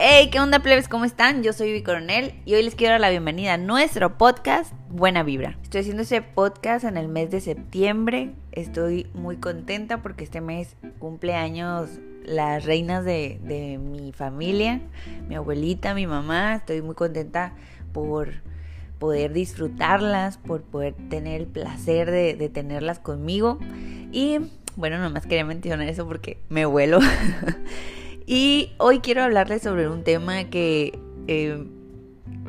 Hey, 0.00 0.28
¿qué 0.30 0.38
onda 0.38 0.60
plebes? 0.60 0.86
¿Cómo 0.86 1.04
están? 1.04 1.42
Yo 1.42 1.52
soy 1.52 1.72
Vivi 1.72 1.82
Coronel 1.82 2.32
y 2.44 2.54
hoy 2.54 2.62
les 2.62 2.76
quiero 2.76 2.92
dar 2.92 3.00
la 3.00 3.10
bienvenida 3.10 3.54
a 3.54 3.56
nuestro 3.56 4.16
podcast 4.16 4.72
Buena 4.90 5.24
Vibra. 5.24 5.58
Estoy 5.64 5.80
haciendo 5.80 6.04
ese 6.04 6.22
podcast 6.22 6.84
en 6.84 6.96
el 6.96 7.08
mes 7.08 7.32
de 7.32 7.40
septiembre. 7.40 8.30
Estoy 8.52 9.08
muy 9.12 9.38
contenta 9.38 10.00
porque 10.00 10.22
este 10.22 10.40
mes 10.40 10.76
cumple 11.00 11.34
años 11.34 11.90
las 12.24 12.64
reinas 12.64 13.04
de, 13.04 13.40
de 13.42 13.78
mi 13.78 14.12
familia, 14.12 14.82
mi 15.28 15.34
abuelita, 15.34 15.94
mi 15.94 16.06
mamá. 16.06 16.54
Estoy 16.54 16.80
muy 16.80 16.94
contenta 16.94 17.54
por 17.92 18.34
poder 19.00 19.32
disfrutarlas, 19.32 20.38
por 20.38 20.62
poder 20.62 20.94
tener 21.08 21.40
el 21.40 21.48
placer 21.48 22.12
de, 22.12 22.34
de 22.34 22.48
tenerlas 22.48 23.00
conmigo. 23.00 23.58
Y 24.12 24.38
bueno, 24.76 24.98
nomás 24.98 25.24
quería 25.24 25.44
mencionar 25.44 25.88
eso 25.88 26.06
porque 26.06 26.38
me 26.48 26.66
vuelo. 26.66 27.00
Y 28.30 28.72
hoy 28.76 28.98
quiero 28.98 29.22
hablarles 29.22 29.62
sobre 29.62 29.88
un 29.88 30.04
tema 30.04 30.44
que 30.50 30.98
eh, 31.28 31.64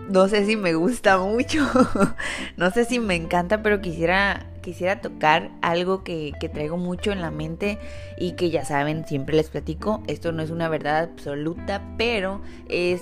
no 0.09 0.27
sé 0.27 0.45
si 0.45 0.57
me 0.57 0.73
gusta 0.73 1.17
mucho, 1.19 1.65
no 2.57 2.69
sé 2.71 2.83
si 2.83 2.99
me 2.99 3.15
encanta, 3.15 3.63
pero 3.63 3.79
quisiera, 3.79 4.45
quisiera 4.61 4.99
tocar 4.99 5.51
algo 5.61 6.03
que, 6.03 6.33
que 6.37 6.49
traigo 6.49 6.75
mucho 6.75 7.13
en 7.13 7.21
la 7.21 7.31
mente 7.31 7.79
y 8.17 8.33
que 8.33 8.49
ya 8.49 8.65
saben, 8.65 9.07
siempre 9.07 9.37
les 9.37 9.49
platico, 9.49 10.03
esto 10.07 10.33
no 10.33 10.43
es 10.43 10.49
una 10.49 10.67
verdad 10.67 10.97
absoluta, 10.97 11.81
pero 11.97 12.41
es 12.67 13.01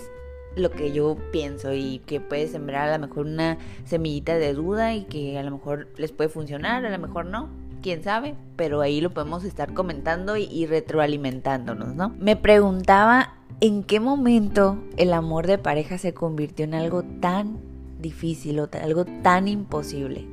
lo 0.55 0.69
que 0.69 0.91
yo 0.91 1.17
pienso 1.31 1.73
y 1.73 1.97
que 2.05 2.19
puede 2.19 2.47
sembrar 2.47 2.89
a 2.89 2.99
lo 2.99 3.07
mejor 3.07 3.25
una 3.25 3.57
semillita 3.85 4.37
de 4.37 4.53
duda 4.53 4.93
y 4.93 5.05
que 5.05 5.39
a 5.39 5.41
lo 5.41 5.49
mejor 5.49 5.87
les 5.97 6.11
puede 6.11 6.29
funcionar, 6.29 6.85
a 6.85 6.91
lo 6.91 6.99
mejor 6.99 7.25
no, 7.25 7.49
quién 7.81 8.03
sabe, 8.03 8.35
pero 8.55 8.81
ahí 8.81 9.01
lo 9.01 9.13
podemos 9.13 9.43
estar 9.43 9.73
comentando 9.73 10.37
y, 10.37 10.65
retroalimentándonos, 10.65 11.95
¿no? 11.95 12.09
Me 12.19 12.35
preguntaba 12.35 13.35
en 13.61 13.83
qué 13.83 13.99
momento 13.99 14.77
el 14.97 15.13
amor 15.13 15.47
de 15.47 15.57
pareja 15.57 15.97
se 15.97 16.13
convirtió 16.13 16.65
en 16.65 16.73
algo 16.73 17.03
tan 17.03 17.59
difícil 17.99 18.59
o 18.59 18.69
algo 18.81 19.05
tan 19.05 19.47
imposible. 19.47 20.27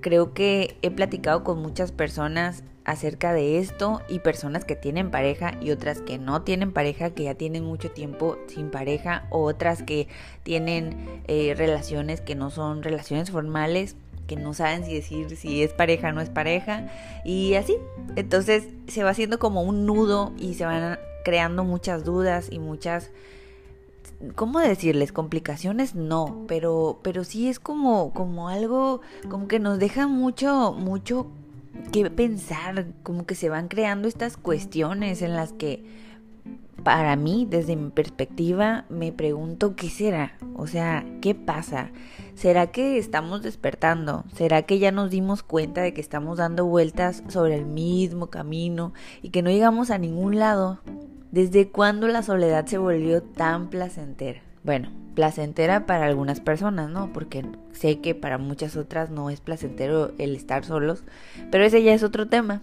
Creo 0.00 0.34
que 0.34 0.76
he 0.82 0.90
platicado 0.90 1.42
con 1.42 1.60
muchas 1.60 1.90
personas 1.90 2.62
acerca 2.86 3.32
de 3.32 3.58
esto 3.58 4.00
y 4.08 4.20
personas 4.20 4.64
que 4.64 4.76
tienen 4.76 5.10
pareja 5.10 5.54
y 5.60 5.72
otras 5.72 6.00
que 6.00 6.18
no 6.18 6.42
tienen 6.42 6.72
pareja, 6.72 7.10
que 7.10 7.24
ya 7.24 7.34
tienen 7.34 7.64
mucho 7.64 7.90
tiempo 7.90 8.38
sin 8.46 8.70
pareja, 8.70 9.26
o 9.30 9.42
otras 9.42 9.82
que 9.82 10.06
tienen 10.44 11.20
eh, 11.26 11.54
relaciones 11.56 12.20
que 12.20 12.36
no 12.36 12.50
son 12.50 12.84
relaciones 12.84 13.32
formales 13.32 13.96
que 14.26 14.36
no 14.36 14.54
saben 14.54 14.84
si 14.84 14.94
decir 14.94 15.36
si 15.36 15.62
es 15.62 15.72
pareja 15.72 16.08
o 16.08 16.12
no 16.12 16.20
es 16.20 16.30
pareja 16.30 16.88
y 17.24 17.54
así. 17.54 17.76
Entonces 18.16 18.64
se 18.88 19.02
va 19.02 19.10
haciendo 19.10 19.38
como 19.38 19.62
un 19.62 19.86
nudo 19.86 20.32
y 20.36 20.54
se 20.54 20.64
van 20.64 20.98
creando 21.24 21.64
muchas 21.64 22.04
dudas 22.04 22.48
y 22.50 22.58
muchas 22.58 23.10
¿cómo 24.34 24.60
decirles? 24.60 25.12
complicaciones 25.12 25.94
no, 25.94 26.44
pero 26.48 27.00
pero 27.02 27.24
sí 27.24 27.48
es 27.48 27.60
como 27.60 28.12
como 28.12 28.48
algo 28.48 29.00
como 29.28 29.48
que 29.48 29.58
nos 29.58 29.78
deja 29.78 30.06
mucho 30.06 30.72
mucho 30.72 31.26
que 31.92 32.10
pensar, 32.10 32.86
como 33.02 33.26
que 33.26 33.34
se 33.34 33.48
van 33.48 33.68
creando 33.68 34.08
estas 34.08 34.36
cuestiones 34.36 35.22
en 35.22 35.34
las 35.34 35.52
que 35.52 35.84
para 36.86 37.16
mí, 37.16 37.48
desde 37.50 37.74
mi 37.74 37.90
perspectiva, 37.90 38.84
me 38.88 39.10
pregunto 39.10 39.74
qué 39.74 39.90
será, 39.90 40.34
o 40.54 40.68
sea, 40.68 41.04
qué 41.20 41.34
pasa. 41.34 41.90
¿Será 42.36 42.68
que 42.68 42.96
estamos 42.98 43.42
despertando? 43.42 44.24
¿Será 44.34 44.62
que 44.62 44.78
ya 44.78 44.92
nos 44.92 45.10
dimos 45.10 45.42
cuenta 45.42 45.82
de 45.82 45.92
que 45.92 46.00
estamos 46.00 46.38
dando 46.38 46.64
vueltas 46.64 47.24
sobre 47.26 47.56
el 47.56 47.66
mismo 47.66 48.28
camino 48.28 48.92
y 49.20 49.30
que 49.30 49.42
no 49.42 49.50
llegamos 49.50 49.90
a 49.90 49.98
ningún 49.98 50.38
lado? 50.38 50.78
¿Desde 51.32 51.68
cuándo 51.68 52.06
la 52.06 52.22
soledad 52.22 52.66
se 52.66 52.78
volvió 52.78 53.20
tan 53.20 53.68
placentera? 53.68 54.40
Bueno, 54.62 54.90
placentera 55.16 55.86
para 55.86 56.06
algunas 56.06 56.40
personas, 56.40 56.88
¿no? 56.88 57.12
Porque 57.12 57.44
sé 57.72 57.98
que 58.00 58.14
para 58.14 58.38
muchas 58.38 58.76
otras 58.76 59.10
no 59.10 59.30
es 59.30 59.40
placentero 59.40 60.12
el 60.18 60.36
estar 60.36 60.64
solos, 60.64 61.02
pero 61.50 61.64
ese 61.64 61.82
ya 61.82 61.94
es 61.94 62.04
otro 62.04 62.28
tema. 62.28 62.62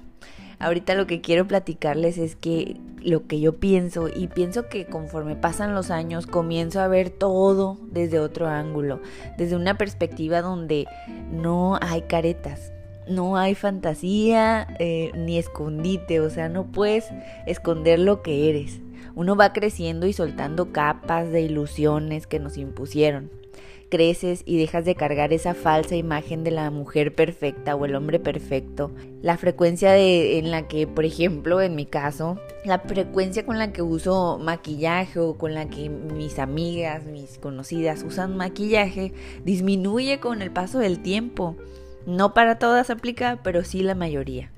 Ahorita 0.63 0.95
lo 0.95 1.07
que 1.07 1.19
quiero 1.19 1.45
platicarles 1.45 2.17
es 2.17 2.37
que 2.37 2.77
lo 3.01 3.27
que 3.27 3.41
yo 3.41 3.59
pienso 3.59 4.07
y 4.07 4.27
pienso 4.27 4.69
que 4.69 4.85
conforme 4.85 5.35
pasan 5.35 5.75
los 5.75 5.91
años 5.91 6.25
comienzo 6.25 6.79
a 6.79 6.87
ver 6.87 7.09
todo 7.09 7.77
desde 7.91 8.19
otro 8.19 8.47
ángulo, 8.47 9.01
desde 9.37 9.57
una 9.57 9.77
perspectiva 9.77 10.41
donde 10.41 10.87
no 11.29 11.77
hay 11.81 12.03
caretas, 12.03 12.71
no 13.09 13.35
hay 13.35 13.55
fantasía 13.55 14.65
eh, 14.79 15.11
ni 15.15 15.37
escondite, 15.37 16.21
o 16.21 16.29
sea, 16.29 16.47
no 16.47 16.71
puedes 16.71 17.09
esconder 17.45 17.99
lo 17.99 18.21
que 18.21 18.49
eres. 18.49 18.79
Uno 19.15 19.35
va 19.35 19.51
creciendo 19.51 20.07
y 20.07 20.13
soltando 20.13 20.71
capas 20.71 21.29
de 21.29 21.41
ilusiones 21.41 22.25
que 22.25 22.39
nos 22.39 22.55
impusieron 22.55 23.42
creces 23.93 24.41
y 24.47 24.57
dejas 24.57 24.85
de 24.85 24.95
cargar 24.95 25.33
esa 25.33 25.53
falsa 25.53 25.95
imagen 25.95 26.43
de 26.43 26.49
la 26.49 26.71
mujer 26.71 27.13
perfecta 27.13 27.75
o 27.75 27.85
el 27.85 27.93
hombre 27.93 28.19
perfecto. 28.19 28.89
La 29.21 29.37
frecuencia 29.37 29.91
de, 29.91 30.39
en 30.39 30.49
la 30.49 30.67
que, 30.67 30.87
por 30.87 31.05
ejemplo, 31.05 31.61
en 31.61 31.75
mi 31.75 31.85
caso, 31.85 32.39
la 32.65 32.79
frecuencia 32.79 33.45
con 33.45 33.59
la 33.59 33.71
que 33.71 33.83
uso 33.83 34.39
maquillaje 34.39 35.19
o 35.19 35.37
con 35.37 35.53
la 35.53 35.69
que 35.69 35.89
mis 35.89 36.39
amigas, 36.39 37.05
mis 37.05 37.37
conocidas 37.37 38.01
usan 38.01 38.35
maquillaje, 38.35 39.13
disminuye 39.45 40.19
con 40.19 40.41
el 40.41 40.49
paso 40.49 40.79
del 40.79 41.03
tiempo. 41.03 41.55
No 42.07 42.33
para 42.33 42.57
todas 42.57 42.89
aplica, 42.89 43.41
pero 43.43 43.63
sí 43.63 43.83
la 43.83 43.93
mayoría. 43.93 44.49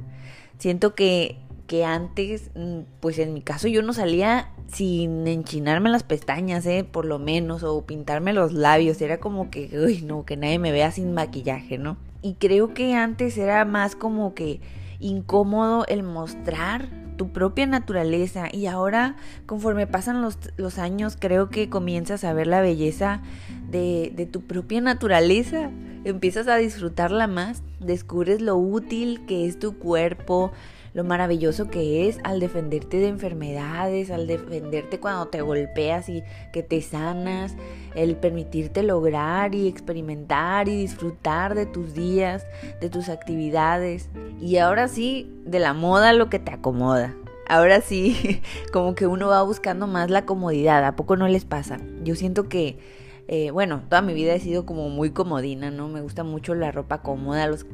Siento 0.60 0.96
que 0.96 1.36
que 1.68 1.86
antes, 1.86 2.52
mm, 2.56 2.82
pues 3.00 3.20
en 3.20 3.34
mi 3.34 3.42
caso 3.42 3.68
yo 3.68 3.82
no 3.82 3.94
salía 3.94 4.52
sin 4.68 5.28
enchinarme 5.28 5.90
las 5.90 6.04
pestañas, 6.04 6.66
¿eh? 6.66 6.84
Por 6.90 7.06
lo 7.06 7.20
menos, 7.20 7.64
o 7.64 7.86
pintarme 7.86 8.34
los 8.34 8.54
labios. 8.54 9.02
Era 9.02 9.20
como 9.20 9.50
que, 9.50 9.70
uy, 9.78 10.02
no, 10.02 10.26
que 10.26 10.38
nadie 10.38 10.60
me 10.60 10.72
vea 10.72 10.92
sin 10.92 11.14
maquillaje, 11.14 11.78
¿no? 11.78 11.98
Y 12.22 12.36
creo 12.36 12.74
que 12.74 12.94
antes 12.96 13.38
era 13.38 13.66
más 13.66 13.96
como 13.96 14.34
que 14.34 14.60
incómodo 15.00 15.86
el 15.88 16.04
mostrar 16.04 16.90
tu 17.18 17.30
propia 17.30 17.66
naturaleza 17.66 18.48
y 18.52 18.66
ahora 18.66 19.16
conforme 19.46 19.88
pasan 19.88 20.22
los, 20.22 20.38
los, 20.58 20.80
años 20.80 21.16
creo 21.18 21.50
que 21.50 21.70
comienzas 21.70 22.24
a 22.24 22.34
ver 22.34 22.48
la 22.48 22.62
belleza 22.62 23.22
de, 23.70 24.12
de 24.14 24.26
tu 24.26 24.42
propia 24.42 24.82
naturaleza, 24.82 25.70
empiezas 26.04 26.48
a 26.48 26.58
disfrutarla 26.58 27.28
más, 27.28 27.64
descubres 27.80 28.42
lo 28.42 28.58
útil 28.58 29.26
que 29.28 29.46
es 29.46 29.60
tu 29.60 29.78
cuerpo, 29.78 30.52
lo 30.96 31.04
maravilloso 31.04 31.68
que 31.68 32.08
es 32.08 32.20
al 32.24 32.40
defenderte 32.40 32.98
de 32.98 33.10
enfermedades, 33.10 34.10
al 34.12 34.28
defenderte 34.28 34.98
cuando 35.02 35.28
te 35.28 35.42
golpeas 35.42 36.08
y 36.08 36.24
que 36.54 36.64
te 36.64 36.82
sanas, 36.82 37.54
el 37.96 38.16
permitirte 38.16 38.82
lograr 38.82 39.54
y 39.56 39.68
experimentar 39.68 40.70
y 40.70 40.78
disfrutar 40.78 41.54
de 41.54 41.66
tus 41.66 41.94
días, 41.94 42.48
de 42.80 42.90
tus 42.90 43.10
actividades 43.10 44.10
y 44.40 44.56
ahora 44.56 44.88
sí, 44.88 45.30
de 45.44 45.60
la 45.60 45.74
moda 45.74 46.14
lo 46.14 46.30
que 46.30 46.40
te 46.40 46.54
acomoda. 46.54 47.14
Ahora 47.50 47.82
sí, 47.82 48.42
como 48.72 48.96
que 48.96 49.06
uno 49.06 49.28
va 49.28 49.44
buscando 49.44 49.88
más 49.88 50.10
la 50.10 50.26
comodidad, 50.26 50.86
¿a 50.86 50.96
poco 50.96 51.18
no 51.18 51.28
les 51.28 51.44
pasa? 51.44 51.78
Yo 52.04 52.16
siento 52.16 52.48
que 52.48 52.80
eh, 53.28 53.50
bueno, 53.52 53.82
toda 53.90 54.02
mi 54.02 54.14
vida 54.14 54.36
he 54.36 54.40
sido 54.40 54.66
como 54.66 54.90
muy 54.90 55.10
comodina, 55.10 55.72
¿no? 55.72 55.88
Me 55.88 56.02
gusta 56.02 56.24
mucho 56.24 56.54
la 56.54 56.72
ropa 56.72 57.02
cómoda, 57.02 57.48
los, 57.48 57.66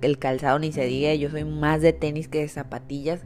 el 0.00 0.18
calzado 0.18 0.58
ni 0.58 0.72
se 0.72 0.86
diga, 0.86 1.14
yo 1.14 1.30
soy 1.30 1.44
más 1.44 1.82
de 1.82 1.92
tenis 1.92 2.28
que 2.28 2.40
de 2.40 2.48
zapatillas, 2.48 3.20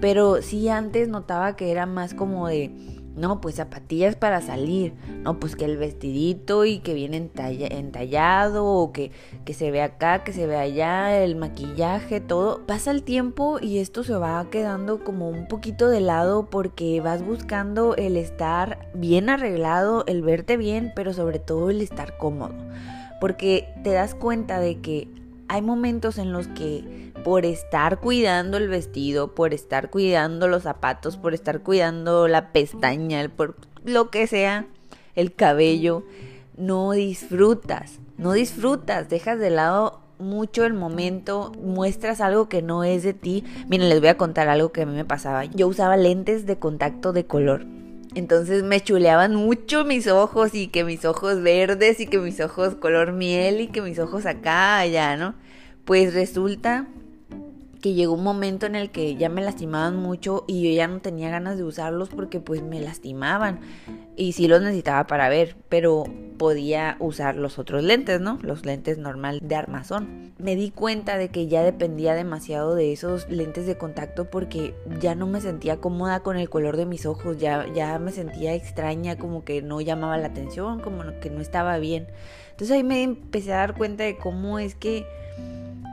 pero 0.00 0.42
sí 0.42 0.68
antes 0.68 1.08
notaba 1.08 1.54
que 1.54 1.70
era 1.70 1.86
más 1.86 2.14
como 2.14 2.48
de 2.48 2.72
no, 3.14 3.40
pues 3.40 3.56
zapatillas 3.56 4.16
para 4.16 4.40
salir. 4.40 4.94
No, 5.22 5.38
pues 5.38 5.54
que 5.54 5.64
el 5.66 5.76
vestidito 5.76 6.64
y 6.64 6.78
que 6.78 6.94
viene 6.94 7.16
entallado 7.16 8.64
o 8.66 8.92
que, 8.92 9.10
que 9.44 9.54
se 9.54 9.70
ve 9.70 9.82
acá, 9.82 10.24
que 10.24 10.32
se 10.32 10.46
ve 10.46 10.56
allá, 10.56 11.22
el 11.22 11.36
maquillaje, 11.36 12.20
todo. 12.20 12.66
Pasa 12.66 12.90
el 12.90 13.02
tiempo 13.02 13.58
y 13.60 13.78
esto 13.78 14.02
se 14.02 14.14
va 14.14 14.48
quedando 14.50 15.04
como 15.04 15.28
un 15.28 15.46
poquito 15.46 15.88
de 15.88 16.00
lado 16.00 16.48
porque 16.48 17.00
vas 17.00 17.24
buscando 17.24 17.94
el 17.96 18.16
estar 18.16 18.90
bien 18.94 19.28
arreglado, 19.28 20.04
el 20.06 20.22
verte 20.22 20.56
bien, 20.56 20.92
pero 20.96 21.12
sobre 21.12 21.38
todo 21.38 21.70
el 21.70 21.82
estar 21.82 22.16
cómodo. 22.16 22.54
Porque 23.20 23.68
te 23.84 23.92
das 23.92 24.14
cuenta 24.14 24.58
de 24.58 24.80
que 24.80 25.08
hay 25.48 25.60
momentos 25.60 26.16
en 26.16 26.32
los 26.32 26.48
que 26.48 27.11
por 27.22 27.44
estar 27.46 28.00
cuidando 28.00 28.56
el 28.56 28.68
vestido, 28.68 29.34
por 29.34 29.54
estar 29.54 29.90
cuidando 29.90 30.48
los 30.48 30.64
zapatos, 30.64 31.16
por 31.16 31.34
estar 31.34 31.60
cuidando 31.62 32.28
la 32.28 32.52
pestaña, 32.52 33.28
por 33.28 33.56
lo 33.84 34.10
que 34.10 34.26
sea, 34.26 34.66
el 35.14 35.34
cabello, 35.34 36.04
no 36.56 36.92
disfrutas, 36.92 37.98
no 38.18 38.32
disfrutas, 38.32 39.08
dejas 39.08 39.38
de 39.38 39.50
lado 39.50 40.00
mucho 40.18 40.64
el 40.64 40.72
momento, 40.72 41.52
muestras 41.60 42.20
algo 42.20 42.48
que 42.48 42.62
no 42.62 42.84
es 42.84 43.02
de 43.02 43.12
ti. 43.12 43.44
Miren, 43.68 43.88
les 43.88 44.00
voy 44.00 44.08
a 44.08 44.16
contar 44.16 44.48
algo 44.48 44.72
que 44.72 44.82
a 44.82 44.86
mí 44.86 44.94
me 44.94 45.04
pasaba. 45.04 45.44
Yo 45.44 45.66
usaba 45.68 45.96
lentes 45.96 46.46
de 46.46 46.58
contacto 46.58 47.12
de 47.12 47.26
color. 47.26 47.66
Entonces 48.14 48.62
me 48.62 48.80
chuleaban 48.80 49.34
mucho 49.34 49.84
mis 49.84 50.06
ojos 50.06 50.54
y 50.54 50.68
que 50.68 50.84
mis 50.84 51.04
ojos 51.04 51.42
verdes 51.42 51.98
y 51.98 52.06
que 52.06 52.18
mis 52.18 52.40
ojos 52.40 52.74
color 52.74 53.12
miel 53.12 53.60
y 53.60 53.68
que 53.68 53.80
mis 53.80 53.98
ojos 53.98 54.26
acá, 54.26 54.78
allá, 54.78 55.16
¿no? 55.16 55.34
Pues 55.84 56.12
resulta 56.12 56.86
que 57.82 57.94
llegó 57.94 58.14
un 58.14 58.22
momento 58.22 58.64
en 58.64 58.76
el 58.76 58.90
que 58.90 59.16
ya 59.16 59.28
me 59.28 59.42
lastimaban 59.42 59.96
mucho 59.96 60.44
y 60.46 60.62
yo 60.62 60.74
ya 60.74 60.86
no 60.86 61.00
tenía 61.00 61.30
ganas 61.30 61.58
de 61.58 61.64
usarlos 61.64 62.10
porque 62.10 62.38
pues 62.38 62.62
me 62.62 62.80
lastimaban 62.80 63.58
y 64.16 64.32
sí 64.32 64.46
los 64.46 64.62
necesitaba 64.62 65.08
para 65.08 65.28
ver, 65.28 65.56
pero 65.68 66.04
podía 66.38 66.96
usar 67.00 67.34
los 67.34 67.58
otros 67.58 67.82
lentes, 67.82 68.20
¿no? 68.20 68.38
Los 68.40 68.64
lentes 68.64 68.98
normal 68.98 69.40
de 69.42 69.56
armazón. 69.56 70.32
Me 70.38 70.54
di 70.54 70.70
cuenta 70.70 71.18
de 71.18 71.30
que 71.30 71.48
ya 71.48 71.64
dependía 71.64 72.14
demasiado 72.14 72.76
de 72.76 72.92
esos 72.92 73.28
lentes 73.28 73.66
de 73.66 73.76
contacto 73.76 74.30
porque 74.30 74.76
ya 75.00 75.16
no 75.16 75.26
me 75.26 75.40
sentía 75.40 75.78
cómoda 75.78 76.20
con 76.20 76.36
el 76.36 76.48
color 76.48 76.76
de 76.76 76.86
mis 76.86 77.04
ojos, 77.04 77.38
ya, 77.38 77.66
ya 77.74 77.98
me 77.98 78.12
sentía 78.12 78.54
extraña, 78.54 79.18
como 79.18 79.44
que 79.44 79.60
no 79.60 79.80
llamaba 79.80 80.18
la 80.18 80.28
atención, 80.28 80.78
como 80.78 81.02
que 81.20 81.30
no 81.30 81.40
estaba 81.40 81.78
bien. 81.78 82.06
Entonces 82.52 82.76
ahí 82.76 82.84
me 82.84 83.02
empecé 83.02 83.52
a 83.52 83.56
dar 83.56 83.76
cuenta 83.76 84.04
de 84.04 84.16
cómo 84.16 84.60
es 84.60 84.76
que 84.76 85.04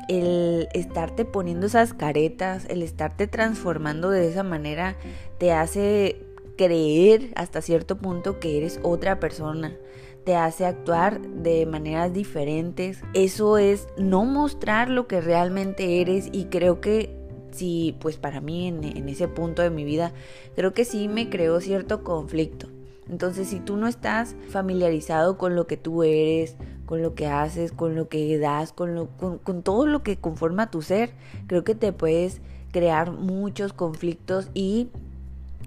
el 0.09 0.67
estarte 0.73 1.23
poniendo 1.23 1.67
esas 1.67 1.93
caretas, 1.93 2.65
el 2.67 2.81
estarte 2.81 3.27
transformando 3.27 4.09
de 4.09 4.27
esa 4.27 4.43
manera, 4.43 4.97
te 5.37 5.53
hace 5.53 6.25
creer 6.57 7.31
hasta 7.35 7.61
cierto 7.61 7.97
punto 7.97 8.39
que 8.39 8.57
eres 8.57 8.79
otra 8.83 9.19
persona, 9.19 9.77
te 10.25 10.35
hace 10.35 10.65
actuar 10.65 11.21
de 11.21 11.65
maneras 11.65 12.11
diferentes. 12.11 13.01
Eso 13.13 13.57
es 13.57 13.87
no 13.97 14.25
mostrar 14.25 14.89
lo 14.89 15.07
que 15.07 15.21
realmente 15.21 16.01
eres 16.01 16.27
y 16.31 16.45
creo 16.45 16.81
que 16.81 17.15
sí, 17.51 17.95
pues 17.99 18.17
para 18.17 18.41
mí 18.41 18.67
en, 18.67 19.09
ese 19.09 19.27
punto 19.27 19.61
de 19.61 19.69
mi 19.69 19.83
vida, 19.83 20.11
creo 20.55 20.73
que 20.73 20.85
sí 20.85 21.07
me 21.07 21.29
creó 21.29 21.61
cierto 21.61 22.03
conflicto. 22.03 22.67
Entonces, 23.07 23.47
si 23.47 23.59
tú 23.59 23.75
no 23.75 23.87
estás 23.87 24.35
familiarizado 24.49 25.37
con 25.37 25.55
lo 25.55 25.65
que 25.65 25.77
tú 25.77 26.03
eres, 26.03 26.57
con 26.89 27.03
lo 27.03 27.13
que 27.13 27.27
haces, 27.27 27.71
con 27.71 27.93
lo 27.93 28.09
que 28.09 28.39
das, 28.39 28.73
con, 28.73 28.95
lo, 28.95 29.09
con, 29.09 29.37
con 29.37 29.61
todo 29.61 29.85
lo 29.85 30.01
que 30.01 30.17
conforma 30.17 30.71
tu 30.71 30.81
ser, 30.81 31.11
creo 31.45 31.63
que 31.63 31.75
te 31.75 31.93
puedes 31.93 32.41
crear 32.71 33.11
muchos 33.11 33.73
conflictos 33.73 34.49
y 34.55 34.89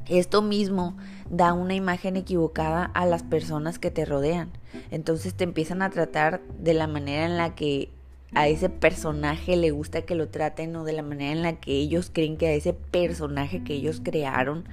esto 0.09 0.43
mismo 0.43 0.97
da 1.31 1.53
una 1.53 1.77
imagen 1.77 2.17
equivocada 2.17 2.87
a 2.87 3.07
las 3.07 3.23
personas 3.23 3.79
que 3.79 3.93
te 3.93 4.05
rodean. 4.05 4.51
Entonces 4.91 5.35
te 5.35 5.45
empiezan 5.45 5.81
a 5.83 5.91
tratar 5.91 6.41
de 6.59 6.75
la 6.75 6.89
manera 6.89 7.25
en 7.25 7.37
la 7.37 7.55
que 7.55 7.89
a 8.35 8.49
ese 8.49 8.71
personaje 8.71 9.57
le 9.57 9.71
gusta 9.71 10.03
que 10.03 10.15
lo 10.15 10.29
traten 10.29 10.75
o 10.77 10.85
de 10.85 10.93
la 10.93 11.03
manera 11.03 11.33
en 11.33 11.43
la 11.43 11.55
que 11.55 11.73
ellos 11.73 12.11
creen 12.13 12.37
que 12.37 12.47
a 12.47 12.53
ese 12.53 12.73
personaje 12.73 13.63
que 13.63 13.75
ellos 13.75 14.01
crearon 14.03 14.65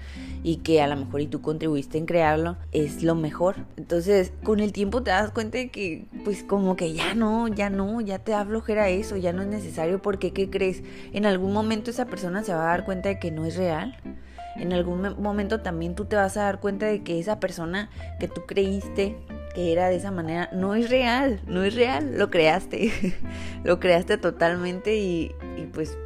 y 0.43 0.57
que 0.57 0.81
a 0.81 0.87
lo 0.87 0.95
mejor 0.95 1.21
y 1.21 1.27
tú 1.27 1.41
contribuiste 1.41 1.97
en 1.97 2.05
crearlo 2.05 2.57
es 2.71 3.03
lo 3.03 3.15
mejor. 3.15 3.57
Entonces, 3.75 4.31
con 4.43 4.61
el 4.61 4.71
tiempo 4.71 5.03
te 5.03 5.11
das 5.11 5.31
cuenta 5.31 5.57
de 5.57 5.69
que 5.69 6.05
pues 6.23 6.43
como 6.43 6.75
que 6.75 6.93
ya 6.93 7.13
no, 7.13 7.47
ya 7.49 7.69
no, 7.69 7.99
ya 7.99 8.19
te 8.19 8.31
da 8.31 8.45
flojera 8.45 8.89
eso, 8.89 9.17
ya 9.17 9.33
no 9.33 9.41
es 9.41 9.49
necesario 9.49 10.01
porque 10.01 10.31
¿qué 10.31 10.49
crees? 10.49 10.81
En 11.11 11.25
algún 11.25 11.51
momento 11.51 11.91
esa 11.91 12.05
persona 12.05 12.43
se 12.43 12.53
va 12.53 12.63
a 12.63 12.67
dar 12.67 12.85
cuenta 12.85 13.09
de 13.09 13.19
que 13.19 13.31
no 13.31 13.45
es 13.45 13.57
real 13.57 13.97
en 14.59 14.73
algún 14.73 15.15
momento 15.21 15.61
también 15.61 15.95
tú 15.95 16.05
te 16.05 16.15
vas 16.15 16.37
a 16.37 16.43
dar 16.43 16.59
cuenta 16.59 16.85
de 16.85 17.03
que 17.03 17.19
esa 17.19 17.39
persona 17.39 17.89
que 18.19 18.27
tú 18.27 18.45
creíste 18.45 19.15
que 19.53 19.71
era 19.71 19.89
de 19.89 19.95
esa 19.95 20.11
manera 20.11 20.49
no 20.53 20.75
es 20.75 20.89
real, 20.89 21.41
no 21.47 21.63
es 21.63 21.75
real, 21.75 22.17
lo 22.17 22.29
creaste, 22.29 22.91
lo 23.63 23.79
creaste 23.79 24.17
totalmente 24.17 24.97
y, 24.97 25.31
pues 25.73 25.97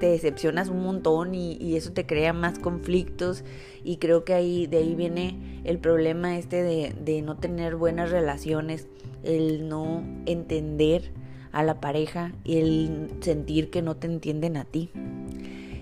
te 0.00 0.06
decepcionas 0.06 0.68
un 0.68 0.82
montón 0.82 1.34
y, 1.34 1.76
eso 1.76 1.92
te 1.92 2.06
crea 2.06 2.32
más 2.32 2.58
conflictos 2.58 3.44
y 3.84 3.96
creo 3.96 4.24
que 4.24 4.34
ahí 4.34 4.66
de 4.66 4.78
ahí 4.78 4.94
viene 4.94 5.60
el 5.64 5.78
problema 5.78 6.38
este 6.38 6.62
de, 6.62 6.94
de 7.04 7.22
no 7.22 7.36
tener 7.36 7.76
buenas 7.76 8.10
relaciones, 8.10 8.86
el 9.24 9.68
no 9.68 10.02
entender 10.26 11.12
a 11.52 11.62
la 11.62 11.80
pareja 11.80 12.32
y 12.44 12.58
el 12.58 13.10
sentir 13.20 13.70
que 13.70 13.82
no 13.82 13.96
te 13.96 14.06
entienden 14.06 14.56
a 14.56 14.64
ti. 14.64 14.90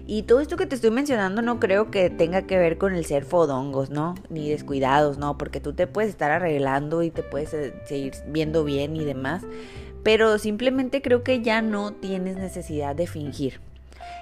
Y 0.09 0.23
todo 0.23 0.39
esto 0.39 0.57
que 0.57 0.67
te 0.67 0.77
estoy 0.77 0.93
mencionando 0.93 1.43
no 1.43 1.59
creo 1.59 1.91
que 1.91 2.11
tenga 2.11 2.43
que 2.43 2.57
ver 2.57 2.79
con 2.79 2.95
el 2.95 3.05
ser 3.05 3.25
fodongos, 3.25 3.91
¿no? 3.91 4.15
Ni 4.31 4.49
descuidados, 4.49 5.19
¿no? 5.19 5.37
Porque 5.37 5.61
tú 5.61 5.73
te 5.73 5.89
puedes 5.89 6.11
estar 6.11 6.31
arreglando 6.31 7.03
y 7.03 7.11
te 7.11 7.25
puedes 7.25 7.53
eh, 7.55 7.75
seguir 7.87 8.13
viendo 8.29 8.63
bien 8.63 8.95
y 8.95 9.05
demás. 9.05 9.43
Pero 10.05 10.39
simplemente 10.39 11.03
creo 11.03 11.25
que 11.25 11.43
ya 11.43 11.61
no 11.61 11.93
tienes 11.93 12.37
necesidad 12.37 12.95
de 12.95 13.09
fingir. 13.09 13.61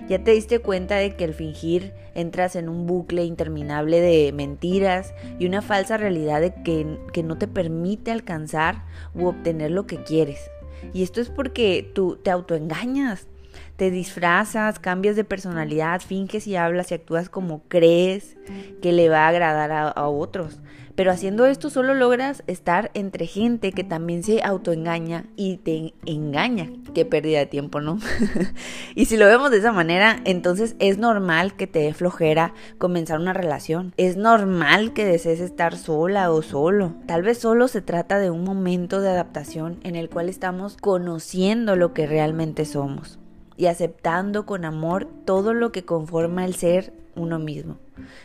Ya 0.08 0.24
te 0.24 0.30
diste 0.30 0.58
cuenta 0.58 0.96
de 0.96 1.16
que 1.16 1.24
el 1.24 1.34
fingir 1.34 1.92
entras 2.14 2.56
en 2.56 2.70
un 2.70 2.86
bucle 2.86 3.24
interminable 3.24 4.00
de 4.00 4.32
mentiras 4.32 5.12
y 5.38 5.44
una 5.44 5.60
falsa 5.60 5.98
realidad 5.98 6.40
de 6.40 6.54
que, 6.62 6.98
que 7.12 7.22
no 7.22 7.36
te 7.36 7.46
permite 7.46 8.10
alcanzar 8.10 8.84
u 9.14 9.26
obtener 9.26 9.70
lo 9.70 9.86
que 9.86 10.02
quieres. 10.02 10.50
Y 10.94 11.02
esto 11.02 11.20
es 11.20 11.28
porque 11.28 11.90
tú 11.94 12.16
te 12.16 12.30
autoengañas, 12.30 13.28
te 13.76 13.90
disfrazas, 13.90 14.78
cambias 14.78 15.16
de 15.16 15.24
personalidad, 15.24 16.00
finges 16.00 16.46
y 16.46 16.56
hablas 16.56 16.90
y 16.90 16.94
actúas 16.94 17.28
como 17.28 17.62
crees 17.68 18.36
que 18.80 18.92
le 18.92 19.08
va 19.08 19.24
a 19.24 19.28
agradar 19.28 19.72
a, 19.72 20.08
otros. 20.08 20.60
Pero 20.94 21.10
haciendo 21.10 21.44
esto 21.46 21.70
solo 21.70 21.92
logras 21.92 22.44
estar 22.46 22.92
entre 22.94 23.26
gente 23.26 23.72
que 23.72 23.82
también 23.82 24.22
se 24.22 24.44
autoengaña 24.44 25.24
y 25.34 25.56
te 25.56 25.92
engaña. 26.06 26.70
Qué 26.94 27.04
pérdida 27.04 27.40
de 27.40 27.46
tiempo, 27.46 27.80
¿no? 27.80 27.98
y 28.94 29.06
si 29.06 29.16
lo 29.16 29.26
vemos 29.26 29.50
de 29.50 29.56
esa 29.58 29.72
manera, 29.72 30.20
entonces 30.24 30.76
es 30.78 30.98
normal 30.98 31.56
que 31.56 31.66
te 31.66 31.80
dé 31.80 31.94
flojera 31.94 32.54
comenzar 32.78 33.18
una 33.18 33.32
relación. 33.32 33.92
Es 33.96 34.16
normal 34.16 34.92
que 34.92 35.04
desees 35.04 35.40
estar 35.40 35.76
sola 35.76 36.30
o 36.30 36.42
solo. 36.42 36.94
Tal 37.06 37.22
vez 37.22 37.38
solo 37.38 37.66
se 37.66 37.82
trata 37.82 38.20
de 38.20 38.30
un 38.30 38.44
momento 38.44 39.00
de 39.00 39.08
adaptación 39.08 39.80
en 39.82 39.96
el 39.96 40.08
cual 40.08 40.28
estamos 40.28 40.76
conociendo 40.76 41.74
lo 41.74 41.92
que 41.92 42.06
realmente 42.06 42.66
somos 42.66 43.18
y 43.56 43.66
aceptando 43.66 44.46
con 44.46 44.64
amor 44.64 45.08
todo 45.24 45.54
lo 45.54 45.72
que 45.72 45.84
conforma 45.84 46.44
el 46.44 46.54
ser 46.54 46.92
uno 47.16 47.38
mismo, 47.38 47.78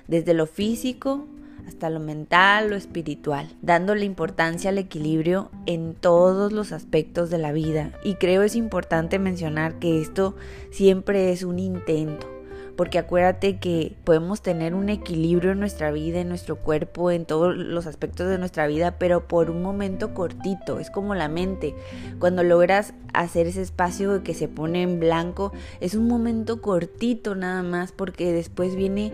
desde 0.07 0.33
lo 0.33 0.47
físico 0.47 1.25
hasta 1.67 1.89
lo 1.91 1.99
mental, 1.99 2.71
lo 2.71 2.75
espiritual, 2.75 3.47
dándole 3.61 4.05
importancia 4.05 4.71
al 4.71 4.79
equilibrio 4.79 5.51
en 5.67 5.93
todos 5.93 6.51
los 6.51 6.71
aspectos 6.71 7.29
de 7.29 7.37
la 7.37 7.51
vida. 7.51 7.91
Y 8.03 8.15
creo 8.15 8.41
es 8.41 8.55
importante 8.55 9.19
mencionar 9.19 9.77
que 9.77 10.01
esto 10.01 10.35
siempre 10.71 11.31
es 11.31 11.43
un 11.43 11.59
intento 11.59 12.38
porque 12.79 12.97
acuérdate 12.97 13.57
que 13.57 13.97
podemos 14.05 14.41
tener 14.41 14.73
un 14.73 14.87
equilibrio 14.87 15.51
en 15.51 15.59
nuestra 15.59 15.91
vida, 15.91 16.21
en 16.21 16.29
nuestro 16.29 16.55
cuerpo, 16.55 17.11
en 17.11 17.25
todos 17.25 17.53
los 17.53 17.85
aspectos 17.85 18.29
de 18.29 18.37
nuestra 18.37 18.67
vida, 18.67 18.97
pero 18.97 19.27
por 19.27 19.49
un 19.49 19.61
momento 19.61 20.13
cortito, 20.13 20.79
es 20.79 20.89
como 20.89 21.13
la 21.13 21.27
mente, 21.27 21.75
cuando 22.19 22.41
logras 22.41 22.93
hacer 23.13 23.47
ese 23.47 23.63
espacio 23.63 24.23
que 24.23 24.33
se 24.33 24.47
pone 24.47 24.81
en 24.81 25.01
blanco, 25.01 25.51
es 25.81 25.93
un 25.93 26.07
momento 26.07 26.61
cortito 26.61 27.35
nada 27.35 27.63
más, 27.63 27.91
porque 27.91 28.31
después 28.31 28.77
viene 28.77 29.11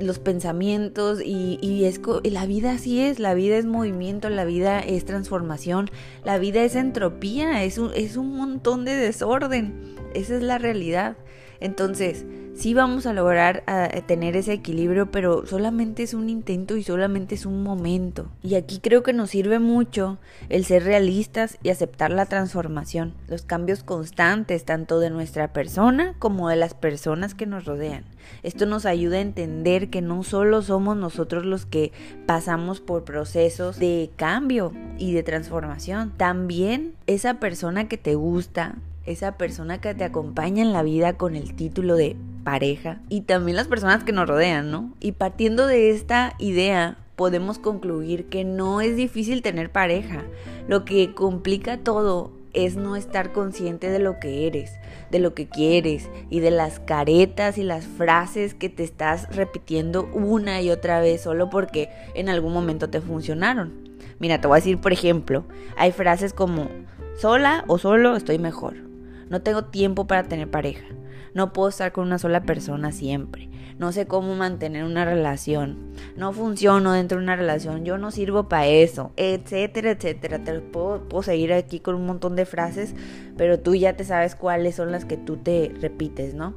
los 0.00 0.18
pensamientos 0.18 1.20
y, 1.22 1.58
y, 1.60 1.84
es, 1.84 2.00
la 2.24 2.46
vida 2.46 2.72
así 2.72 3.02
es, 3.02 3.18
la 3.18 3.34
vida 3.34 3.58
es 3.58 3.66
movimiento, 3.66 4.30
la 4.30 4.46
vida 4.46 4.80
es 4.80 5.04
transformación, 5.04 5.90
la 6.24 6.38
vida 6.38 6.62
es 6.62 6.74
entropía, 6.74 7.64
es 7.64 7.76
un, 7.76 7.90
es 7.94 8.16
un 8.16 8.34
montón 8.34 8.86
de 8.86 8.96
desorden, 8.96 9.94
esa 10.14 10.36
es 10.36 10.42
la 10.42 10.56
realidad. 10.56 11.18
Entonces, 11.64 12.26
sí 12.54 12.74
vamos 12.74 13.06
a 13.06 13.14
lograr 13.14 13.64
tener 14.06 14.36
ese 14.36 14.52
equilibrio, 14.52 15.10
pero 15.10 15.46
solamente 15.46 16.02
es 16.02 16.12
un 16.12 16.28
intento 16.28 16.76
y 16.76 16.82
solamente 16.82 17.34
es 17.34 17.46
un 17.46 17.62
momento. 17.62 18.30
Y 18.42 18.56
aquí 18.56 18.80
creo 18.80 19.02
que 19.02 19.14
nos 19.14 19.30
sirve 19.30 19.58
mucho 19.58 20.18
el 20.50 20.66
ser 20.66 20.84
realistas 20.84 21.56
y 21.62 21.70
aceptar 21.70 22.10
la 22.10 22.26
transformación, 22.26 23.14
los 23.28 23.44
cambios 23.46 23.82
constantes 23.82 24.66
tanto 24.66 25.00
de 25.00 25.08
nuestra 25.08 25.54
persona 25.54 26.14
como 26.18 26.50
de 26.50 26.56
las 26.56 26.74
personas 26.74 27.34
que 27.34 27.46
nos 27.46 27.64
rodean. 27.64 28.04
Esto 28.42 28.66
nos 28.66 28.84
ayuda 28.84 29.16
a 29.16 29.22
entender 29.22 29.88
que 29.88 30.02
no 30.02 30.22
solo 30.22 30.60
somos 30.60 30.98
nosotros 30.98 31.46
los 31.46 31.64
que 31.64 31.92
pasamos 32.26 32.82
por 32.82 33.04
procesos 33.04 33.78
de 33.78 34.10
cambio 34.16 34.74
y 34.98 35.14
de 35.14 35.22
transformación, 35.22 36.12
también 36.18 36.92
esa 37.06 37.40
persona 37.40 37.88
que 37.88 37.96
te 37.96 38.16
gusta, 38.16 38.76
esa 39.06 39.36
persona 39.36 39.80
que 39.80 39.94
te 39.94 40.04
acompaña 40.04 40.62
en 40.62 40.72
la 40.72 40.82
vida 40.82 41.14
con 41.14 41.36
el 41.36 41.54
título 41.54 41.96
de 41.96 42.16
pareja 42.44 43.00
y 43.08 43.22
también 43.22 43.56
las 43.56 43.68
personas 43.68 44.04
que 44.04 44.12
nos 44.12 44.28
rodean, 44.28 44.70
¿no? 44.70 44.92
Y 45.00 45.12
partiendo 45.12 45.66
de 45.66 45.90
esta 45.90 46.34
idea, 46.38 46.98
podemos 47.16 47.58
concluir 47.58 48.26
que 48.26 48.44
no 48.44 48.80
es 48.80 48.96
difícil 48.96 49.42
tener 49.42 49.70
pareja. 49.70 50.22
Lo 50.68 50.84
que 50.84 51.14
complica 51.14 51.78
todo 51.78 52.32
es 52.52 52.76
no 52.76 52.96
estar 52.96 53.32
consciente 53.32 53.90
de 53.90 53.98
lo 53.98 54.20
que 54.20 54.46
eres, 54.46 54.72
de 55.10 55.18
lo 55.18 55.34
que 55.34 55.48
quieres 55.48 56.08
y 56.30 56.40
de 56.40 56.52
las 56.52 56.78
caretas 56.78 57.58
y 57.58 57.64
las 57.64 57.84
frases 57.84 58.54
que 58.54 58.68
te 58.68 58.84
estás 58.84 59.34
repitiendo 59.34 60.08
una 60.12 60.62
y 60.62 60.70
otra 60.70 61.00
vez 61.00 61.22
solo 61.22 61.50
porque 61.50 61.90
en 62.14 62.28
algún 62.28 62.52
momento 62.52 62.90
te 62.90 63.00
funcionaron. 63.00 63.72
Mira, 64.20 64.40
te 64.40 64.46
voy 64.46 64.56
a 64.56 64.60
decir, 64.60 64.78
por 64.78 64.92
ejemplo, 64.92 65.44
hay 65.76 65.90
frases 65.90 66.32
como 66.32 66.68
sola 67.16 67.64
o 67.66 67.78
solo 67.78 68.16
estoy 68.16 68.38
mejor 68.38 68.93
no 69.28 69.42
tengo 69.42 69.64
tiempo 69.64 70.06
para 70.06 70.24
tener 70.24 70.50
pareja. 70.50 70.86
No 71.34 71.52
puedo 71.52 71.68
estar 71.68 71.92
con 71.92 72.06
una 72.06 72.18
sola 72.18 72.42
persona 72.42 72.92
siempre. 72.92 73.48
No 73.78 73.90
sé 73.90 74.06
cómo 74.06 74.36
mantener 74.36 74.84
una 74.84 75.04
relación. 75.04 75.94
No 76.16 76.32
funciono 76.32 76.92
dentro 76.92 77.18
de 77.18 77.24
una 77.24 77.34
relación. 77.34 77.84
Yo 77.84 77.98
no 77.98 78.12
sirvo 78.12 78.48
para 78.48 78.68
eso. 78.68 79.10
Etcétera, 79.16 79.90
etcétera. 79.90 80.44
Te 80.44 80.60
puedo, 80.60 81.08
puedo 81.08 81.24
seguir 81.24 81.52
aquí 81.52 81.80
con 81.80 81.96
un 81.96 82.06
montón 82.06 82.36
de 82.36 82.46
frases, 82.46 82.94
pero 83.36 83.58
tú 83.58 83.74
ya 83.74 83.96
te 83.96 84.04
sabes 84.04 84.36
cuáles 84.36 84.76
son 84.76 84.92
las 84.92 85.04
que 85.04 85.16
tú 85.16 85.36
te 85.38 85.74
repites, 85.80 86.34
¿no? 86.34 86.54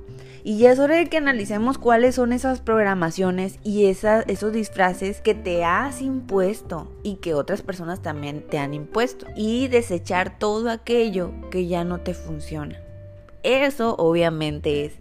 Y 0.48 0.60
ya 0.60 0.72
es 0.72 0.80
hora 0.80 0.96
de 0.96 1.08
que 1.08 1.18
analicemos 1.18 1.78
cuáles 1.78 2.16
son 2.16 2.32
esas 2.32 2.62
programaciones 2.62 3.60
y 3.66 3.88
esas, 3.88 4.24
esos 4.30 4.54
disfraces 4.54 5.20
que 5.20 5.36
te 5.36 5.66
has 5.66 6.02
impuesto 6.02 6.90
y 7.04 7.16
que 7.16 7.34
otras 7.34 7.62
personas 7.62 8.02
también 8.02 8.48
te 8.48 8.58
han 8.58 8.74
impuesto. 8.74 9.26
Y 9.36 9.68
desechar 9.68 10.40
todo 10.40 10.70
aquello 10.70 11.34
que 11.52 11.68
ya 11.68 11.84
no 11.84 12.00
te 12.00 12.14
funciona. 12.14 12.80
Eso 13.44 13.98
obviamente 13.98 14.86
es 14.86 14.94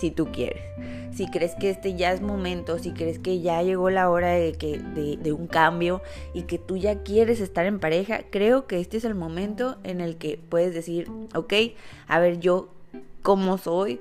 si 0.00 0.10
tú 0.10 0.32
quieres. 0.32 0.64
Si 1.12 1.30
crees 1.30 1.54
que 1.54 1.70
este 1.70 1.94
ya 1.94 2.12
es 2.12 2.20
momento, 2.20 2.80
si 2.80 2.90
crees 2.90 3.20
que 3.20 3.40
ya 3.40 3.62
llegó 3.62 3.90
la 3.90 4.10
hora 4.10 4.30
de, 4.30 4.54
que, 4.54 4.80
de, 4.80 5.16
de, 5.16 5.32
un 5.32 5.46
cambio 5.46 6.02
y 6.34 6.42
que 6.42 6.58
tú 6.58 6.76
ya 6.76 7.04
quieres 7.04 7.38
estar 7.38 7.64
en 7.64 7.78
pareja, 7.78 8.22
creo 8.30 8.66
que 8.66 8.80
este 8.80 8.96
es 8.96 9.04
el 9.04 9.14
momento 9.14 9.78
en 9.84 10.00
el 10.00 10.16
que 10.16 10.36
puedes 10.48 10.74
decir, 10.74 11.08
ok, 11.32 11.54
a 12.08 12.18
ver 12.18 12.40
yo 12.40 12.70
cómo 13.22 13.56
soy, 13.56 14.00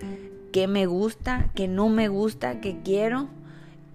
qué 0.52 0.68
me 0.68 0.86
gusta, 0.86 1.50
qué 1.56 1.68
no 1.68 1.90
me 1.90 2.08
gusta, 2.08 2.62
qué 2.62 2.80
quiero, 2.84 3.28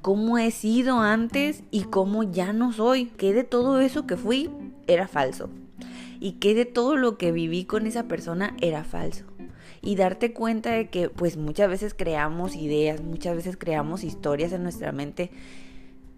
cómo 0.03 0.39
he 0.39 0.51
sido 0.51 1.01
antes 1.01 1.63
y 1.71 1.85
cómo 1.85 2.23
ya 2.23 2.53
no 2.53 2.73
soy, 2.73 3.07
qué 3.07 3.33
de 3.33 3.45
todo 3.45 3.81
eso 3.81 4.07
que 4.07 4.17
fui 4.17 4.51
era 4.87 5.09
falso 5.09 5.49
y 6.21 6.33
qué 6.33 6.55
de 6.55 6.65
todo 6.65 6.97
lo 6.97 7.19
que 7.19 7.33
viví 7.33 7.65
con 7.65 7.87
esa 7.87 8.05
persona 8.05 8.57
era 8.61 8.85
falso 8.85 9.25
y 9.83 9.97
darte 9.97 10.33
cuenta 10.33 10.71
de 10.71 10.89
que 10.89 11.11
pues 11.11 11.37
muchas 11.37 11.69
veces 11.69 11.95
creamos 11.95 12.57
ideas, 12.57 13.03
muchas 13.03 13.37
veces 13.37 13.57
creamos 13.57 14.03
historias 14.03 14.53
en 14.53 14.63
nuestra 14.63 14.93
mente 14.93 15.31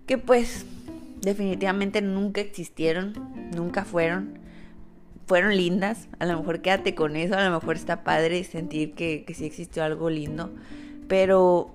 que 0.07 0.19
pues 0.19 0.65
definitivamente 1.21 2.01
nunca 2.01 2.41
existieron, 2.41 3.15
nunca 3.55 3.85
fueron, 3.85 4.39
fueron 5.27 5.57
lindas, 5.57 6.09
a 6.21 6.27
lo 6.27 6.39
mejor 6.39 6.61
quédate 6.61 6.95
con 6.95 7.17
eso, 7.17 7.35
a 7.35 7.45
lo 7.45 7.51
mejor 7.51 7.77
está 7.77 8.05
padre 8.05 8.45
sentir 8.45 8.95
que, 8.95 9.25
sí 9.35 9.45
existió 9.45 9.83
algo 9.83 10.09
lindo, 10.09 10.51
pero 11.09 11.75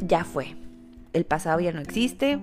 ya 0.00 0.24
fue. 0.24 0.54
El 1.14 1.24
pasado 1.24 1.60
ya 1.60 1.72
no 1.72 1.80
existe, 1.80 2.38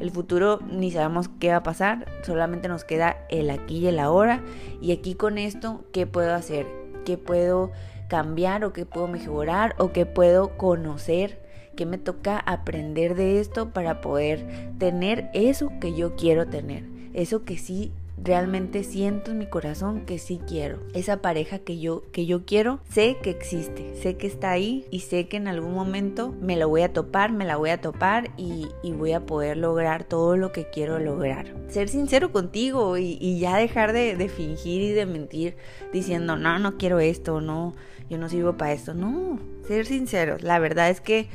el 0.00 0.10
futuro 0.10 0.60
ni 0.70 0.90
sabemos 0.90 1.28
qué 1.40 1.50
va 1.50 1.56
a 1.56 1.62
pasar, 1.62 2.06
solamente 2.22 2.68
nos 2.68 2.84
queda 2.84 3.16
el 3.28 3.50
aquí 3.50 3.78
y 3.78 3.86
el 3.86 3.98
ahora. 3.98 4.42
Y 4.80 4.92
aquí 4.92 5.14
con 5.14 5.36
esto, 5.36 5.84
¿qué 5.92 6.06
puedo 6.06 6.34
hacer? 6.34 6.66
¿Qué 7.04 7.18
puedo 7.18 7.70
cambiar 8.08 8.64
o 8.64 8.72
qué 8.72 8.86
puedo 8.86 9.08
mejorar 9.08 9.74
o 9.78 9.92
qué 9.92 10.06
puedo 10.06 10.56
conocer, 10.56 11.42
qué 11.76 11.84
me 11.84 11.98
toca 11.98 12.38
aprender 12.38 13.14
de 13.14 13.40
esto 13.40 13.70
para 13.70 14.00
poder 14.00 14.70
tener 14.78 15.30
eso 15.34 15.70
que 15.80 15.94
yo 15.94 16.16
quiero 16.16 16.46
tener, 16.46 16.84
eso 17.12 17.44
que 17.44 17.58
sí 17.58 17.92
realmente 18.16 18.84
siento 18.84 19.30
en 19.30 19.38
mi 19.38 19.46
corazón 19.46 20.06
que 20.06 20.18
sí 20.18 20.40
quiero. 20.46 20.80
Esa 20.94 21.18
pareja 21.18 21.58
que 21.58 21.78
yo, 21.78 22.02
que 22.12 22.26
yo 22.26 22.44
quiero, 22.44 22.80
sé 22.88 23.16
que 23.22 23.30
existe, 23.30 23.94
sé 24.00 24.16
que 24.16 24.26
está 24.26 24.50
ahí 24.50 24.86
y 24.90 25.00
sé 25.00 25.28
que 25.28 25.36
en 25.36 25.48
algún 25.48 25.74
momento 25.74 26.34
me 26.40 26.56
la 26.56 26.66
voy 26.66 26.82
a 26.82 26.92
topar, 26.92 27.32
me 27.32 27.44
la 27.44 27.56
voy 27.56 27.70
a 27.70 27.80
topar 27.80 28.30
y, 28.36 28.68
voy 28.94 29.12
a 29.12 29.26
poder 29.26 29.56
lograr 29.56 30.04
todo 30.04 30.36
lo 30.36 30.52
que 30.52 30.70
quiero 30.70 30.98
lograr. 30.98 31.52
Ser 31.68 31.88
sincero 31.88 32.32
contigo 32.32 32.96
y, 32.96 33.38
ya 33.38 33.56
dejar 33.56 33.92
de, 33.92 34.16
de, 34.16 34.28
fingir 34.28 34.80
y 34.82 34.92
de 34.92 35.04
mentir 35.04 35.56
diciendo, 35.92 36.36
no, 36.36 36.58
no 36.58 36.76
quiero 36.78 37.00
esto, 37.00 37.40
no, 37.40 37.74
yo 38.08 38.18
no 38.18 38.28
sirvo 38.28 38.56
para 38.56 38.72
esto. 38.72 38.94
No, 38.94 39.38
ser 39.66 39.86
sinceros. 39.86 40.42
La 40.42 40.58
verdad 40.58 40.90
es 40.90 41.00
que 41.00 41.28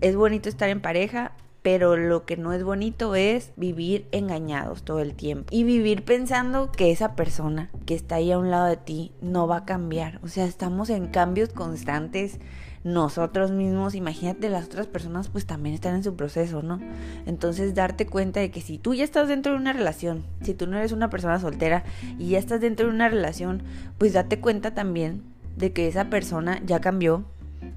es 0.00 0.16
bonito 0.16 0.48
estar 0.48 0.68
en 0.68 0.80
pareja, 0.80 1.32
pero 1.62 1.96
lo 1.96 2.24
que 2.24 2.36
no 2.36 2.52
es 2.52 2.64
bonito 2.64 3.14
es 3.14 3.52
vivir 3.56 4.06
engañados 4.10 4.82
todo 4.82 5.00
el 5.00 5.14
tiempo 5.14 5.46
y 5.50 5.64
vivir 5.64 6.04
pensando 6.04 6.70
que 6.72 6.90
esa 6.90 7.14
persona 7.14 7.70
que 7.86 7.94
está 7.94 8.16
ahí 8.16 8.32
a 8.32 8.38
un 8.38 8.50
lado 8.50 8.66
de 8.66 8.76
ti 8.76 9.12
no 9.20 9.46
va 9.46 9.58
a 9.58 9.64
cambiar. 9.64 10.18
O 10.22 10.28
sea, 10.28 10.44
estamos 10.44 10.90
en 10.90 11.06
cambios 11.06 11.50
constantes 11.50 12.38
nosotros 12.84 13.52
mismos, 13.52 13.94
imagínate 13.94 14.48
las 14.48 14.64
otras 14.64 14.88
personas 14.88 15.28
pues 15.28 15.46
también 15.46 15.74
están 15.74 15.94
en 15.94 16.02
su 16.02 16.16
proceso, 16.16 16.62
¿no? 16.62 16.80
Entonces 17.26 17.74
darte 17.74 18.06
cuenta 18.06 18.40
de 18.40 18.50
que 18.50 18.60
si 18.60 18.78
tú 18.78 18.94
ya 18.94 19.04
estás 19.04 19.28
dentro 19.28 19.52
de 19.52 19.58
una 19.58 19.72
relación, 19.72 20.24
si 20.42 20.54
tú 20.54 20.66
no 20.66 20.76
eres 20.76 20.90
una 20.90 21.08
persona 21.08 21.38
soltera 21.38 21.84
y 22.18 22.30
ya 22.30 22.38
estás 22.38 22.60
dentro 22.60 22.86
de 22.86 22.92
una 22.92 23.08
relación, 23.08 23.62
pues 23.98 24.14
date 24.14 24.40
cuenta 24.40 24.74
también 24.74 25.22
de 25.56 25.72
que 25.72 25.86
esa 25.86 26.06
persona 26.06 26.60
ya 26.66 26.80
cambió, 26.80 27.24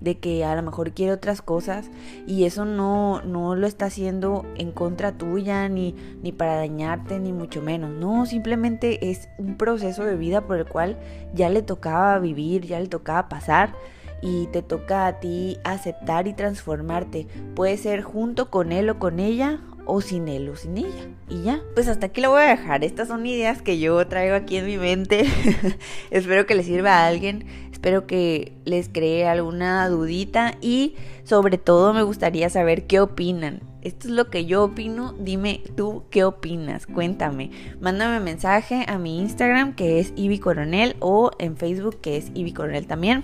de 0.02 0.18
que 0.20 0.44
a 0.46 0.56
lo 0.56 0.62
mejor 0.62 0.92
quiere 0.92 1.14
otras 1.14 1.42
cosas 1.42 1.90
y 2.28 2.46
eso 2.46 2.66
no, 2.66 3.22
no 3.22 3.56
lo 3.56 3.68
está 3.68 3.86
haciendo 3.86 4.46
en 4.56 4.72
contra 4.72 5.18
tuya 5.18 5.68
ni, 5.70 5.96
ni 6.22 6.32
para 6.32 6.56
dañarte 6.56 7.20
ni 7.20 7.32
mucho 7.32 7.62
menos. 7.62 7.92
No, 7.92 8.26
simplemente 8.26 9.10
es 9.12 9.30
un 9.38 9.58
proceso 9.58 10.04
de 10.04 10.16
vida 10.16 10.42
por 10.42 10.58
el 10.58 10.66
cual 10.66 10.98
ya 11.34 11.50
le 11.50 11.62
tocaba 11.62 12.20
vivir, 12.20 12.66
ya 12.66 12.80
le 12.80 12.88
tocaba 12.88 13.30
pasar 13.30 13.74
y 14.22 14.48
te 14.48 14.62
toca 14.62 15.08
a 15.08 15.20
ti 15.20 15.58
aceptar 15.64 16.28
y 16.28 16.34
transformarte. 16.34 17.28
Puede 17.56 17.78
ser 17.78 18.02
junto 18.02 18.50
con 18.50 18.72
él 18.72 18.90
o 18.90 19.00
con 19.00 19.20
ella 19.20 19.62
o 19.86 20.02
sin 20.02 20.28
él 20.28 20.50
o 20.50 20.56
sin 20.56 20.78
ella. 20.78 21.08
Y 21.30 21.44
ya, 21.44 21.62
pues 21.74 21.88
hasta 21.88 22.08
aquí 22.08 22.22
lo 22.22 22.32
voy 22.32 22.42
a 22.42 22.48
dejar. 22.50 22.84
Estas 22.84 23.08
son 23.08 23.26
ideas 23.26 23.62
que 23.62 23.80
yo 23.80 24.06
traigo 24.08 24.36
aquí 24.36 24.58
en 24.58 24.66
mi 24.66 24.78
mente. 24.78 25.26
Espero 26.12 26.46
que 26.46 26.56
les 26.56 26.66
sirva 26.66 27.00
a 27.00 27.08
alguien. 27.08 27.46
Espero 27.86 28.08
que 28.08 28.52
les 28.66 28.90
cree 28.90 29.28
alguna 29.28 29.88
dudita 29.90 30.56
y 30.60 30.96
sobre 31.24 31.60
todo 31.60 31.94
me 31.94 32.02
gustaría 32.02 32.50
saber 32.50 32.88
qué 32.88 33.00
opinan. 33.00 33.60
Esto 33.84 34.08
es 34.08 34.14
lo 34.16 34.32
que 34.32 34.48
yo 34.48 34.64
opino. 34.64 35.14
Dime 35.20 35.62
tú 35.78 36.06
qué 36.10 36.24
opinas. 36.24 36.88
Cuéntame. 36.88 37.52
Mándame 37.80 38.20
mensaje 38.22 38.86
a 38.88 38.98
mi 38.98 39.20
Instagram 39.20 39.76
que 39.76 40.00
es 40.00 40.14
Ivy 40.16 40.40
Coronel 40.40 40.96
o 41.00 41.30
en 41.38 41.58
Facebook 41.58 42.02
que 42.02 42.18
es 42.18 42.32
Ivy 42.34 42.54
Coronel 42.54 42.88
también. 42.88 43.24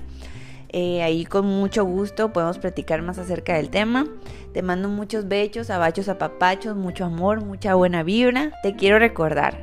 Eh, 0.70 1.02
ahí 1.02 1.26
con 1.26 1.48
mucho 1.48 1.84
gusto 1.84 2.32
podemos 2.32 2.60
platicar 2.60 3.02
más 3.02 3.18
acerca 3.18 3.56
del 3.56 3.72
tema. 3.72 4.06
Te 4.54 4.62
mando 4.62 4.90
muchos 4.90 5.28
bechos, 5.28 5.72
abachos, 5.72 6.08
apapachos, 6.08 6.76
mucho 6.76 7.06
amor, 7.06 7.44
mucha 7.44 7.74
buena 7.74 8.04
vibra. 8.04 8.52
Te 8.62 8.76
quiero 8.76 9.00
recordar 9.00 9.58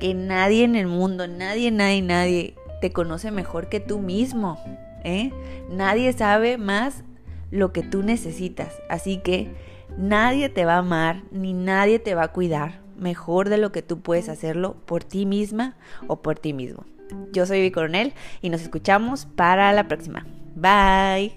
que 0.00 0.12
nadie 0.12 0.64
en 0.64 0.74
el 0.74 0.88
mundo, 0.88 1.28
nadie, 1.28 1.70
nadie, 1.70 2.02
nadie 2.02 2.54
te 2.80 2.92
conoce 2.92 3.30
mejor 3.30 3.68
que 3.68 3.80
tú 3.80 3.98
mismo. 3.98 4.58
¿eh? 5.04 5.32
Nadie 5.70 6.12
sabe 6.12 6.58
más 6.58 7.04
lo 7.50 7.72
que 7.72 7.82
tú 7.82 8.02
necesitas. 8.02 8.80
Así 8.88 9.18
que 9.18 9.54
nadie 9.96 10.48
te 10.48 10.64
va 10.64 10.74
a 10.74 10.78
amar 10.78 11.22
ni 11.30 11.52
nadie 11.52 11.98
te 11.98 12.14
va 12.14 12.24
a 12.24 12.32
cuidar 12.32 12.80
mejor 12.96 13.48
de 13.48 13.58
lo 13.58 13.72
que 13.72 13.82
tú 13.82 14.00
puedes 14.00 14.28
hacerlo 14.28 14.76
por 14.84 15.04
ti 15.04 15.26
misma 15.26 15.76
o 16.06 16.22
por 16.22 16.38
ti 16.38 16.52
mismo. 16.52 16.84
Yo 17.32 17.46
soy 17.46 17.58
Vivi 17.58 17.72
Coronel 17.72 18.12
y 18.40 18.50
nos 18.50 18.62
escuchamos 18.62 19.26
para 19.26 19.72
la 19.72 19.88
próxima. 19.88 20.26
Bye. 20.54 21.36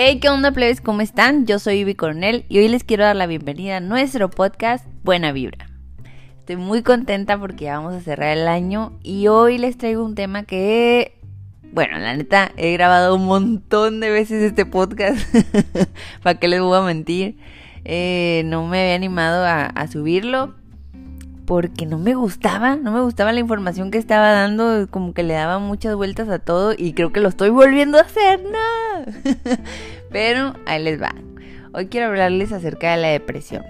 Hey, 0.00 0.20
¿qué 0.20 0.28
onda, 0.28 0.52
plebes? 0.52 0.80
¿Cómo 0.80 1.00
están? 1.00 1.44
Yo 1.44 1.58
soy 1.58 1.78
Ivy 1.78 1.96
Coronel 1.96 2.44
y 2.48 2.58
hoy 2.58 2.68
les 2.68 2.84
quiero 2.84 3.02
dar 3.02 3.16
la 3.16 3.26
bienvenida 3.26 3.78
a 3.78 3.80
nuestro 3.80 4.30
podcast 4.30 4.86
Buena 5.02 5.32
Vibra. 5.32 5.68
Estoy 6.38 6.54
muy 6.54 6.84
contenta 6.84 7.36
porque 7.36 7.64
ya 7.64 7.78
vamos 7.78 7.94
a 7.94 8.00
cerrar 8.00 8.38
el 8.38 8.46
año 8.46 8.96
y 9.02 9.26
hoy 9.26 9.58
les 9.58 9.76
traigo 9.76 10.04
un 10.04 10.14
tema 10.14 10.44
que, 10.44 11.18
bueno, 11.72 11.98
la 11.98 12.16
neta, 12.16 12.52
he 12.56 12.72
grabado 12.74 13.16
un 13.16 13.26
montón 13.26 13.98
de 13.98 14.10
veces 14.10 14.40
este 14.40 14.64
podcast. 14.64 15.18
¿Para 16.22 16.38
qué 16.38 16.46
les 16.46 16.60
voy 16.60 16.78
a 16.78 16.82
mentir? 16.82 17.36
Eh, 17.84 18.42
no 18.44 18.68
me 18.68 18.80
había 18.80 18.94
animado 18.94 19.44
a 19.44 19.88
subirlo, 19.88 20.54
porque 21.48 21.86
no 21.86 21.96
me 21.96 22.14
gustaba, 22.14 22.76
no 22.76 22.92
me 22.92 23.00
gustaba 23.00 23.32
la 23.32 23.40
información 23.40 23.90
que 23.90 23.96
estaba 23.96 24.32
dando, 24.32 24.86
como 24.90 25.14
que 25.14 25.22
le 25.22 25.32
daba 25.32 25.58
muchas 25.58 25.96
vueltas 25.96 26.28
a 26.28 26.38
todo 26.38 26.74
y 26.76 26.92
creo 26.92 27.10
que 27.10 27.20
lo 27.20 27.30
estoy 27.30 27.48
volviendo 27.48 27.96
a 27.96 28.02
hacer, 28.02 28.42
no. 28.42 29.32
Pero 30.10 30.52
ahí 30.66 30.82
les 30.82 31.00
va. 31.00 31.14
Hoy 31.72 31.86
quiero 31.86 32.08
hablarles 32.08 32.52
acerca 32.52 32.90
de 32.90 32.98
la 32.98 33.08
depresión. 33.08 33.64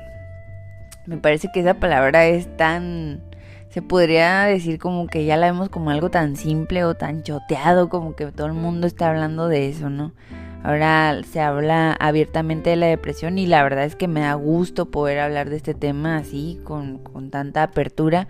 Me 1.06 1.18
parece 1.18 1.50
que 1.54 1.60
esa 1.60 1.74
palabra 1.74 2.26
es 2.26 2.48
tan 2.56 3.22
se 3.68 3.80
podría 3.80 4.42
decir 4.42 4.80
como 4.80 5.06
que 5.06 5.24
ya 5.24 5.36
la 5.36 5.46
vemos 5.46 5.68
como 5.68 5.90
algo 5.90 6.10
tan 6.10 6.34
simple 6.34 6.84
o 6.84 6.94
tan 6.94 7.22
choteado, 7.22 7.88
como 7.88 8.16
que 8.16 8.26
todo 8.32 8.48
el 8.48 8.54
mundo 8.54 8.88
está 8.88 9.10
hablando 9.10 9.46
de 9.46 9.68
eso, 9.68 9.88
¿no? 9.88 10.14
Ahora 10.62 11.20
se 11.24 11.40
habla 11.40 11.92
abiertamente 11.92 12.70
de 12.70 12.76
la 12.76 12.86
depresión 12.86 13.38
y 13.38 13.46
la 13.46 13.62
verdad 13.62 13.84
es 13.84 13.96
que 13.96 14.08
me 14.08 14.20
da 14.20 14.34
gusto 14.34 14.90
poder 14.90 15.20
hablar 15.20 15.50
de 15.50 15.56
este 15.56 15.74
tema 15.74 16.16
así, 16.16 16.60
con, 16.64 16.98
con 16.98 17.30
tanta 17.30 17.62
apertura. 17.62 18.28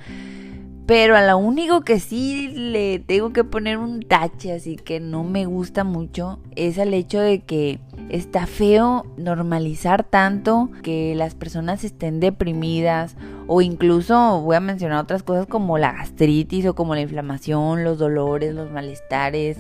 Pero 0.88 1.16
a 1.16 1.26
lo 1.26 1.36
único 1.36 1.82
que 1.82 2.00
sí 2.00 2.48
le 2.48 2.98
tengo 2.98 3.34
que 3.34 3.44
poner 3.44 3.76
un 3.76 4.00
tache, 4.00 4.52
así 4.52 4.76
que 4.76 5.00
no 5.00 5.22
me 5.22 5.44
gusta 5.44 5.84
mucho, 5.84 6.40
es 6.56 6.78
el 6.78 6.94
hecho 6.94 7.20
de 7.20 7.40
que 7.40 7.78
está 8.08 8.46
feo 8.46 9.04
normalizar 9.18 10.02
tanto 10.02 10.70
que 10.82 11.14
las 11.14 11.34
personas 11.34 11.84
estén 11.84 12.20
deprimidas 12.20 13.16
o 13.46 13.60
incluso 13.60 14.40
voy 14.40 14.56
a 14.56 14.60
mencionar 14.60 15.02
otras 15.02 15.22
cosas 15.22 15.46
como 15.46 15.76
la 15.76 15.92
gastritis 15.92 16.64
o 16.64 16.74
como 16.74 16.94
la 16.94 17.02
inflamación, 17.02 17.84
los 17.84 17.98
dolores, 17.98 18.54
los 18.54 18.70
malestares, 18.70 19.58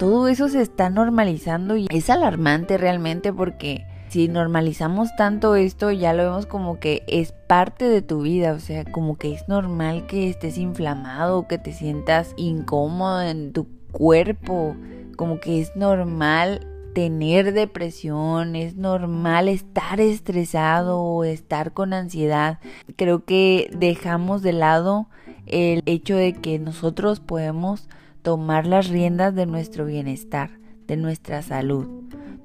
todo 0.00 0.28
eso 0.28 0.48
se 0.48 0.62
está 0.62 0.88
normalizando 0.88 1.76
y 1.76 1.86
es 1.90 2.08
alarmante 2.08 2.78
realmente 2.78 3.34
porque 3.34 3.84
si 4.08 4.28
normalizamos 4.28 5.14
tanto 5.14 5.56
esto, 5.56 5.90
ya 5.90 6.14
lo 6.14 6.22
vemos 6.22 6.46
como 6.46 6.80
que 6.80 7.04
es 7.06 7.32
parte 7.32 7.84
de 7.84 8.00
tu 8.00 8.22
vida, 8.22 8.54
o 8.54 8.60
sea, 8.60 8.86
como 8.86 9.18
que 9.18 9.34
es 9.34 9.46
normal 9.46 10.06
que 10.06 10.30
estés 10.30 10.56
inflamado, 10.56 11.46
que 11.46 11.58
te 11.58 11.74
sientas 11.74 12.32
incómodo 12.38 13.20
en 13.20 13.52
tu 13.52 13.68
cuerpo, 13.92 14.74
como 15.18 15.38
que 15.38 15.60
es 15.60 15.76
normal 15.76 16.66
tener 16.94 17.52
depresión, 17.52 18.56
es 18.56 18.76
normal 18.76 19.48
estar 19.48 20.00
estresado 20.00 20.98
o 20.98 21.24
estar 21.24 21.74
con 21.74 21.92
ansiedad. 21.92 22.58
Creo 22.96 23.26
que 23.26 23.70
dejamos 23.76 24.40
de 24.40 24.54
lado 24.54 25.08
el 25.44 25.82
hecho 25.84 26.16
de 26.16 26.32
que 26.32 26.58
nosotros 26.58 27.20
podemos 27.20 27.86
tomar 28.22 28.66
las 28.66 28.88
riendas 28.88 29.34
de 29.34 29.46
nuestro 29.46 29.84
bienestar, 29.84 30.50
de 30.86 30.96
nuestra 30.96 31.42
salud. 31.42 31.86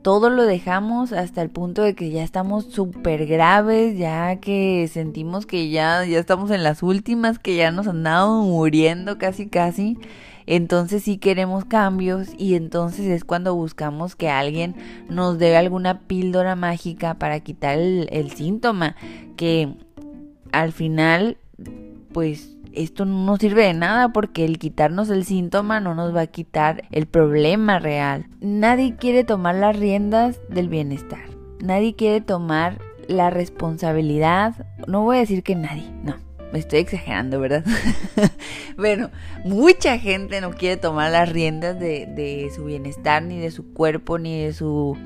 Todo 0.02 0.30
lo 0.30 0.44
dejamos 0.44 1.14
hasta 1.14 1.42
el 1.42 1.50
punto 1.50 1.82
de 1.82 1.96
que 1.96 2.12
ya 2.12 2.24
estamos 2.24 2.66
súper 2.66 3.26
graves, 3.26 3.98
ya 3.98 4.36
que 4.40 4.88
sentimos 4.92 5.46
que 5.46 5.70
ya, 5.70 6.06
ya 6.06 6.20
estamos 6.20 6.52
en 6.52 6.64
las 6.64 6.84
últimas, 6.84 7.40
que 7.40 7.56
ya 7.56 7.72
nos 7.72 7.88
andamos 7.88 8.46
muriendo 8.46 9.18
casi 9.18 9.48
casi 9.48 9.98
entonces 10.48 11.04
sí 11.04 11.18
queremos 11.18 11.66
cambios 11.66 12.30
y 12.38 12.56
entonces 12.56 13.08
es 13.08 13.24
cuando 13.24 13.56
buscamos 13.56 14.16
que 14.16 14.30
alguien 14.30 14.76
nos 15.10 15.40
dé 15.40 15.58
alguna 15.58 16.02
píldora 16.02 16.56
mágica 16.56 17.16
para 17.16 17.40
quitar 17.40 17.80
el, 17.80 18.32
síntoma, 18.32 18.96
que 19.38 19.74
al 20.52 20.72
final 20.72 21.38
pues 22.14 22.55
esto 22.76 23.06
no 23.06 23.38
sirve 23.38 23.66
de 23.66 23.74
nada 23.74 24.10
porque 24.10 24.46
el 24.46 24.60
quitarnos 24.60 25.10
el 25.10 25.26
síntoma 25.26 25.80
no 25.80 25.96
nos 25.96 26.16
va 26.16 26.22
a 26.22 26.28
quitar 26.28 26.84
el 26.92 27.06
problema 27.06 27.80
real. 27.80 28.28
Nadie 28.40 28.96
quiere 28.96 29.24
tomar 29.24 29.56
las 29.56 29.78
riendas 29.78 30.40
del 30.50 30.70
bienestar. 30.70 31.30
Nadie 31.62 31.96
quiere 31.96 32.22
tomar 32.22 32.80
la 33.08 33.30
responsabilidad. 33.30 34.68
No 34.88 35.04
voy 35.04 35.18
a 35.18 35.22
decir 35.22 35.44
que 35.44 35.56
nadie, 35.56 35.90
no 36.04 36.26
me 36.56 36.60
estoy 36.60 36.80
exagerando, 36.80 37.42
¿verdad? 37.42 37.66
bueno, 38.78 39.10
mucha 39.44 39.98
gente 40.00 40.40
no 40.40 40.52
quiere 40.52 40.78
tomar 40.78 41.12
las 41.12 41.28
riendas 41.28 41.78
de, 41.78 42.50
su 42.56 42.64
bienestar, 42.64 43.24
ni 43.24 43.40
de 43.40 43.52
su 43.52 43.74
cuerpo, 43.74 44.20
ni 44.20 44.42
de 44.42 44.54
su 44.54 44.98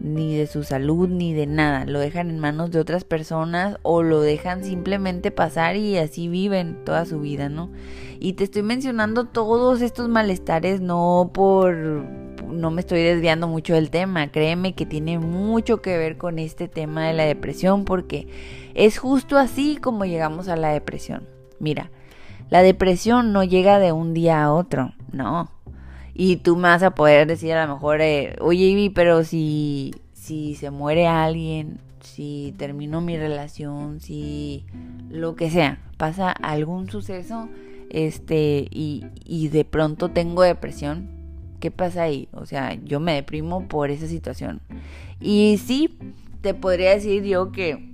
ni 0.00 0.36
de 0.36 0.46
su 0.46 0.64
salud, 0.64 1.08
ni 1.08 1.34
de 1.34 1.46
nada. 1.46 1.84
Lo 1.84 2.00
dejan 2.00 2.30
en 2.30 2.38
manos 2.38 2.70
de 2.70 2.80
otras 2.80 3.04
personas 3.04 3.78
o 3.82 4.02
lo 4.02 4.20
dejan 4.20 4.64
simplemente 4.64 5.30
pasar 5.30 5.76
y 5.76 5.98
así 5.98 6.28
viven 6.28 6.84
toda 6.84 7.04
su 7.04 7.20
vida, 7.20 7.48
¿no? 7.48 7.70
Y 8.18 8.34
te 8.34 8.44
estoy 8.44 8.62
mencionando 8.62 9.24
todos 9.24 9.82
estos 9.82 10.08
malestares 10.08 10.80
no 10.80 11.30
por 11.32 11.76
no 12.50 12.70
me 12.70 12.80
estoy 12.80 13.02
desviando 13.02 13.46
mucho 13.46 13.74
del 13.74 13.90
tema, 13.90 14.30
créeme 14.30 14.74
que 14.74 14.86
tiene 14.86 15.18
mucho 15.18 15.80
que 15.80 15.96
ver 15.96 16.16
con 16.16 16.38
este 16.38 16.68
tema 16.68 17.06
de 17.06 17.14
la 17.14 17.24
depresión 17.24 17.84
porque 17.84 18.26
es 18.74 18.98
justo 18.98 19.38
así 19.38 19.76
como 19.76 20.04
llegamos 20.04 20.48
a 20.48 20.56
la 20.56 20.70
depresión. 20.70 21.28
Mira, 21.58 21.90
la 22.48 22.62
depresión 22.62 23.32
no 23.32 23.44
llega 23.44 23.78
de 23.78 23.92
un 23.92 24.14
día 24.14 24.42
a 24.42 24.52
otro, 24.52 24.92
no. 25.12 25.50
Y 26.14 26.36
tú 26.36 26.56
me 26.56 26.68
vas 26.68 26.82
a 26.82 26.94
poder 26.94 27.26
decir 27.26 27.52
a 27.52 27.66
lo 27.66 27.74
mejor, 27.74 28.00
eh, 28.00 28.36
oye 28.40 28.66
Ivy, 28.66 28.90
pero 28.90 29.24
si, 29.24 29.94
si 30.12 30.54
se 30.54 30.70
muere 30.70 31.06
alguien, 31.06 31.78
si 32.00 32.54
termino 32.58 33.00
mi 33.00 33.16
relación, 33.16 34.00
si 34.00 34.64
lo 35.10 35.36
que 35.36 35.50
sea, 35.50 35.80
pasa 35.96 36.30
algún 36.30 36.90
suceso, 36.90 37.48
este, 37.90 38.68
y, 38.70 39.06
y 39.24 39.48
de 39.48 39.64
pronto 39.64 40.10
tengo 40.10 40.42
depresión, 40.42 41.20
¿Qué 41.60 41.70
pasa 41.70 42.04
ahí? 42.04 42.28
O 42.32 42.46
sea, 42.46 42.74
yo 42.84 43.00
me 43.00 43.12
deprimo 43.12 43.68
por 43.68 43.90
esa 43.90 44.06
situación. 44.06 44.62
Y 45.20 45.60
sí, 45.62 45.98
te 46.40 46.54
podría 46.54 46.92
decir 46.92 47.22
yo 47.24 47.52
que 47.52 47.89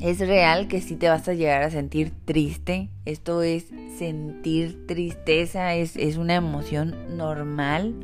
es 0.00 0.18
real 0.18 0.68
que 0.68 0.80
sí 0.80 0.96
te 0.96 1.08
vas 1.08 1.28
a 1.28 1.34
llegar 1.34 1.62
a 1.62 1.70
sentir 1.70 2.12
triste. 2.24 2.88
Esto 3.04 3.42
es 3.42 3.66
sentir 3.98 4.86
tristeza, 4.86 5.74
es, 5.74 5.96
es 5.96 6.16
una 6.16 6.34
emoción 6.34 7.16
normal. 7.16 7.94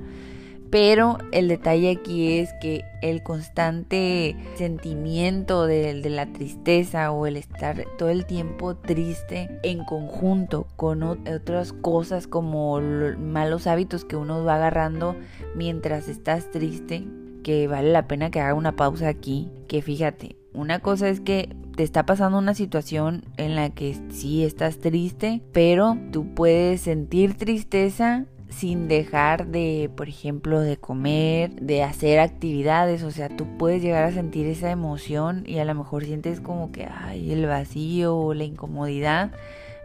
Pero 0.70 1.18
el 1.30 1.48
detalle 1.48 1.90
aquí 1.90 2.38
es 2.38 2.52
que 2.60 2.84
el 3.00 3.22
constante 3.22 4.36
sentimiento 4.56 5.64
de, 5.64 5.94
la 6.10 6.26
tristeza 6.26 7.12
o 7.12 7.26
el 7.26 7.36
estar 7.36 7.84
todo 7.97 8.08
el 8.08 8.26
tiempo 8.26 8.75
triste 8.75 9.49
en 9.62 9.84
conjunto 9.84 10.66
con 10.76 11.02
otras 11.02 11.73
cosas 11.73 12.26
como 12.26 12.80
malos 12.80 13.66
hábitos 13.68 14.04
que 14.04 14.16
uno 14.16 14.44
va 14.44 14.56
agarrando 14.56 15.14
mientras 15.54 16.08
estás 16.08 16.50
triste, 16.50 17.04
que 17.44 17.68
vale 17.68 17.92
la 17.92 18.08
pena 18.08 18.30
que 18.30 18.40
haga 18.40 18.54
una 18.54 18.75
pausa 18.75 19.08
aquí, 19.08 19.49
que 19.68 19.82
fíjate, 19.82 20.36
una 20.52 20.80
cosa 20.80 21.08
es 21.08 21.21
que 21.21 21.54
te 21.76 21.82
está 21.82 22.06
pasando 22.06 22.39
una 22.39 22.54
situación 22.54 23.25
en 23.36 23.54
la 23.54 23.71
que 23.71 23.97
sí 24.10 24.45
estás 24.45 24.78
triste, 24.78 25.43
pero 25.52 25.99
tú 26.10 26.34
puedes 26.34 26.80
sentir 26.80 27.34
tristeza 27.34 28.25
sin 28.49 28.89
dejar 28.89 29.49
de, 29.49 29.91
por 29.95 30.08
ejemplo, 30.08 30.60
de 30.60 30.78
comer, 30.78 31.50
de 31.60 31.82
hacer 31.82 32.19
actividades, 32.19 33.02
o 33.02 33.10
sea, 33.10 33.28
tú 33.28 33.47
puedes 33.58 33.82
llegar 33.82 34.04
a 34.04 34.12
sentir 34.12 34.47
esa 34.47 34.71
emoción 34.71 35.45
y 35.47 35.58
a 35.58 35.65
lo 35.65 35.75
mejor 35.75 36.04
sientes 36.04 36.41
como 36.41 36.73
que, 36.73 36.86
ay, 36.86 37.32
el 37.32 37.45
vacío 37.47 38.17
o 38.17 38.34
la 38.34 38.45
incomodidad, 38.45 39.32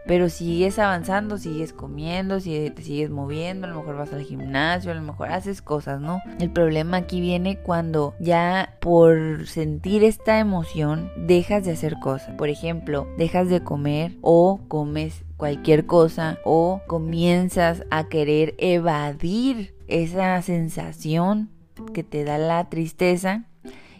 pero 0.06 0.28
sigues 0.28 0.78
avanzando, 0.78 1.38
sigues 1.38 1.72
comiendo, 1.72 2.38
te 2.38 2.82
sigues 2.82 3.10
moviendo, 3.10 3.66
a 3.66 3.70
lo 3.70 3.76
mejor 3.76 3.96
vas 3.96 4.12
al 4.12 4.22
gimnasio, 4.22 4.90
a 4.90 4.94
lo 4.94 5.02
mejor 5.02 5.30
haces 5.30 5.62
cosas, 5.62 6.00
¿no? 6.00 6.20
El 6.40 6.50
problema 6.50 6.98
aquí 6.98 7.20
viene 7.20 7.58
cuando 7.58 8.14
ya 8.18 8.76
por 8.80 9.46
sentir 9.46 10.04
esta 10.04 10.38
emoción 10.38 11.10
dejas 11.16 11.64
de 11.64 11.72
hacer 11.72 11.98
cosas. 12.00 12.34
Por 12.36 12.48
ejemplo, 12.48 13.06
dejas 13.16 13.48
de 13.48 13.62
comer 13.62 14.16
o 14.22 14.60
comes 14.68 15.24
cualquier 15.36 15.86
cosa 15.86 16.38
o 16.44 16.82
comienzas 16.86 17.84
a 17.90 18.08
querer 18.08 18.54
evadir 18.58 19.74
esa 19.88 20.40
sensación 20.42 21.50
que 21.92 22.04
te 22.04 22.24
da 22.24 22.38
la 22.38 22.68
tristeza 22.68 23.46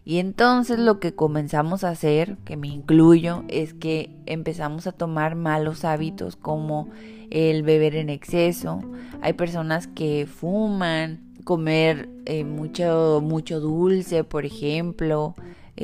y 0.04 0.18
entonces 0.18 0.78
lo 0.78 0.98
que 0.98 1.14
comenzamos 1.14 1.84
a 1.84 1.90
hacer, 1.90 2.36
que 2.44 2.56
me 2.56 2.68
incluyo, 2.68 3.44
es 3.48 3.72
que 3.72 4.10
empezamos 4.26 4.86
a 4.86 4.92
tomar 4.92 5.36
malos 5.36 5.84
hábitos 5.84 6.34
como 6.34 6.88
el 7.30 7.62
beber 7.62 7.94
en 7.94 8.10
exceso. 8.10 8.82
Hay 9.20 9.34
personas 9.34 9.86
que 9.86 10.26
fuman, 10.26 11.20
comer 11.44 12.08
eh, 12.26 12.44
mucho, 12.44 13.20
mucho 13.22 13.60
dulce, 13.60 14.24
por 14.24 14.44
ejemplo, 14.44 15.34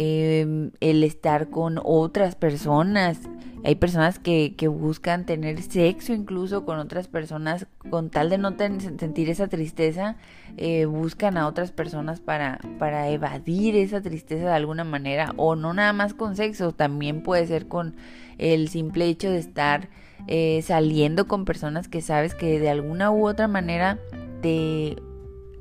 em, 0.01 0.71
el 0.79 1.03
estar 1.03 1.51
con 1.51 1.81
otras 1.83 2.37
personas. 2.37 3.19
Hay 3.65 3.75
personas 3.75 4.21
que, 4.21 4.55
buscan 4.69 5.27
tener 5.27 5.61
sexo 5.61 6.13
incluso 6.13 6.65
con 6.65 6.79
otras 6.79 7.09
personas 7.09 7.67
con 7.91 8.09
tal 8.09 8.31
de 8.31 8.39
no 8.39 8.57
sentir 8.57 9.29
esa 9.29 9.49
tristeza, 9.49 10.17
eh, 10.57 10.85
buscan 10.85 11.37
a 11.37 11.49
otras 11.49 11.73
personas 11.73 12.21
para, 12.21 12.61
para 12.79 13.09
evadir 13.09 13.75
esa 13.75 14.01
tristeza 14.01 14.47
de 14.47 14.55
alguna 14.55 14.85
manera. 14.85 15.35
O 15.37 15.57
no 15.57 15.75
nada 15.75 15.93
más 15.93 16.15
con 16.15 16.37
sexo, 16.37 16.71
también 16.71 17.25
puede 17.25 17.49
ser 17.49 17.67
con 17.67 17.97
el 18.39 18.69
simple 18.69 19.07
hecho 19.07 19.29
de 19.29 19.39
estar 19.39 19.89
eh, 20.29 20.63
saliendo 20.63 21.27
con 21.27 21.45
personas 21.45 21.89
que 21.89 22.03
sabes 22.03 22.37
que 22.37 22.61
de 22.61 22.71
alguna 22.71 23.11
u 23.11 23.27
otra 23.27 23.49
manera 23.49 23.99
te 24.43 24.97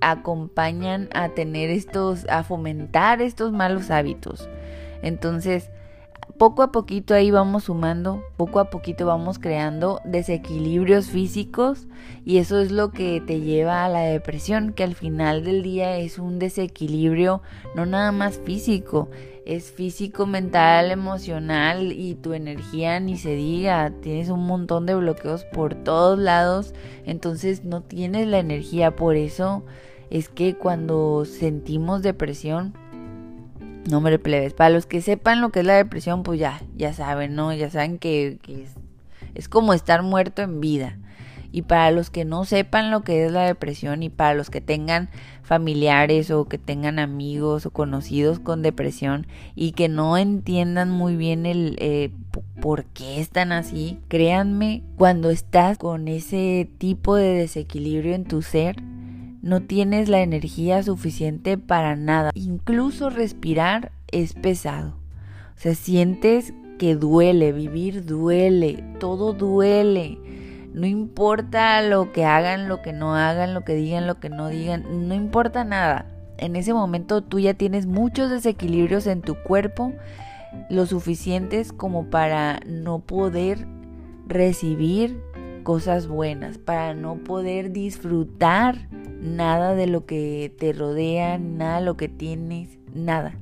acompañan 0.02 1.10
a 1.14 1.30
tener 1.30 1.70
estos, 1.70 2.26
a 2.30 2.44
fomentar 2.44 3.22
estos 3.22 3.52
malos 3.52 3.92
hábitos. 3.92 4.50
Entonces, 5.02 5.70
poco 6.38 6.62
a 6.62 6.72
poquito 6.72 7.14
ahí 7.14 7.32
vamos 7.32 7.66
sumando, 7.66 8.24
poco 8.38 8.60
a 8.60 8.70
poquito 8.70 9.06
vamos 9.08 9.40
creando 9.40 10.02
desequilibrios 10.06 11.08
físicos 11.08 11.88
y 12.26 12.38
eso 12.38 12.60
es 12.60 12.72
lo 12.72 12.92
que 12.92 13.22
te 13.22 13.42
lleva 13.42 13.86
a 13.86 13.90
la 13.90 14.02
depresión, 14.02 14.74
que 14.74 14.84
al 14.84 14.94
final 14.94 15.44
del 15.44 15.64
día 15.64 15.98
es 15.98 16.20
un 16.20 16.38
desequilibrio 16.38 17.42
no 17.76 17.86
nada 17.86 18.12
más 18.12 18.38
físico, 18.38 19.10
es 19.46 19.72
físico, 19.72 20.28
mental, 20.28 20.92
emocional 20.92 21.92
y 21.92 22.16
tu 22.16 22.34
energía 22.34 23.00
ni 23.00 23.18
se 23.18 23.36
diga, 23.36 23.92
tienes 24.02 24.30
un 24.30 24.46
montón 24.46 24.86
de 24.86 24.94
bloqueos 24.94 25.46
por 25.46 25.74
todos 25.74 26.20
lados, 26.20 26.74
entonces 27.06 27.64
no 27.64 27.82
tienes 27.82 28.28
la 28.28 28.40
energía, 28.40 28.96
por 28.96 29.16
eso 29.16 29.64
es 30.10 30.30
que 30.30 30.56
cuando 30.56 31.26
sentimos 31.26 32.02
depresión, 32.02 32.74
no 33.88 34.02
me 34.02 34.18
plebes. 34.20 34.54
Para 34.54 34.70
los 34.70 34.86
que 34.86 35.02
sepan 35.02 35.42
lo 35.42 35.50
que 35.50 35.62
es 35.62 35.66
la 35.66 35.76
depresión, 35.76 36.24
pues 36.24 36.40
ya, 36.40 36.62
ya 36.76 36.94
saben, 36.94 37.36
¿no? 37.36 37.54
Ya 37.54 37.70
saben 37.70 37.98
que, 37.98 38.40
es, 38.48 38.72
es, 39.36 39.50
como 39.50 39.74
estar 39.74 40.04
muerto 40.04 40.42
en 40.42 40.60
vida. 40.60 40.98
Y 41.52 41.62
para 41.62 41.92
los 41.92 42.10
que 42.10 42.26
no 42.26 42.44
sepan 42.44 42.92
lo 42.92 43.04
que 43.04 43.26
es 43.26 43.32
la 43.32 43.44
depresión 43.44 44.04
y 44.04 44.10
para 44.10 44.34
los 44.36 44.50
que 44.50 44.60
tengan 44.60 45.10
familiares 45.44 46.30
o 46.30 46.46
que 46.46 46.58
tengan 46.58 47.00
amigos 47.00 47.66
o 47.66 47.72
conocidos 47.72 48.40
con 48.40 48.62
depresión 48.62 49.28
y 49.56 49.72
que 49.72 49.88
no 49.88 50.18
entiendan 50.18 50.92
muy 50.92 51.16
bien 51.16 51.46
el 51.46 51.78
eh, 51.80 52.12
por 52.62 52.84
qué 52.86 53.22
están 53.22 53.54
así, 53.54 53.98
créanme, 54.10 54.84
cuando 54.98 55.30
estás 55.30 55.78
con 55.78 56.10
ese 56.10 56.70
tipo 56.78 57.16
de 57.16 57.30
desequilibrio 57.30 58.14
en 58.14 58.26
tu 58.26 58.42
ser, 58.42 58.76
no 59.42 59.62
tienes 59.62 60.10
la 60.10 60.22
energía 60.22 60.82
suficiente 60.84 61.58
para 61.58 61.96
nada. 61.96 62.32
Incluso 62.34 63.10
respirar 63.10 63.92
es 64.12 64.34
pesado. 64.34 64.96
O 65.56 65.60
sea, 65.60 65.76
sientes 65.76 66.54
que 66.78 66.96
duele, 66.96 67.52
vivir 67.52 68.06
duele, 68.06 68.84
todo 69.00 69.34
duele. 69.34 70.20
No 70.74 70.86
importa 70.86 71.82
lo 71.82 72.12
que 72.12 72.26
hagan, 72.26 72.70
lo 72.70 72.82
que 72.82 72.94
no 72.94 73.16
hagan, 73.16 73.54
lo 73.54 73.62
que 73.62 73.74
digan, 73.74 74.06
lo 74.06 74.20
que 74.20 74.30
no 74.30 74.50
digan, 74.50 75.08
no 75.08 75.16
importa 75.16 75.64
nada. 75.64 76.06
En 76.38 76.56
ese 76.56 76.74
momento 76.74 77.24
tú 77.24 77.40
ya 77.40 77.56
tienes 77.56 77.88
muchos 77.88 78.30
desequilibrios 78.30 79.08
en 79.08 79.22
tu 79.22 79.36
cuerpo, 79.42 79.94
lo 80.70 80.86
suficientes 80.86 81.74
como 81.74 82.12
para 82.12 82.60
no 82.68 83.00
poder 83.00 83.68
recibir 84.28 85.20
cosas 85.68 86.08
buenas, 86.08 86.58
para 86.58 86.94
no 86.94 87.16
poder 87.16 87.74
disfrutar 87.74 88.88
nada 89.20 89.76
de 89.76 89.86
lo 89.86 90.06
que 90.06 90.50
te 90.58 90.72
rodea, 90.72 91.38
nada 91.40 91.80
de 91.80 91.86
lo 91.86 91.98
que 91.98 92.08
tienes, 92.08 92.80
nada. 92.94 93.36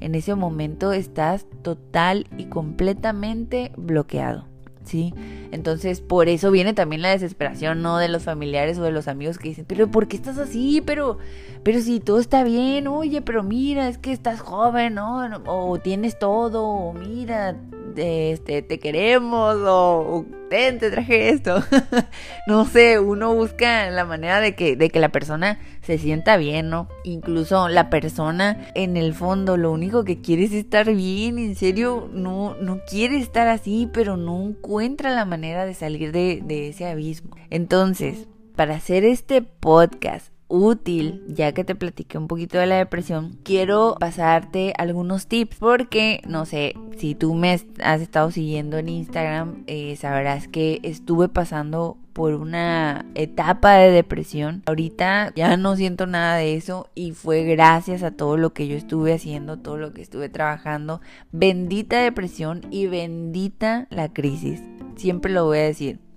En 0.00 0.16
ese 0.16 0.34
momento 0.34 0.92
estás 0.92 1.46
total 1.62 2.26
y 2.36 2.46
completamente 2.46 3.70
bloqueado. 3.76 4.46
¿sí? 4.82 5.14
Entonces, 5.52 6.00
por 6.00 6.28
eso 6.28 6.50
viene 6.50 6.74
también 6.74 7.02
la 7.02 7.10
desesperación, 7.10 7.82
¿no? 7.82 7.98
De 7.98 8.08
los 8.08 8.24
familiares 8.24 8.76
o 8.78 8.82
de 8.82 8.90
los 8.90 9.06
amigos 9.06 9.38
que 9.38 9.50
dicen, 9.50 9.64
pero 9.64 9.88
¿por 9.88 10.08
qué 10.08 10.16
estás 10.16 10.38
así? 10.38 10.82
Pero, 10.84 11.18
pero 11.62 11.80
si 11.80 12.00
todo 12.00 12.18
está 12.18 12.42
bien, 12.42 12.88
oye, 12.88 13.22
pero 13.22 13.44
mira, 13.44 13.88
es 13.88 13.98
que 13.98 14.10
estás 14.10 14.40
joven, 14.40 14.94
¿no? 14.94 15.20
O 15.46 15.78
tienes 15.78 16.18
todo, 16.18 16.64
o 16.64 16.92
mira, 16.92 17.56
este, 17.96 18.62
te 18.62 18.78
queremos 18.78 19.56
o, 19.66 20.24
te 20.48 20.72
traje 20.72 21.28
esto. 21.30 21.62
no 22.46 22.64
sé, 22.64 22.98
uno 22.98 23.34
busca 23.34 23.88
la 23.90 24.04
manera 24.04 24.40
de 24.40 24.54
que, 24.54 24.76
de 24.76 24.90
que 24.90 24.98
la 24.98 25.10
persona 25.10 25.60
se 25.82 25.98
sienta 25.98 26.36
bien, 26.36 26.70
¿no? 26.70 26.88
Incluso 27.04 27.68
la 27.68 27.88
persona 27.90 28.70
en 28.74 28.96
el 28.96 29.14
fondo 29.14 29.56
lo 29.56 29.70
único 29.70 30.04
que 30.04 30.20
quiere 30.20 30.44
es 30.44 30.52
estar 30.52 30.92
bien, 30.92 31.38
en 31.38 31.54
serio, 31.54 32.08
no, 32.12 32.56
no 32.60 32.80
quiere 32.88 33.18
estar 33.18 33.48
así, 33.48 33.88
pero 33.92 34.16
no 34.16 34.42
encuentra 34.42 35.10
la 35.10 35.24
manera 35.24 35.66
de 35.66 35.74
salir 35.74 36.12
de, 36.12 36.42
de 36.44 36.68
ese 36.68 36.86
abismo. 36.86 37.36
Entonces, 37.50 38.26
para 38.56 38.74
hacer 38.74 39.04
este 39.04 39.42
podcast 39.42 40.29
útil, 40.50 41.22
ya 41.28 41.52
que 41.52 41.64
te 41.64 41.74
platiqué 41.74 42.18
un 42.18 42.28
poquito 42.28 42.58
de 42.58 42.66
la 42.66 42.76
depresión, 42.76 43.38
quiero 43.44 43.96
pasarte 43.98 44.74
algunos 44.76 45.26
tips 45.26 45.56
porque, 45.58 46.20
no 46.26 46.44
sé, 46.44 46.74
si 46.98 47.14
tú 47.14 47.34
me 47.34 47.52
has 47.52 48.00
estado 48.00 48.30
siguiendo 48.30 48.76
en 48.76 48.88
Instagram, 48.88 49.62
eh, 49.66 49.96
sabrás 49.96 50.48
que 50.48 50.80
estuve 50.82 51.28
pasando 51.28 51.96
por 52.12 52.34
una 52.34 53.06
etapa 53.14 53.74
de 53.74 53.90
depresión. 53.90 54.62
Ahorita 54.66 55.32
ya 55.34 55.56
no 55.56 55.76
siento 55.76 56.06
nada 56.06 56.36
de 56.36 56.56
eso 56.56 56.88
y 56.94 57.12
fue 57.12 57.44
gracias 57.44 58.02
a 58.02 58.10
todo 58.10 58.36
lo 58.36 58.52
que 58.52 58.68
yo 58.68 58.76
estuve 58.76 59.14
haciendo, 59.14 59.58
todo 59.58 59.76
lo 59.78 59.92
que 59.92 60.02
estuve 60.02 60.28
trabajando. 60.28 61.00
Bendita 61.32 62.02
depresión 62.02 62.62
y 62.70 62.88
bendita 62.88 63.86
la 63.90 64.12
crisis. 64.12 64.60
Siempre 64.96 65.32
lo 65.32 65.46
voy 65.46 65.58
a 65.58 65.62
decir. 65.62 66.09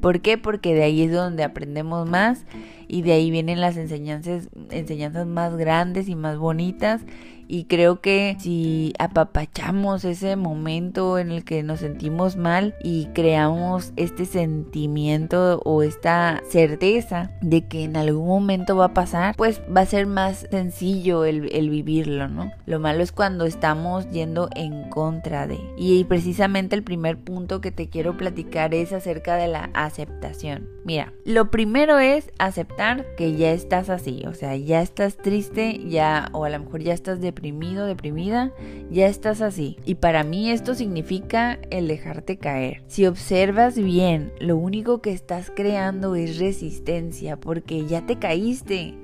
¿Por 0.00 0.20
qué? 0.20 0.38
Porque 0.38 0.74
de 0.74 0.82
ahí 0.82 1.02
es 1.02 1.12
donde 1.12 1.44
aprendemos 1.44 2.08
más 2.08 2.44
y 2.88 3.02
de 3.02 3.12
ahí 3.12 3.30
vienen 3.30 3.60
las 3.60 3.76
enseñanzas, 3.76 4.48
enseñanzas 4.70 5.26
más 5.26 5.56
grandes 5.56 6.08
y 6.08 6.14
más 6.14 6.38
bonitas 6.38 7.02
y 7.48 7.64
creo 7.64 8.00
que 8.00 8.36
si 8.38 8.92
apapachamos 8.98 10.04
ese 10.04 10.36
momento 10.36 11.18
en 11.18 11.30
el 11.30 11.44
que 11.44 11.62
nos 11.62 11.80
sentimos 11.80 12.36
mal 12.36 12.74
y 12.82 13.06
creamos 13.14 13.92
este 13.96 14.24
sentimiento 14.24 15.60
o 15.64 15.82
esta 15.82 16.42
certeza 16.48 17.30
de 17.40 17.66
que 17.66 17.84
en 17.84 17.96
algún 17.96 18.26
momento 18.26 18.76
va 18.76 18.86
a 18.86 18.94
pasar, 18.94 19.34
pues 19.36 19.60
va 19.74 19.82
a 19.82 19.86
ser 19.86 20.06
más 20.06 20.46
sencillo 20.50 21.24
el, 21.24 21.70
vivirlo, 21.70 22.28
¿no? 22.28 22.52
Lo 22.66 22.78
malo 22.78 23.02
es 23.02 23.12
cuando 23.12 23.44
estamos 23.44 24.10
yendo 24.10 24.48
en 24.54 24.88
contra 24.90 25.46
de. 25.46 25.58
Y 25.76 26.04
precisamente 26.04 26.76
el 26.76 26.82
primer 26.82 27.18
punto 27.18 27.60
que 27.60 27.70
te 27.70 27.88
quiero 27.88 28.16
platicar 28.16 28.74
es 28.74 28.92
acerca 28.92 29.36
de 29.36 29.48
la 29.48 29.70
aceptación. 29.74 30.68
Mira, 30.84 31.12
lo 31.24 31.50
primero 31.50 31.98
es 31.98 32.30
aceptar 32.38 33.06
que 33.16 33.34
ya 33.36 33.52
estás 33.52 33.88
así, 33.88 34.22
o 34.26 34.34
sea, 34.34 34.56
ya 34.56 34.82
estás 34.82 35.16
triste, 35.16 35.80
ya 35.88 36.28
o 36.32 36.44
a 36.44 36.50
lo 36.50 36.58
mejor 36.60 36.82
ya 36.82 36.92
estás 36.92 37.20
de 37.20 37.32
deprimido, 37.34 37.86
deprimida, 37.86 38.52
ya 38.90 39.06
estás 39.06 39.40
así. 39.40 39.76
Y 39.84 39.96
para 39.96 40.22
mí 40.22 40.50
esto 40.50 40.74
significa 40.74 41.58
el 41.70 41.88
dejarte 41.88 42.38
caer. 42.38 42.82
Si 42.86 43.06
observas 43.06 43.76
bien, 43.76 44.32
lo 44.38 44.56
único 44.56 45.02
que 45.02 45.12
estás 45.12 45.50
creando 45.54 46.14
es 46.14 46.38
resistencia 46.38 47.36
porque 47.36 47.86
ya 47.86 48.06
te 48.06 48.18
caíste 48.18 48.94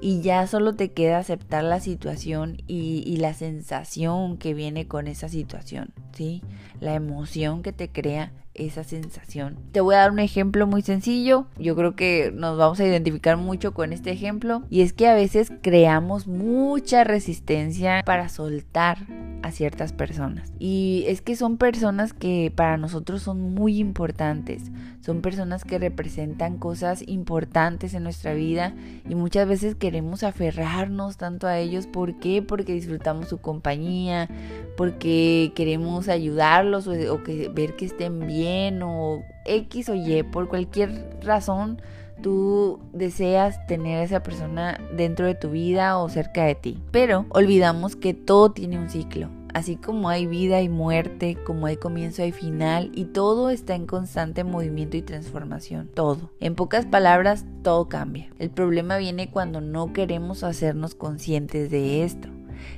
y 0.00 0.22
ya 0.22 0.46
solo 0.46 0.74
te 0.74 0.92
queda 0.92 1.18
aceptar 1.18 1.62
la 1.62 1.80
situación 1.80 2.58
y, 2.66 3.02
y, 3.06 3.18
la 3.18 3.32
sensación 3.32 4.36
que 4.36 4.52
viene 4.52 4.86
con 4.86 5.06
esa 5.06 5.28
situación, 5.28 5.94
¿sí? 6.12 6.42
La 6.80 6.94
emoción 6.94 7.62
que 7.62 7.72
te 7.72 7.88
crea 7.88 8.32
esa 8.54 8.84
sensación. 8.84 9.56
Te 9.72 9.80
voy 9.80 9.94
a 9.94 9.98
dar 9.98 10.10
un 10.10 10.18
ejemplo 10.18 10.66
muy 10.66 10.82
sencillo. 10.82 11.46
Yo 11.58 11.76
creo 11.76 11.94
que 11.94 12.32
nos 12.34 12.56
vamos 12.56 12.80
a 12.80 12.86
identificar 12.86 13.36
mucho 13.36 13.74
con 13.74 13.92
este 13.92 14.10
ejemplo. 14.10 14.62
Y 14.70 14.82
es 14.82 14.92
que 14.92 15.08
a 15.08 15.14
veces 15.14 15.52
creamos 15.62 16.26
mucha 16.26 17.04
resistencia 17.04 18.02
para 18.04 18.28
soltar 18.28 18.98
a 19.42 19.50
ciertas 19.50 19.92
personas. 19.92 20.52
Y 20.58 21.04
es 21.06 21.20
que 21.20 21.36
son 21.36 21.58
personas 21.58 22.12
que 22.12 22.52
para 22.54 22.76
nosotros 22.76 23.22
son 23.22 23.54
muy 23.54 23.78
importantes. 23.78 24.62
Son 25.04 25.20
personas 25.20 25.64
que 25.64 25.78
representan 25.78 26.56
cosas 26.56 27.04
importantes 27.06 27.92
en 27.92 28.04
nuestra 28.04 28.32
vida 28.32 28.72
y 29.06 29.14
muchas 29.14 29.46
veces 29.46 29.74
queremos 29.74 30.22
aferrarnos 30.22 31.18
tanto 31.18 31.46
a 31.46 31.58
ellos. 31.58 31.86
¿Por 31.86 32.18
qué? 32.20 32.40
Porque 32.40 32.72
disfrutamos 32.72 33.28
su 33.28 33.36
compañía, 33.36 34.30
porque 34.78 35.52
queremos 35.54 36.08
ayudarlos 36.08 36.86
o, 36.88 37.22
que, 37.22 37.50
ver 37.50 37.76
que 37.76 37.84
estén 37.84 38.26
bien 38.26 38.82
o 38.82 39.22
X 39.44 39.90
o 39.90 39.94
Y, 39.94 40.22
por 40.22 40.48
cualquier 40.48 41.06
razón 41.20 41.82
tú 42.22 42.80
deseas 42.94 43.66
tener 43.66 43.98
a 43.98 44.04
esa 44.04 44.22
persona 44.22 44.80
dentro 44.96 45.26
de 45.26 45.34
tu 45.34 45.50
vida 45.50 45.98
o 45.98 46.08
cerca 46.08 46.44
de 46.44 46.54
ti. 46.54 46.82
Pero 46.92 47.26
olvidamos 47.28 47.94
que 47.94 48.14
todo 48.14 48.52
tiene 48.52 48.78
un 48.78 48.88
ciclo. 48.88 49.28
Así 49.54 49.76
como 49.76 50.08
hay 50.08 50.26
vida 50.26 50.60
y 50.62 50.68
muerte, 50.68 51.38
como 51.46 51.66
hay 51.66 51.76
comienzo 51.76 52.24
y 52.24 52.32
final, 52.32 52.90
y 52.92 53.04
todo 53.04 53.50
está 53.50 53.76
en 53.76 53.86
constante 53.86 54.42
movimiento 54.42 54.96
y 54.96 55.02
transformación. 55.02 55.88
Todo. 55.94 56.32
En 56.40 56.56
pocas 56.56 56.86
palabras, 56.86 57.46
todo 57.62 57.88
cambia. 57.88 58.28
El 58.40 58.50
problema 58.50 58.96
viene 58.96 59.30
cuando 59.30 59.60
no 59.60 59.92
queremos 59.92 60.42
hacernos 60.42 60.96
conscientes 60.96 61.70
de 61.70 62.02
esto. 62.02 62.28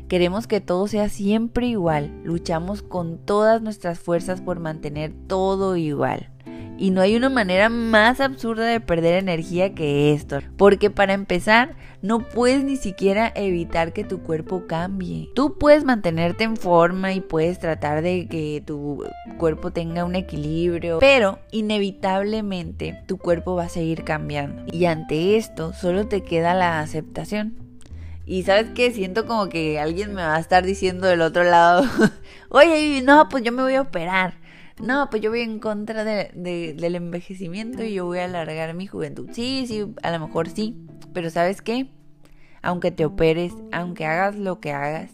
Queremos 0.06 0.46
que 0.46 0.60
todo 0.60 0.86
sea 0.86 1.08
siempre 1.08 1.66
igual. 1.66 2.12
Luchamos 2.24 2.82
con 2.82 3.16
todas 3.18 3.62
nuestras 3.62 3.98
fuerzas 3.98 4.42
por 4.42 4.60
mantener 4.60 5.14
todo 5.26 5.76
igual. 5.76 6.30
Y 6.78 6.90
no 6.90 7.00
hay 7.00 7.16
una 7.16 7.30
manera 7.30 7.68
más 7.68 8.20
absurda 8.20 8.66
de 8.66 8.80
perder 8.80 9.14
energía 9.14 9.74
que 9.74 10.12
esto. 10.12 10.40
Porque 10.56 10.90
para 10.90 11.14
empezar, 11.14 11.74
no 12.02 12.20
puedes 12.20 12.64
ni 12.64 12.76
siquiera 12.76 13.32
evitar 13.34 13.92
que 13.92 14.04
tu 14.04 14.20
cuerpo 14.20 14.66
cambie. 14.66 15.30
Tú 15.34 15.56
puedes 15.58 15.84
mantenerte 15.84 16.44
en 16.44 16.56
forma 16.56 17.14
y 17.14 17.20
puedes 17.20 17.58
tratar 17.58 18.02
de 18.02 18.26
que 18.28 18.62
tu 18.64 19.04
cuerpo 19.38 19.70
tenga 19.70 20.04
un 20.04 20.16
equilibrio. 20.16 20.98
Pero 20.98 21.38
inevitablemente 21.50 23.00
tu 23.06 23.16
cuerpo 23.16 23.54
va 23.54 23.64
a 23.64 23.68
seguir 23.70 24.04
cambiando. 24.04 24.64
Y 24.70 24.84
ante 24.84 25.36
esto 25.36 25.72
solo 25.72 26.06
te 26.06 26.22
queda 26.22 26.52
la 26.54 26.80
aceptación. 26.80 27.56
Y 28.26 28.42
sabes 28.42 28.70
qué, 28.74 28.90
siento 28.90 29.24
como 29.24 29.48
que 29.48 29.78
alguien 29.78 30.12
me 30.12 30.22
va 30.22 30.34
a 30.34 30.40
estar 30.40 30.66
diciendo 30.66 31.06
del 31.06 31.20
otro 31.20 31.44
lado, 31.44 31.84
oye, 32.48 33.00
no, 33.02 33.28
pues 33.28 33.44
yo 33.44 33.52
me 33.52 33.62
voy 33.62 33.74
a 33.74 33.82
operar 33.82 34.34
no, 34.80 35.08
pues 35.10 35.22
yo 35.22 35.30
voy 35.30 35.40
en 35.40 35.58
contra 35.58 36.04
del 36.04 36.94
envejecimiento 36.94 37.82
y 37.82 37.94
yo 37.94 38.04
voy 38.04 38.18
a 38.18 38.24
alargar 38.24 38.74
mi 38.74 38.86
juventud. 38.86 39.28
Sí, 39.32 39.64
sí, 39.66 39.86
a 40.02 40.10
lo 40.10 40.26
mejor 40.26 40.48
sí, 40.48 40.76
pero 41.12 41.30
¿sabes 41.30 41.62
qué? 41.62 41.88
Aunque 42.62 42.90
te 42.90 43.04
operes, 43.04 43.52
aunque 43.72 44.04
hagas 44.04 44.36
lo 44.36 44.60
que 44.60 44.72
hagas, 44.72 45.10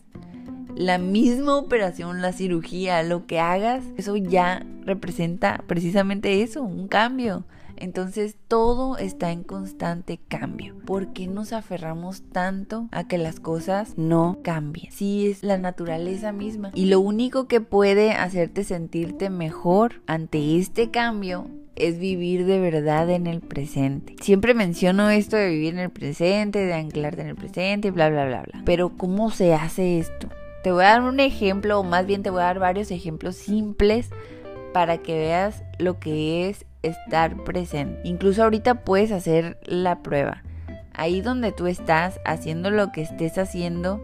la 0.74 0.98
misma 0.98 1.56
operación, 1.56 2.22
la 2.22 2.32
cirugía, 2.32 3.02
lo 3.02 3.26
que 3.26 3.38
hagas, 3.38 3.84
eso 3.96 4.16
ya 4.16 4.66
representa 4.84 5.62
precisamente 5.66 6.42
eso, 6.42 6.62
un 6.62 6.88
cambio. 6.88 7.44
Entonces 7.82 8.36
todo 8.46 8.96
está 8.96 9.32
en 9.32 9.42
constante 9.42 10.20
cambio. 10.28 10.76
¿Por 10.86 11.12
qué 11.12 11.26
nos 11.26 11.52
aferramos 11.52 12.22
tanto 12.30 12.88
a 12.92 13.08
que 13.08 13.18
las 13.18 13.40
cosas 13.40 13.94
no 13.96 14.38
cambien? 14.44 14.92
Si 14.92 15.26
es 15.26 15.42
la 15.42 15.58
naturaleza 15.58 16.30
misma. 16.30 16.70
Y 16.74 16.84
lo 16.84 17.00
único 17.00 17.48
que 17.48 17.60
puede 17.60 18.12
hacerte 18.12 18.62
sentirte 18.62 19.30
mejor 19.30 20.00
ante 20.06 20.58
este 20.58 20.92
cambio 20.92 21.50
es 21.74 21.98
vivir 21.98 22.46
de 22.46 22.60
verdad 22.60 23.10
en 23.10 23.26
el 23.26 23.40
presente. 23.40 24.14
Siempre 24.20 24.54
menciono 24.54 25.10
esto 25.10 25.36
de 25.36 25.50
vivir 25.50 25.74
en 25.74 25.80
el 25.80 25.90
presente, 25.90 26.60
de 26.60 26.74
anclarte 26.74 27.22
en 27.22 27.28
el 27.28 27.36
presente, 27.36 27.90
bla, 27.90 28.10
bla, 28.10 28.26
bla, 28.26 28.44
bla. 28.44 28.62
Pero 28.64 28.96
¿cómo 28.96 29.32
se 29.32 29.54
hace 29.54 29.98
esto? 29.98 30.28
Te 30.62 30.70
voy 30.70 30.84
a 30.84 30.90
dar 30.90 31.02
un 31.02 31.18
ejemplo, 31.18 31.80
o 31.80 31.82
más 31.82 32.06
bien 32.06 32.22
te 32.22 32.30
voy 32.30 32.42
a 32.42 32.44
dar 32.44 32.60
varios 32.60 32.92
ejemplos 32.92 33.34
simples 33.34 34.10
para 34.72 34.98
que 34.98 35.14
veas 35.14 35.64
lo 35.78 35.98
que 35.98 36.48
es 36.48 36.64
estar 36.82 37.42
presente. 37.44 38.00
Incluso 38.04 38.42
ahorita 38.42 38.84
puedes 38.84 39.12
hacer 39.12 39.58
la 39.64 40.02
prueba. 40.02 40.42
Ahí 40.94 41.20
donde 41.20 41.52
tú 41.52 41.66
estás, 41.66 42.20
haciendo 42.24 42.70
lo 42.70 42.92
que 42.92 43.02
estés 43.02 43.38
haciendo, 43.38 44.00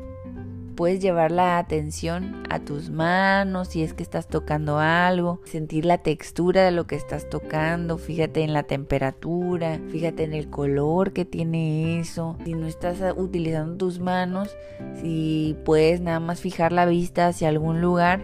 puedes 0.78 1.00
llevar 1.00 1.32
la 1.32 1.58
atención 1.58 2.44
a 2.50 2.60
tus 2.60 2.88
manos 2.88 3.66
si 3.70 3.82
es 3.82 3.94
que 3.94 4.04
estás 4.04 4.28
tocando 4.28 4.78
algo, 4.78 5.40
sentir 5.44 5.84
la 5.84 5.98
textura 5.98 6.64
de 6.64 6.70
lo 6.70 6.86
que 6.86 6.94
estás 6.94 7.28
tocando, 7.28 7.98
fíjate 7.98 8.44
en 8.44 8.52
la 8.52 8.62
temperatura, 8.62 9.80
fíjate 9.90 10.22
en 10.22 10.34
el 10.34 10.50
color 10.50 11.12
que 11.12 11.24
tiene 11.24 11.98
eso. 11.98 12.36
Si 12.44 12.54
no 12.54 12.68
estás 12.68 13.00
utilizando 13.16 13.76
tus 13.76 13.98
manos, 13.98 14.56
si 15.00 15.56
puedes 15.64 16.00
nada 16.00 16.20
más 16.20 16.40
fijar 16.40 16.70
la 16.70 16.86
vista 16.86 17.26
hacia 17.26 17.48
algún 17.48 17.80
lugar, 17.80 18.22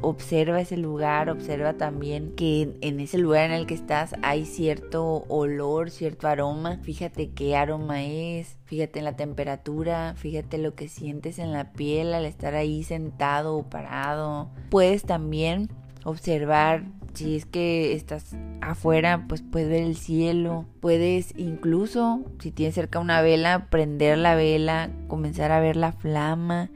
observa 0.00 0.60
ese 0.60 0.76
lugar, 0.76 1.30
observa 1.30 1.74
también 1.74 2.34
que 2.36 2.76
en 2.80 3.00
ese 3.00 3.18
lugar 3.18 3.46
en 3.46 3.52
el 3.52 3.66
que 3.66 3.74
estás 3.74 4.14
hay 4.22 4.46
cierto 4.46 5.24
olor, 5.28 5.90
cierto 5.90 6.28
aroma. 6.28 6.78
Fíjate 6.82 7.30
qué 7.30 7.56
aroma 7.56 8.02
es, 8.04 8.56
fíjate 8.64 8.98
en 8.98 9.04
la 9.04 9.16
temperatura, 9.16 10.14
fíjate 10.16 10.58
lo 10.58 10.74
que 10.74 10.88
sientes 10.88 11.38
en 11.38 11.52
la 11.52 11.72
piel 11.72 12.14
al 12.14 12.24
estar 12.24 12.54
ahí 12.54 12.82
sentado 12.82 13.56
o 13.56 13.64
parado. 13.64 14.50
Puedes 14.70 15.02
también 15.02 15.68
observar 16.04 16.84
si 17.14 17.36
es 17.36 17.46
que 17.46 17.94
estás 17.94 18.36
afuera, 18.60 19.24
pues 19.26 19.42
puedes 19.42 19.68
ver 19.70 19.82
el 19.82 19.96
cielo. 19.96 20.66
Puedes 20.80 21.32
incluso, 21.38 22.22
si 22.40 22.50
tienes 22.50 22.74
cerca 22.74 22.98
una 22.98 23.22
vela, 23.22 23.68
prender 23.70 24.18
la 24.18 24.34
vela, 24.34 24.90
comenzar 25.08 25.50
a 25.50 25.60
ver 25.60 25.76
la 25.76 25.92
flama 25.92 26.70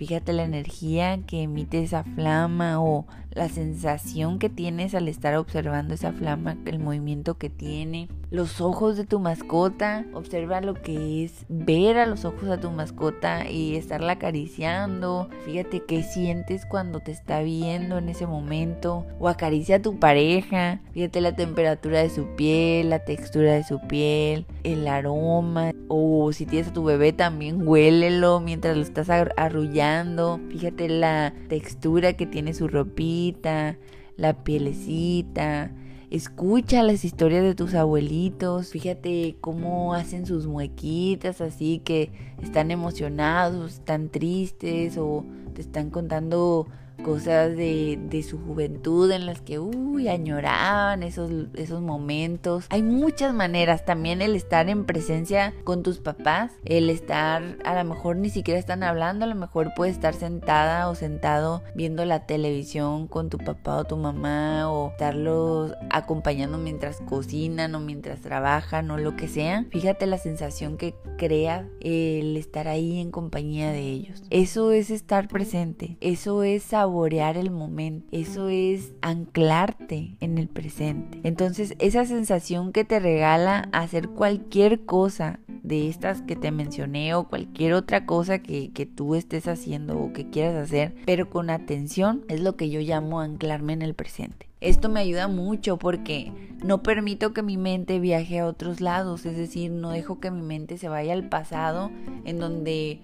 Fíjate 0.00 0.32
la 0.32 0.44
energía 0.44 1.20
que 1.26 1.42
emite 1.42 1.82
esa 1.82 2.04
flama 2.04 2.82
o 2.82 3.04
la 3.32 3.50
sensación 3.50 4.38
que 4.38 4.48
tienes 4.48 4.94
al 4.94 5.08
estar 5.08 5.36
observando 5.36 5.92
esa 5.92 6.10
flama, 6.10 6.56
el 6.64 6.78
movimiento 6.78 7.36
que 7.36 7.50
tiene 7.50 8.08
los 8.30 8.60
ojos 8.60 8.96
de 8.96 9.04
tu 9.04 9.18
mascota, 9.18 10.06
observa 10.12 10.60
lo 10.60 10.74
que 10.74 11.24
es 11.24 11.44
ver 11.48 11.98
a 11.98 12.06
los 12.06 12.24
ojos 12.24 12.48
a 12.48 12.60
tu 12.60 12.70
mascota 12.70 13.50
y 13.50 13.74
estarla 13.74 14.12
acariciando. 14.12 15.28
Fíjate 15.44 15.80
qué 15.80 16.04
sientes 16.04 16.64
cuando 16.64 17.00
te 17.00 17.10
está 17.10 17.42
viendo 17.42 17.98
en 17.98 18.08
ese 18.08 18.28
momento 18.28 19.04
o 19.18 19.28
acaricia 19.28 19.76
a 19.76 19.82
tu 19.82 19.98
pareja. 19.98 20.80
Fíjate 20.92 21.20
la 21.20 21.34
temperatura 21.34 22.02
de 22.02 22.10
su 22.10 22.36
piel, 22.36 22.90
la 22.90 23.00
textura 23.00 23.54
de 23.54 23.64
su 23.64 23.80
piel, 23.88 24.46
el 24.62 24.86
aroma 24.86 25.72
o 25.88 26.32
si 26.32 26.46
tienes 26.46 26.68
a 26.68 26.72
tu 26.72 26.84
bebé 26.84 27.12
también 27.12 27.66
huélelo 27.66 28.38
mientras 28.38 28.76
lo 28.76 28.82
estás 28.82 29.10
arrullando. 29.10 30.38
Fíjate 30.50 30.88
la 30.88 31.34
textura 31.48 32.12
que 32.12 32.26
tiene 32.26 32.54
su 32.54 32.68
ropita, 32.68 33.76
la 34.16 34.44
pielecita 34.44 35.72
Escucha 36.10 36.82
las 36.82 37.04
historias 37.04 37.44
de 37.44 37.54
tus 37.54 37.74
abuelitos, 37.74 38.70
fíjate 38.70 39.36
cómo 39.40 39.94
hacen 39.94 40.26
sus 40.26 40.48
muequitas 40.48 41.40
así 41.40 41.80
que 41.84 42.10
están 42.42 42.72
emocionados, 42.72 43.74
están 43.74 44.08
tristes 44.08 44.98
o 44.98 45.24
te 45.54 45.60
están 45.60 45.90
contando 45.90 46.66
cosas 47.00 47.56
de, 47.56 47.98
de, 48.02 48.22
su 48.22 48.38
juventud 48.38 49.10
en 49.10 49.26
las 49.26 49.40
que, 49.40 49.58
uy, 49.58 50.08
añoraban 50.08 51.02
esos, 51.02 51.30
esos 51.54 51.80
momentos. 51.80 52.66
Hay 52.70 52.82
muchas 52.82 53.32
maneras, 53.32 53.84
también 53.84 54.20
el 54.22 54.36
estar 54.36 54.68
en 54.68 54.84
presencia 54.84 55.54
con 55.64 55.82
tus 55.82 55.98
papás, 55.98 56.52
el 56.64 56.90
estar, 56.90 57.56
a 57.64 57.82
lo 57.82 57.88
mejor 57.88 58.16
ni 58.16 58.28
siquiera 58.28 58.60
están 58.60 58.82
hablando, 58.82 59.24
a 59.24 59.28
lo 59.28 59.34
mejor 59.34 59.72
puedes 59.74 59.94
estar 59.94 60.14
sentada 60.14 60.88
o 60.88 60.94
sentado 60.94 61.62
viendo 61.74 62.04
la 62.04 62.26
televisión 62.26 63.06
con 63.06 63.30
tu 63.30 63.38
papá 63.38 63.76
o 63.78 63.84
tu 63.84 63.96
mamá 63.96 64.70
o 64.70 64.90
estarlos 64.90 65.74
acompañando 65.90 66.58
mientras 66.58 67.00
cocinan 67.00 67.74
o 67.74 67.80
mientras 67.80 68.20
trabajan 68.20 68.90
o 68.90 68.98
lo 68.98 69.16
que 69.16 69.28
sea. 69.28 69.64
Fíjate 69.70 70.06
la 70.06 70.18
sensación 70.18 70.76
que 70.76 70.94
crea 71.16 71.66
el 71.80 72.36
estar 72.36 72.68
ahí 72.68 73.00
en 73.00 73.10
compañía 73.10 73.72
de 73.72 73.80
ellos. 73.80 74.22
Eso 74.30 74.72
es 74.72 74.90
estar 74.90 75.28
presente, 75.28 75.96
eso 76.00 76.42
es 76.42 76.62
saber 76.62 76.89
saborear 76.90 77.36
el 77.36 77.52
momento, 77.52 78.04
eso 78.10 78.48
es 78.48 78.94
anclarte 79.00 80.16
en 80.18 80.38
el 80.38 80.48
presente. 80.48 81.20
Entonces 81.22 81.76
esa 81.78 82.04
sensación 82.04 82.72
que 82.72 82.84
te 82.84 82.98
regala 82.98 83.68
hacer 83.70 84.08
cualquier 84.08 84.80
cosa 84.80 85.38
de 85.62 85.88
estas 85.88 86.22
que 86.22 86.34
te 86.34 86.50
mencioné 86.50 87.14
o 87.14 87.28
cualquier 87.28 87.74
otra 87.74 88.06
cosa 88.06 88.40
que, 88.40 88.72
que 88.72 88.86
tú 88.86 89.14
estés 89.14 89.46
haciendo 89.46 90.00
o 90.00 90.12
que 90.12 90.30
quieras 90.30 90.56
hacer, 90.56 90.96
pero 91.06 91.30
con 91.30 91.48
atención, 91.48 92.24
es 92.28 92.40
lo 92.40 92.56
que 92.56 92.70
yo 92.70 92.80
llamo 92.80 93.20
anclarme 93.20 93.72
en 93.72 93.82
el 93.82 93.94
presente. 93.94 94.48
Esto 94.60 94.88
me 94.88 94.98
ayuda 94.98 95.28
mucho 95.28 95.76
porque 95.78 96.32
no 96.64 96.82
permito 96.82 97.32
que 97.32 97.42
mi 97.42 97.56
mente 97.56 98.00
viaje 98.00 98.40
a 98.40 98.46
otros 98.46 98.80
lados, 98.80 99.26
es 99.26 99.36
decir, 99.36 99.70
no 99.70 99.90
dejo 99.90 100.18
que 100.18 100.32
mi 100.32 100.42
mente 100.42 100.76
se 100.76 100.88
vaya 100.88 101.12
al 101.12 101.28
pasado 101.28 101.92
en 102.24 102.40
donde 102.40 103.00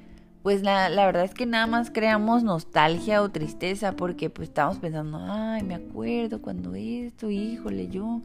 pues 0.47 0.63
la, 0.63 0.89
verdad 0.89 1.25
es 1.25 1.35
que 1.35 1.45
nada 1.45 1.67
más 1.67 1.91
creamos 1.91 2.45
nostalgia 2.45 3.21
o 3.21 3.31
tristeza 3.31 3.97
porque 3.97 4.31
pues 4.31 4.51
estamos 4.51 4.77
pensando, 4.79 5.19
ay, 5.21 5.65
me 5.65 5.75
acuerdo 5.75 6.41
cuando 6.41 6.77
esto, 6.77 7.33
híjole, 7.33 7.89
yo 7.89 8.21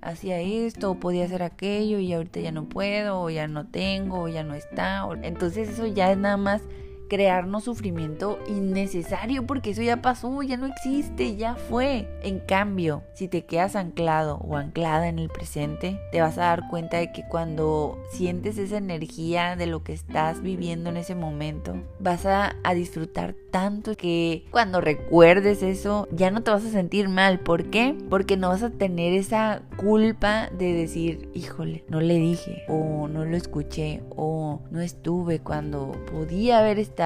hacía 0.00 0.40
esto 0.40 0.92
o 0.92 0.94
podía 0.94 1.26
hacer 1.26 1.42
aquello 1.42 1.98
y 1.98 2.10
ahorita 2.14 2.40
ya 2.40 2.52
no 2.52 2.64
puedo 2.70 3.20
o 3.20 3.28
ya 3.28 3.48
no 3.48 3.66
tengo 3.66 4.22
o 4.22 4.28
ya 4.28 4.44
no 4.44 4.54
está. 4.54 5.06
Entonces 5.22 5.68
eso 5.68 5.86
ya 5.86 6.10
es 6.10 6.16
nada 6.16 6.38
más 6.38 6.62
crearnos 7.08 7.64
sufrimiento 7.64 8.38
innecesario 8.46 9.46
porque 9.46 9.70
eso 9.70 9.82
ya 9.82 10.02
pasó, 10.02 10.42
ya 10.42 10.56
no 10.56 10.66
existe, 10.66 11.36
ya 11.36 11.54
fue. 11.54 12.08
En 12.22 12.38
cambio, 12.38 13.02
si 13.14 13.28
te 13.28 13.44
quedas 13.44 13.76
anclado 13.76 14.36
o 14.36 14.56
anclada 14.56 15.08
en 15.08 15.18
el 15.18 15.28
presente, 15.28 15.98
te 16.12 16.20
vas 16.20 16.38
a 16.38 16.42
dar 16.42 16.68
cuenta 16.68 16.98
de 16.98 17.12
que 17.12 17.24
cuando 17.28 17.98
sientes 18.10 18.58
esa 18.58 18.76
energía 18.76 19.56
de 19.56 19.66
lo 19.66 19.82
que 19.82 19.92
estás 19.92 20.42
viviendo 20.42 20.90
en 20.90 20.98
ese 20.98 21.14
momento, 21.14 21.76
vas 21.98 22.26
a, 22.26 22.54
disfrutar 22.68 23.34
tanto 23.50 23.96
que 23.96 24.44
cuando 24.50 24.82
recuerdes 24.82 25.62
eso, 25.62 26.06
ya 26.12 26.30
no 26.30 26.42
te 26.42 26.50
vas 26.50 26.64
a 26.66 26.70
sentir 26.70 27.08
mal. 27.08 27.40
¿Por 27.40 27.70
qué? 27.70 27.96
Porque 28.10 28.36
no 28.36 28.50
vas 28.50 28.62
a 28.62 28.70
tener 28.70 29.14
esa 29.14 29.62
culpa 29.78 30.50
de 30.50 30.74
decir, 30.74 31.30
híjole, 31.32 31.82
no 31.88 32.02
le 32.02 32.16
dije, 32.18 32.62
o 32.68 33.08
no 33.08 33.24
lo 33.24 33.36
escuché, 33.38 34.02
o 34.10 34.60
no 34.70 34.80
estuve 34.82 35.40
cuando 35.40 35.92
podía 36.12 36.58
haber 36.58 36.78
estado 36.78 36.97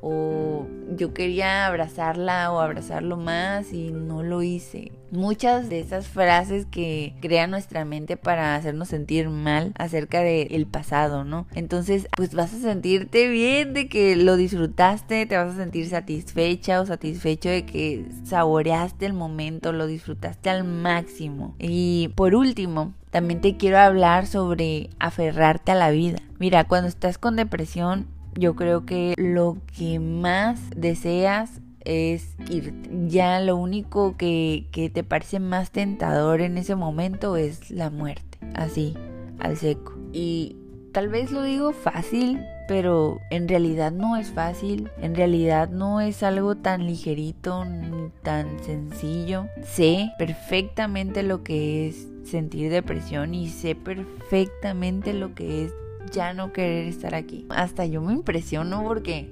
o 0.00 0.66
yo 0.96 1.12
quería 1.14 1.66
abrazarla 1.66 2.52
o 2.52 2.60
abrazarlo 2.60 3.16
más 3.16 3.72
y 3.72 3.90
no 3.92 4.22
lo 4.22 4.42
hice. 4.42 4.92
Muchas 5.10 5.68
de 5.68 5.80
esas 5.80 6.06
frases 6.06 6.66
que 6.66 7.14
crea 7.20 7.48
nuestra 7.48 7.84
mente 7.84 8.16
para 8.16 8.54
hacernos 8.54 8.88
sentir 8.88 9.28
mal 9.28 9.72
acerca 9.76 10.20
del 10.20 10.66
pasado, 10.66 11.24
¿no? 11.24 11.46
Entonces, 11.54 12.06
pues 12.16 12.34
vas 12.34 12.54
a 12.54 12.60
sentirte 12.60 13.28
bien 13.28 13.74
de 13.74 13.88
que 13.88 14.14
lo 14.14 14.36
disfrutaste, 14.36 15.26
te 15.26 15.36
vas 15.36 15.54
a 15.54 15.56
sentir 15.56 15.88
satisfecha 15.88 16.80
o 16.80 16.86
satisfecho 16.86 17.48
de 17.48 17.66
que 17.66 18.06
saboreaste 18.24 19.06
el 19.06 19.12
momento, 19.12 19.72
lo 19.72 19.86
disfrutaste 19.86 20.48
al 20.48 20.64
máximo. 20.64 21.56
Y 21.58 22.12
por 22.14 22.36
último, 22.36 22.94
también 23.10 23.40
te 23.40 23.56
quiero 23.56 23.78
hablar 23.78 24.26
sobre 24.26 24.90
aferrarte 25.00 25.72
a 25.72 25.76
la 25.76 25.90
vida. 25.90 26.18
Mira, 26.38 26.64
cuando 26.64 26.88
estás 26.88 27.18
con 27.18 27.34
depresión, 27.34 28.06
yo 28.34 28.54
creo 28.56 28.86
que 28.86 29.14
lo 29.16 29.58
que 29.76 29.98
más 29.98 30.60
deseas 30.76 31.60
es 31.84 32.36
ir. 32.48 32.74
Ya 33.08 33.40
lo 33.40 33.56
único 33.56 34.16
que, 34.16 34.66
que 34.72 34.90
te 34.90 35.02
parece 35.02 35.40
más 35.40 35.70
tentador 35.70 36.40
en 36.40 36.58
ese 36.58 36.76
momento 36.76 37.36
es 37.36 37.70
la 37.70 37.90
muerte. 37.90 38.38
Así, 38.54 38.94
al 39.38 39.56
seco. 39.56 39.94
Y 40.12 40.56
tal 40.92 41.08
vez 41.08 41.30
lo 41.30 41.42
digo 41.42 41.72
fácil, 41.72 42.40
pero 42.68 43.20
en 43.30 43.48
realidad 43.48 43.92
no 43.92 44.16
es 44.16 44.30
fácil, 44.30 44.90
en 45.00 45.14
realidad 45.14 45.68
no 45.70 46.00
es 46.00 46.22
algo 46.22 46.56
tan 46.56 46.86
ligerito 46.86 47.64
ni 47.64 48.10
tan 48.22 48.62
sencillo. 48.62 49.46
Sé 49.64 50.12
perfectamente 50.18 51.22
lo 51.22 51.42
que 51.42 51.88
es 51.88 52.08
sentir 52.24 52.70
depresión 52.70 53.34
y 53.34 53.48
sé 53.48 53.74
perfectamente 53.74 55.12
lo 55.12 55.34
que 55.34 55.64
es 55.64 55.72
ya 56.10 56.32
no 56.34 56.52
querer 56.52 56.86
estar 56.86 57.14
aquí. 57.14 57.46
Hasta 57.50 57.86
yo 57.86 58.00
me 58.00 58.12
impresiono 58.12 58.82
porque 58.82 59.30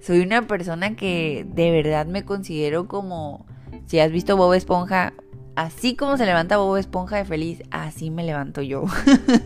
soy 0.00 0.20
una 0.20 0.46
persona 0.46 0.96
que 0.96 1.46
de 1.48 1.70
verdad 1.70 2.06
me 2.06 2.24
considero 2.24 2.86
como, 2.86 3.46
si 3.86 3.98
has 3.98 4.10
visto 4.10 4.36
Bob 4.36 4.54
Esponja, 4.54 5.14
así 5.56 5.96
como 5.96 6.16
se 6.16 6.26
levanta 6.26 6.58
Bob 6.58 6.76
Esponja 6.76 7.16
de 7.16 7.24
feliz, 7.24 7.62
así 7.70 8.10
me 8.10 8.22
levanto 8.22 8.62
yo. 8.62 8.84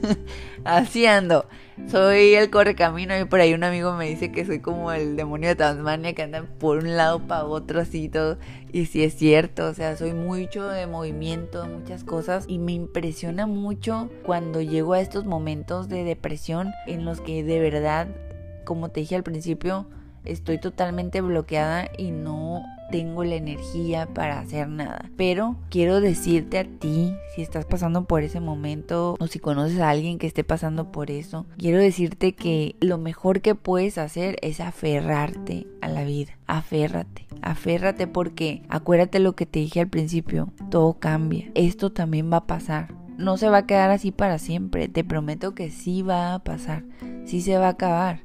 así 0.64 1.06
ando. 1.06 1.46
Soy 1.88 2.34
el 2.34 2.50
correcamino 2.50 3.18
y 3.18 3.24
por 3.24 3.40
ahí 3.40 3.54
un 3.54 3.64
amigo 3.64 3.94
me 3.94 4.08
dice 4.08 4.30
que 4.30 4.44
soy 4.44 4.60
como 4.60 4.92
el 4.92 5.16
demonio 5.16 5.48
de 5.48 5.56
Tasmania 5.56 6.12
que 6.12 6.22
anda 6.22 6.44
por 6.58 6.78
un 6.78 6.96
lado 6.96 7.20
para 7.26 7.44
otro 7.44 7.80
así 7.80 8.08
todo. 8.08 8.38
Y 8.72 8.86
sí 8.86 9.02
es 9.02 9.14
cierto, 9.14 9.66
o 9.66 9.74
sea, 9.74 9.96
soy 9.96 10.12
mucho 10.12 10.68
de 10.68 10.86
movimiento, 10.86 11.66
muchas 11.66 12.04
cosas 12.04 12.44
y 12.46 12.58
me 12.58 12.72
impresiona 12.72 13.46
mucho 13.46 14.10
cuando 14.24 14.60
llego 14.60 14.92
a 14.92 15.00
estos 15.00 15.24
momentos 15.24 15.88
de 15.88 16.04
depresión 16.04 16.72
en 16.86 17.04
los 17.04 17.20
que 17.20 17.42
de 17.42 17.60
verdad, 17.60 18.08
como 18.64 18.90
te 18.90 19.00
dije 19.00 19.16
al 19.16 19.22
principio, 19.22 19.86
estoy 20.24 20.58
totalmente 20.58 21.20
bloqueada 21.20 21.88
y 21.96 22.10
no 22.10 22.62
tengo 22.90 23.24
la 23.24 23.36
energía 23.36 24.06
para 24.06 24.40
hacer 24.40 24.68
nada. 24.68 25.10
Pero 25.16 25.56
quiero 25.70 26.00
decirte 26.00 26.58
a 26.58 26.64
ti, 26.64 27.14
si 27.34 27.42
estás 27.42 27.64
pasando 27.64 28.04
por 28.04 28.22
ese 28.22 28.40
momento 28.40 29.16
o 29.18 29.26
si 29.26 29.38
conoces 29.38 29.80
a 29.80 29.90
alguien 29.90 30.18
que 30.18 30.26
esté 30.26 30.44
pasando 30.44 30.92
por 30.92 31.10
eso, 31.10 31.46
quiero 31.56 31.78
decirte 31.78 32.34
que 32.34 32.76
lo 32.80 32.98
mejor 32.98 33.40
que 33.40 33.54
puedes 33.54 33.98
hacer 33.98 34.36
es 34.42 34.60
aferrarte 34.60 35.66
a 35.80 35.88
la 35.88 36.04
vida. 36.04 36.38
Aférrate, 36.46 37.26
aférrate 37.42 38.06
porque 38.06 38.62
acuérdate 38.68 39.20
lo 39.20 39.34
que 39.34 39.46
te 39.46 39.60
dije 39.60 39.80
al 39.80 39.88
principio, 39.88 40.52
todo 40.70 40.94
cambia. 40.94 41.50
Esto 41.54 41.92
también 41.92 42.32
va 42.32 42.38
a 42.38 42.46
pasar 42.46 43.00
no 43.20 43.36
se 43.36 43.50
va 43.50 43.58
a 43.58 43.66
quedar 43.66 43.90
así 43.90 44.12
para 44.12 44.38
siempre. 44.38 44.88
Te 44.88 45.04
prometo 45.04 45.54
que 45.54 45.70
sí 45.70 46.00
va 46.00 46.32
a 46.32 46.38
pasar, 46.38 46.84
sí 47.26 47.42
se 47.42 47.58
va 47.58 47.66
a 47.66 47.70
acabar 47.70 48.22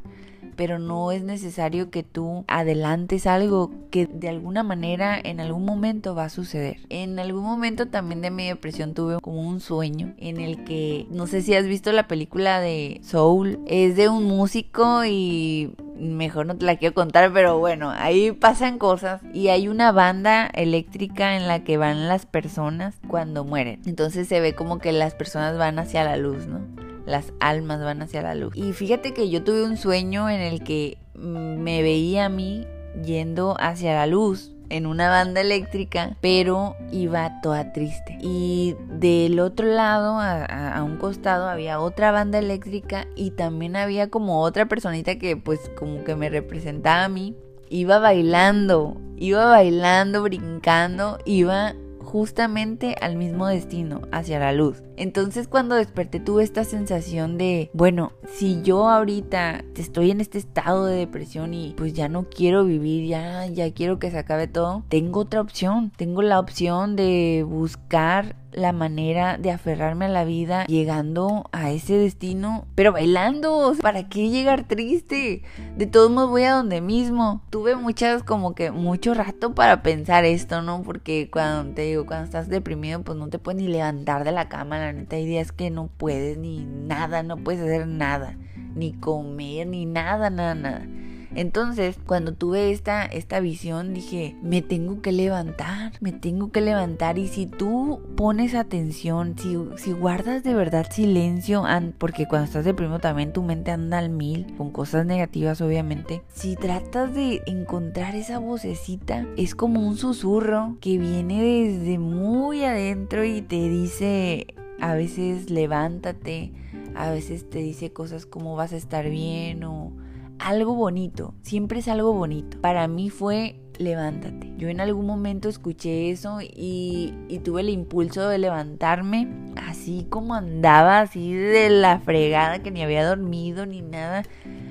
pero 0.56 0.80
no 0.80 1.12
es 1.12 1.24
necesario 1.24 1.90
que 1.90 2.04
tú 2.04 2.46
adelantes 2.48 3.28
algo 3.28 3.72
que 3.92 4.08
de 4.08 4.30
alguna 4.30 4.64
manera 4.64 5.20
en 5.22 5.40
algún 5.40 5.66
momento 5.66 6.16
va 6.16 6.26
a 6.26 6.30
suceder. 6.30 6.78
En 6.90 7.20
algún 7.20 7.44
momento 7.44 7.88
también 7.88 8.22
de 8.22 8.32
mi 8.32 8.48
depresión 8.48 8.94
tuve 8.94 9.20
como 9.22 9.42
un 9.42 9.60
sueño 9.60 10.14
en 10.18 10.40
el 10.40 10.64
que 10.64 11.08
no 11.10 11.28
sé 11.28 11.42
si 11.42 11.56
has 11.56 11.66
visto 11.66 11.92
la 11.92 12.08
película 12.08 12.60
de 12.60 13.00
Soul, 13.04 13.60
es 13.68 13.96
de 13.96 14.10
un 14.10 14.26
músico 14.26 15.06
y 15.06 15.74
mejor 15.98 16.46
no 16.46 16.58
te 16.58 16.66
la 16.66 16.76
quiero 16.78 16.94
contar, 16.94 17.32
pero 17.34 17.58
bueno, 17.58 17.92
ahí 17.92 18.32
pasan 18.32 18.78
cosas 18.78 19.22
y 19.34 19.48
hay 19.48 19.68
una 19.68 19.92
banda 19.92 20.48
eléctrica 20.48 21.38
en 21.38 21.48
la 21.48 21.64
que 21.64 21.78
van 21.78 22.08
las 22.08 22.26
personas 22.26 22.96
cuando 23.08 23.44
mueren. 23.44 23.82
Entonces 23.86 24.28
se 24.28 24.40
ve 24.40 24.54
como 24.54 24.80
que 24.80 24.92
las 24.92 25.16
personas 25.16 25.58
van 25.58 25.80
hacia 25.80 26.04
la 26.04 26.18
luz, 26.18 26.48
¿no? 26.48 26.85
Las 27.06 27.34
almas 27.40 27.82
van 27.82 28.02
hacia 28.02 28.22
la 28.22 28.36
luz. 28.36 28.56
Y 28.56 28.74
fíjate 28.74 29.14
que 29.14 29.30
yo 29.30 29.44
tuve 29.44 29.64
un 29.64 29.78
sueño 29.78 30.30
en 30.30 30.42
el 30.42 30.64
que 30.64 30.98
me 31.14 31.82
veía 31.82 32.26
a 32.26 32.30
mí 32.30 32.66
yendo 33.04 33.56
hacia 33.60 33.94
la 33.94 34.08
luz 34.08 34.52
en 34.70 34.86
una 34.86 35.10
banda 35.10 35.42
eléctrica, 35.42 36.18
pero 36.22 36.76
iba 36.92 37.42
toda 37.42 37.72
triste. 37.72 38.18
Y 38.22 38.76
del 38.90 39.40
otro 39.40 39.68
lado, 39.68 40.18
a, 40.20 40.84
un 40.84 40.98
costado, 40.98 41.48
había 41.48 41.80
otra 41.80 42.12
banda 42.12 42.40
eléctrica 42.40 43.08
y 43.16 43.32
también 43.32 43.76
había 43.76 44.10
como 44.10 44.42
otra 44.42 44.68
personita 44.68 45.18
que 45.18 45.38
pues 45.38 45.72
como 45.78 46.04
que 46.04 46.16
me 46.16 46.30
representaba 46.30 47.06
a 47.06 47.10
mí. 47.10 47.36
Iba 47.70 48.00
bailando, 48.00 48.98
iba 49.18 49.46
bailando, 49.46 50.24
brincando, 50.24 51.18
iba 51.26 51.74
justamente 52.04 52.96
al 53.02 53.16
mismo 53.18 53.48
destino, 53.48 54.02
hacia 54.12 54.40
la 54.40 54.54
luz. 54.54 54.85
Entonces 54.98 55.48
cuando 55.48 55.76
desperté 55.76 56.20
tuve 56.20 56.44
esta 56.44 56.64
sensación 56.64 57.38
de, 57.38 57.70
bueno, 57.74 58.14
si 58.28 58.62
yo 58.62 58.90
ahorita 58.90 59.64
estoy 59.76 60.12
en 60.12 60.22
este 60.22 60.38
estado 60.38 60.86
de 60.86 60.98
depresión 60.98 61.54
y 61.54 61.74
pues 61.78 61.94
ya 61.94 62.10
no 62.10 62.30
quiero 62.30 62.66
vivir, 62.66 63.08
ya, 63.08 63.46
ya 63.48 63.72
quiero 63.74 64.00
que 64.00 64.12
se 64.12 64.18
acabe 64.18 64.48
todo, 64.48 64.84
tengo 64.90 65.22
otra 65.22 65.42
opción, 65.42 65.92
tengo 65.96 66.22
la 66.22 66.40
opción 66.40 66.96
de 66.96 67.46
buscar 67.48 68.36
la 68.56 68.72
manera 68.72 69.38
de 69.38 69.52
aferrarme 69.52 70.06
a 70.06 70.10
la 70.10 70.24
vida 70.24 70.66
llegando 70.66 71.50
a 71.52 71.72
ese 71.72 71.98
destino, 71.98 72.66
pero 72.74 72.94
bailando. 72.94 73.74
¿Para 73.82 74.08
qué 74.08 74.30
llegar 74.30 74.66
triste? 74.66 75.44
De 75.76 75.86
todos 75.86 76.10
modos 76.10 76.30
voy 76.30 76.44
a 76.44 76.54
donde 76.54 76.80
mismo. 76.80 77.42
Tuve 77.50 77.76
muchas 77.76 78.24
como 78.24 78.56
que 78.56 78.72
mucho 78.72 79.14
rato 79.14 79.54
para 79.54 79.84
pensar 79.84 80.24
esto, 80.24 80.62
¿no? 80.62 80.84
Porque 80.84 81.30
cuando 81.30 81.76
te 81.76 81.82
digo, 81.84 82.06
cuando 82.06 82.26
estás 82.26 82.48
deprimido, 82.48 83.02
pues 83.04 83.18
no 83.18 83.28
te 83.28 83.40
puedes 83.40 83.62
ni 83.62 83.68
levantar 83.68 84.24
de 84.24 84.32
la 84.32 84.48
cama, 84.48 84.80
la 84.86 84.94
neta 84.94 85.16
hay 85.16 85.26
días 85.26 85.52
que 85.52 85.70
no 85.70 85.88
puedes 85.88 86.38
ni 86.38 86.66
nada, 86.66 87.24
no 87.24 87.38
puedes 87.38 87.62
hacer 87.62 87.88
nada, 87.88 88.38
ni 88.76 88.94
comer, 88.94 89.68
ni 89.68 89.86
nada, 89.86 90.30
nada, 90.30 90.56
nada. 90.56 90.88
Entonces, 91.36 91.98
cuando 92.06 92.34
tuve 92.34 92.72
esta, 92.72 93.06
esta 93.06 93.42
visión, 93.42 93.94
dije, 93.94 94.38
me 94.42 94.62
tengo 94.62 95.02
que 95.02 95.12
levantar, 95.12 95.92
me 96.00 96.14
tengo 96.14 96.50
que 96.50 96.62
levantar. 96.62 97.20
Y 97.20 97.28
si 97.28 97.46
tú 97.46 98.02
pones 98.16 98.56
atención, 98.56 99.36
si, 99.38 99.58
si 99.76 99.92
guardas 99.92 100.44
de 100.44 100.54
verdad 100.54 100.88
silencio, 100.90 101.66
porque 101.98 102.26
cuando 102.26 102.46
estás 102.46 102.64
deprimido 102.64 103.00
también 103.00 103.34
tu 103.34 103.44
mente 103.44 103.72
anda 103.72 103.98
al 103.98 104.10
mil, 104.10 104.56
con 104.58 104.72
cosas 104.72 105.06
negativas 105.06 105.60
obviamente, 105.60 106.22
si 106.34 106.56
tratas 106.56 107.14
de 107.14 107.42
encontrar 107.46 108.16
esa 108.16 108.40
vocecita, 108.40 109.28
es 109.36 109.56
como 109.56 109.86
un 109.86 109.98
susurro 109.98 110.78
que 110.80 110.98
viene 110.98 111.44
desde 111.44 112.00
muy 112.00 112.64
adentro 112.64 113.26
y 113.26 113.42
te 113.42 113.68
dice, 113.68 114.48
a 114.80 114.94
veces 114.96 115.50
levántate, 115.50 116.54
a 116.96 117.12
veces 117.12 117.50
te 117.50 117.60
dice 117.60 117.92
cosas 117.92 118.26
como 118.26 118.56
vas 118.56 118.74
a 118.74 118.78
estar 118.78 119.10
bien 119.10 119.64
o 119.64 119.92
algo 120.40 120.76
bonito, 120.76 121.34
siempre 121.42 121.80
es 121.80 121.88
algo 121.88 122.14
bonito. 122.14 122.60
Para 122.62 122.88
mí 122.88 123.10
fue 123.10 123.60
levántate. 123.80 124.54
Yo 124.58 124.70
en 124.70 124.80
algún 124.80 125.06
momento 125.06 125.50
escuché 125.50 126.12
eso 126.12 126.40
y, 126.42 127.14
tuve 127.44 127.62
el 127.62 127.70
impulso 127.70 128.28
de 128.28 128.38
levantarme, 128.38 129.28
así 129.56 130.08
como 130.10 130.34
andaba, 130.36 131.02
así 131.02 131.34
de 131.34 131.70
la 131.70 132.00
fregada 132.00 132.60
que 132.60 132.72
ni 132.72 132.82
había 132.82 133.06
dormido 133.06 133.66
ni 133.66 133.82
nada. 133.82 134.24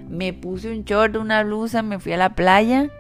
Me 0.09 0.33
puse 0.33 0.71
un 0.71 0.85
short, 0.85 1.17
una 1.17 1.43
blusa, 1.45 1.83
me 1.83 1.99
fui 1.99 2.13
a 2.13 2.17
la 2.17 2.35
playa 2.35 2.91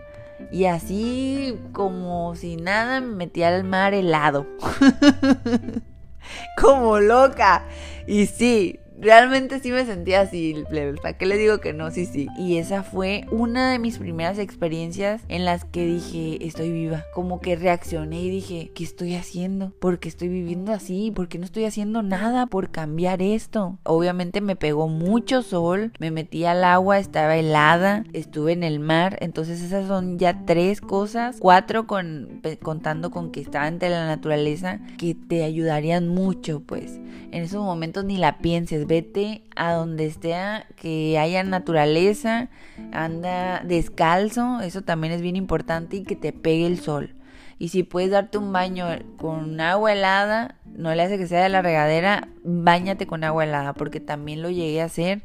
y 0.52 0.66
así 0.66 1.58
como 1.72 2.34
si 2.34 2.56
nada 2.56 3.00
me 3.00 3.14
metí 3.14 3.42
al 3.42 3.64
mar 3.64 3.94
helado. 3.94 4.46
como 6.60 7.00
loca. 7.00 7.66
Y 8.06 8.26
sí, 8.26 8.80
realmente 8.98 9.60
sí 9.60 9.70
me 9.70 9.84
sentía 9.84 10.20
así, 10.20 10.54
¿Para 11.02 11.16
qué 11.16 11.26
le 11.26 11.36
digo 11.36 11.58
que 11.58 11.72
no? 11.72 11.90
Sí, 11.90 12.06
sí. 12.06 12.28
Y 12.38 12.58
esa 12.58 12.82
fue 12.82 13.26
una 13.30 13.70
de 13.70 13.78
mis 13.78 13.98
primeras 13.98 14.38
experiencias 14.38 15.22
en 15.28 15.44
las 15.44 15.64
que 15.64 15.84
dije, 15.86 16.44
estoy 16.46 16.70
viva. 16.72 17.04
Como 17.14 17.40
que 17.40 17.56
reaccioné 17.56 18.22
y 18.22 18.30
dije, 18.30 18.70
¿qué 18.74 18.84
estoy 18.84 19.14
haciendo? 19.14 19.72
¿Por 19.78 19.98
qué 19.98 20.08
estoy 20.08 20.28
viviendo 20.28 20.72
así? 20.72 21.12
¿Por 21.14 21.28
qué 21.28 21.38
no 21.38 21.44
estoy 21.44 21.64
haciendo 21.64 22.02
nada 22.02 22.46
por 22.46 22.70
cambiar 22.70 23.22
esto? 23.22 23.78
Obviamente 23.84 24.40
me 24.40 24.56
pegó 24.56 24.88
mucho 24.88 25.42
sol, 25.42 25.92
me 25.98 26.10
metí 26.10 26.44
al 26.44 26.64
agua, 26.64 26.98
estaba 26.98 27.36
helada, 27.36 28.04
estuve 28.12 28.52
en 28.52 28.62
el 28.62 28.80
mar. 28.80 29.18
Entonces 29.20 29.60
esas 29.60 29.86
son 29.86 30.18
ya 30.18 30.44
tres 30.44 30.80
cosas, 30.80 31.36
cuatro 31.40 31.86
con, 31.86 32.40
contando 32.62 33.10
con 33.10 33.30
que 33.30 33.40
estaba 33.40 33.66
ante 33.66 33.88
la 33.88 34.06
naturaleza, 34.06 34.80
que 34.98 35.14
te 35.14 35.44
ayudarían 35.44 36.08
mucho, 36.08 36.60
pues. 36.60 37.00
En 37.30 37.42
esos 37.42 37.64
momentos 37.64 38.04
ni 38.04 38.16
la 38.16 38.38
pienses 38.38 38.86
vete 38.94 39.42
a 39.56 39.72
donde 39.72 40.06
esté 40.06 40.34
que 40.76 41.18
haya 41.18 41.42
naturaleza, 41.42 42.48
anda 42.92 43.62
descalzo, 43.64 44.60
eso 44.60 44.82
también 44.82 45.12
es 45.12 45.20
bien 45.20 45.34
importante 45.34 45.96
y 45.96 46.04
que 46.04 46.14
te 46.14 46.32
pegue 46.32 46.66
el 46.66 46.78
sol. 46.78 47.14
Y 47.58 47.68
si 47.68 47.82
puedes 47.82 48.10
darte 48.10 48.38
un 48.38 48.52
baño 48.52 48.86
con 49.16 49.60
agua 49.60 49.92
helada, 49.92 50.56
no 50.66 50.94
le 50.94 51.02
hace 51.02 51.18
que 51.18 51.26
sea 51.26 51.42
de 51.42 51.48
la 51.48 51.62
regadera, 51.62 52.28
bañate 52.44 53.06
con 53.06 53.24
agua 53.24 53.44
helada, 53.44 53.72
porque 53.72 54.00
también 54.00 54.42
lo 54.42 54.50
llegué 54.50 54.80
a 54.80 54.86
hacer 54.86 55.22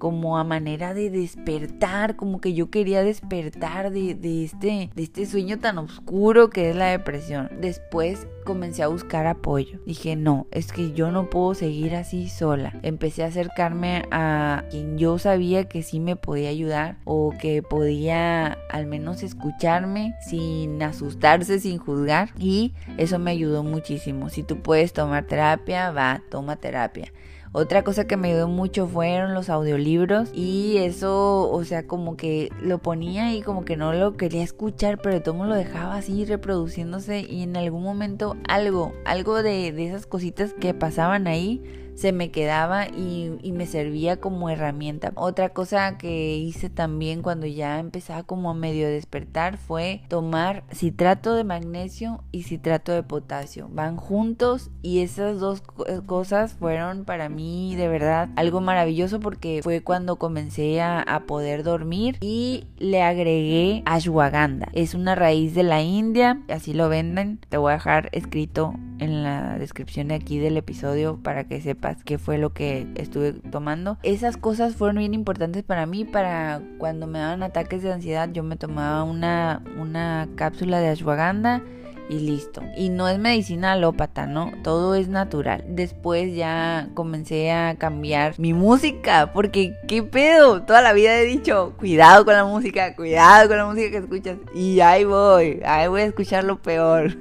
como 0.00 0.38
a 0.38 0.44
manera 0.44 0.94
de 0.94 1.10
despertar, 1.10 2.16
como 2.16 2.40
que 2.40 2.54
yo 2.54 2.70
quería 2.70 3.04
despertar 3.04 3.92
de, 3.92 4.16
este, 4.44 4.90
de 4.94 5.02
este 5.02 5.26
sueño 5.26 5.58
tan 5.58 5.76
oscuro 5.76 6.48
que 6.48 6.70
es 6.70 6.76
la 6.76 6.86
depresión. 6.86 7.50
Después 7.60 8.26
comencé 8.46 8.82
a 8.82 8.88
buscar 8.88 9.26
apoyo. 9.26 9.78
Dije, 9.84 10.16
no, 10.16 10.46
es 10.52 10.72
que 10.72 10.92
yo 10.92 11.12
no 11.12 11.28
puedo 11.28 11.52
seguir 11.52 11.94
así 11.94 12.30
sola. 12.30 12.80
Empecé 12.82 13.24
a 13.24 13.26
acercarme 13.26 14.06
a 14.10 14.64
quien 14.70 14.96
yo 14.96 15.18
sabía 15.18 15.68
que 15.68 15.82
sí 15.82 16.00
me 16.00 16.16
podía 16.16 16.48
ayudar 16.48 16.96
o 17.04 17.34
que 17.38 17.62
podía 17.62 18.56
al 18.70 18.86
menos 18.86 19.22
escucharme 19.22 20.14
sin 20.26 20.82
asustarse, 20.82 21.60
sin 21.60 21.76
juzgar. 21.76 22.30
Y 22.38 22.72
eso 22.96 23.18
me 23.18 23.32
ayudó 23.32 23.64
muchísimo. 23.64 24.30
Si 24.30 24.42
tú 24.44 24.62
puedes 24.62 24.94
tomar 24.94 25.26
terapia, 25.26 25.90
va, 25.90 26.22
toma 26.30 26.56
terapia. 26.56 27.12
Otra 27.52 27.82
cosa 27.82 28.06
que 28.06 28.16
me 28.16 28.28
ayudó 28.28 28.46
mucho 28.46 28.86
fueron 28.86 29.34
los 29.34 29.50
audiolibros 29.50 30.30
y 30.32 30.76
eso, 30.76 31.50
o 31.50 31.64
sea, 31.64 31.84
como 31.84 32.16
que 32.16 32.48
lo 32.62 32.78
ponía 32.78 33.34
y 33.34 33.42
como 33.42 33.64
que 33.64 33.76
no 33.76 33.92
lo 33.92 34.16
quería 34.16 34.44
escuchar, 34.44 34.98
pero 35.02 35.20
todo 35.20 35.44
lo 35.44 35.56
dejaba 35.56 35.96
así 35.96 36.24
reproduciéndose 36.24 37.26
y 37.28 37.42
en 37.42 37.56
algún 37.56 37.82
momento 37.82 38.36
algo, 38.48 38.92
algo 39.04 39.42
de, 39.42 39.72
de 39.72 39.88
esas 39.88 40.06
cositas 40.06 40.54
que 40.60 40.74
pasaban 40.74 41.26
ahí 41.26 41.79
se 42.00 42.12
me 42.12 42.30
quedaba 42.30 42.88
y, 42.88 43.38
me 43.50 43.66
servía 43.66 44.18
como 44.18 44.48
herramienta. 44.48 45.12
Otra 45.16 45.50
cosa 45.50 45.98
que 45.98 46.36
hice 46.36 46.70
también 46.70 47.20
cuando 47.20 47.46
ya 47.46 47.78
empezaba 47.78 48.22
como 48.22 48.50
a 48.50 48.54
medio 48.54 48.88
despertar 48.88 49.58
fue 49.58 50.02
tomar 50.08 50.64
citrato 50.72 51.34
de 51.34 51.44
magnesio 51.44 52.24
y 52.32 52.44
citrato 52.44 52.92
de 52.92 53.02
potasio. 53.02 53.68
Van 53.70 53.96
juntos 53.96 54.70
y 54.80 55.00
esas 55.00 55.40
dos 55.40 55.62
cosas 56.06 56.54
fueron 56.54 57.04
para 57.04 57.28
mí 57.28 57.74
de 57.76 57.88
verdad 57.88 58.30
algo 58.36 58.62
maravilloso 58.62 59.20
porque 59.20 59.60
fue 59.62 59.82
cuando 59.82 60.16
comencé 60.16 60.80
a, 60.80 61.02
a 61.02 61.20
poder 61.26 61.64
dormir 61.64 62.16
y 62.20 62.64
le 62.78 63.02
agregué 63.02 63.82
ashwagandha. 63.84 64.68
Es 64.72 64.94
una 64.94 65.16
raíz 65.16 65.54
de 65.54 65.64
la 65.64 65.82
India, 65.82 66.40
así 66.48 66.72
lo 66.72 66.88
venden. 66.88 67.40
Te 67.50 67.58
voy 67.58 67.72
a 67.72 67.74
dejar 67.74 68.08
escrito 68.12 68.74
en 69.00 69.22
la 69.22 69.58
descripción 69.58 70.08
de 70.08 70.14
aquí 70.14 70.38
del 70.38 70.56
episodio 70.56 71.18
para 71.22 71.44
que 71.44 71.60
sepas 71.60 71.89
que 72.04 72.18
fue 72.18 72.38
lo 72.38 72.52
que 72.52 72.86
estuve 72.96 73.32
tomando. 73.32 73.98
Esas 74.02 74.36
cosas 74.36 74.74
fueron 74.76 74.98
bien 74.98 75.14
importantes 75.14 75.62
para 75.62 75.86
mí, 75.86 76.04
para 76.04 76.60
cuando 76.78 77.06
me 77.06 77.18
daban 77.18 77.42
ataques 77.42 77.82
de 77.82 77.92
ansiedad, 77.92 78.28
yo 78.32 78.42
me 78.42 78.56
tomaba 78.56 79.04
una, 79.04 79.62
una 79.78 80.28
cápsula 80.36 80.80
de 80.80 80.88
ashwagandha 80.88 81.62
y 82.10 82.18
listo. 82.18 82.62
Y 82.76 82.88
no 82.88 83.08
es 83.08 83.18
medicina 83.18 83.72
alópata, 83.72 84.26
¿no? 84.26 84.52
Todo 84.62 84.94
es 84.94 85.08
natural. 85.08 85.64
Después 85.68 86.34
ya 86.34 86.88
comencé 86.94 87.52
a 87.52 87.76
cambiar 87.78 88.34
mi 88.38 88.52
música, 88.52 89.32
porque 89.32 89.74
¿qué 89.86 90.02
pedo? 90.02 90.62
Toda 90.62 90.82
la 90.82 90.92
vida 90.92 91.16
he 91.18 91.24
dicho, 91.24 91.74
cuidado 91.78 92.24
con 92.24 92.34
la 92.34 92.44
música, 92.44 92.96
cuidado 92.96 93.48
con 93.48 93.56
la 93.56 93.66
música 93.66 93.90
que 93.90 93.98
escuchas. 93.98 94.38
Y 94.54 94.80
ahí 94.80 95.04
voy, 95.04 95.60
ahí 95.64 95.88
voy 95.88 96.02
a 96.02 96.06
escuchar 96.06 96.44
lo 96.44 96.60
peor. 96.60 97.16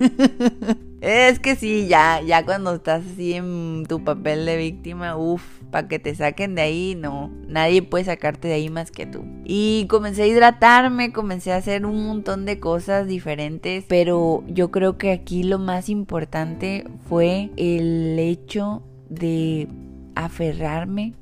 es 1.01 1.39
que 1.39 1.55
sí, 1.55 1.87
ya, 1.87 2.21
ya 2.21 2.43
cuando 2.43 2.73
estás 2.73 3.03
así 3.13 3.33
en 3.33 3.85
tu 3.87 4.03
papel 4.03 4.45
de 4.45 4.57
víctima, 4.57 5.15
uff 5.15 5.58
para 5.71 5.87
que 5.87 5.99
te 5.99 6.15
saquen 6.15 6.55
de 6.55 6.61
ahí, 6.61 6.95
no, 6.95 7.31
nadie 7.47 7.81
puede 7.81 8.05
sacarte 8.05 8.47
de 8.47 8.55
ahí 8.55 8.69
más 8.69 8.91
que 8.91 9.05
tú. 9.05 9.23
Y 9.45 9.85
comencé 9.87 10.23
a 10.23 10.27
hidratarme, 10.27 11.11
comencé 11.11 11.51
a 11.51 11.57
hacer 11.57 11.85
un 11.85 12.05
montón 12.05 12.45
de 12.45 12.59
cosas 12.59 13.07
diferentes, 13.07 13.85
pero 13.87 14.43
yo 14.47 14.71
creo 14.71 14.97
que 14.97 15.11
aquí 15.11 15.43
lo 15.43 15.59
más 15.59 15.89
importante 15.89 16.85
fue 17.07 17.51
el 17.57 18.17
hecho 18.17 18.81
de 19.09 19.67
aferrarme, 20.15 21.13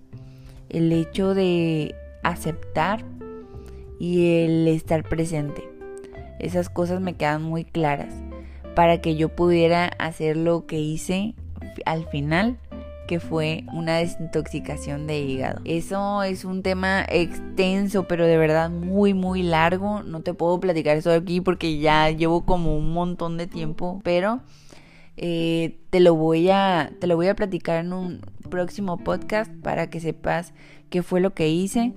el 0.70 0.92
hecho 0.92 1.34
de 1.34 1.94
aceptar 2.24 3.04
y 4.00 4.44
el 4.44 4.68
estar 4.68 5.04
presente. 5.04 5.68
Esas 6.40 6.70
cosas 6.70 7.02
me 7.02 7.16
quedan 7.16 7.44
muy 7.44 7.66
claras 7.66 8.14
para 8.76 9.02
que 9.02 9.16
yo 9.16 9.30
pudiera 9.30 9.88
hacer 9.88 10.38
lo 10.38 10.68
que 10.68 10.80
hice 10.80 11.34
al 11.86 12.06
final 12.10 12.58
que 13.08 13.20
fue 13.20 13.64
una 13.74 13.98
desintoxicación 13.98 15.08
de 15.08 15.20
hígado. 15.22 15.62
Eso 15.66 16.22
es 16.24 16.46
un 16.46 16.62
tema 16.62 17.06
extenso, 17.10 18.08
pero 18.08 18.28
de 18.28 18.38
verdad 18.38 18.70
muy, 18.70 19.14
muy 19.14 19.42
largo. 19.42 20.04
No 20.04 20.22
te 20.22 20.34
puedo 20.34 20.60
platicar 20.60 20.98
eso 20.98 21.12
aquí 21.12 21.42
porque 21.42 21.80
ya 21.80 22.10
llevo 22.12 22.46
como 22.46 22.78
un 22.78 22.94
montón 22.94 23.38
de 23.38 23.48
tiempo, 23.48 24.02
pero 24.04 24.42
eh, 25.16 25.80
te 25.90 26.00
lo 26.00 26.14
voy 26.14 26.50
a 26.50 26.92
te 27.00 27.08
lo 27.08 27.16
voy 27.16 27.28
a 27.28 27.36
platicar 27.36 27.84
en 27.84 27.94
un 27.94 28.22
próximo 28.50 28.98
podcast 28.98 29.52
para 29.64 29.90
que 29.90 30.00
sepas 30.00 30.54
qué 30.90 31.02
fue 31.02 31.22
lo 31.22 31.34
que 31.34 31.50
hice 31.50 31.94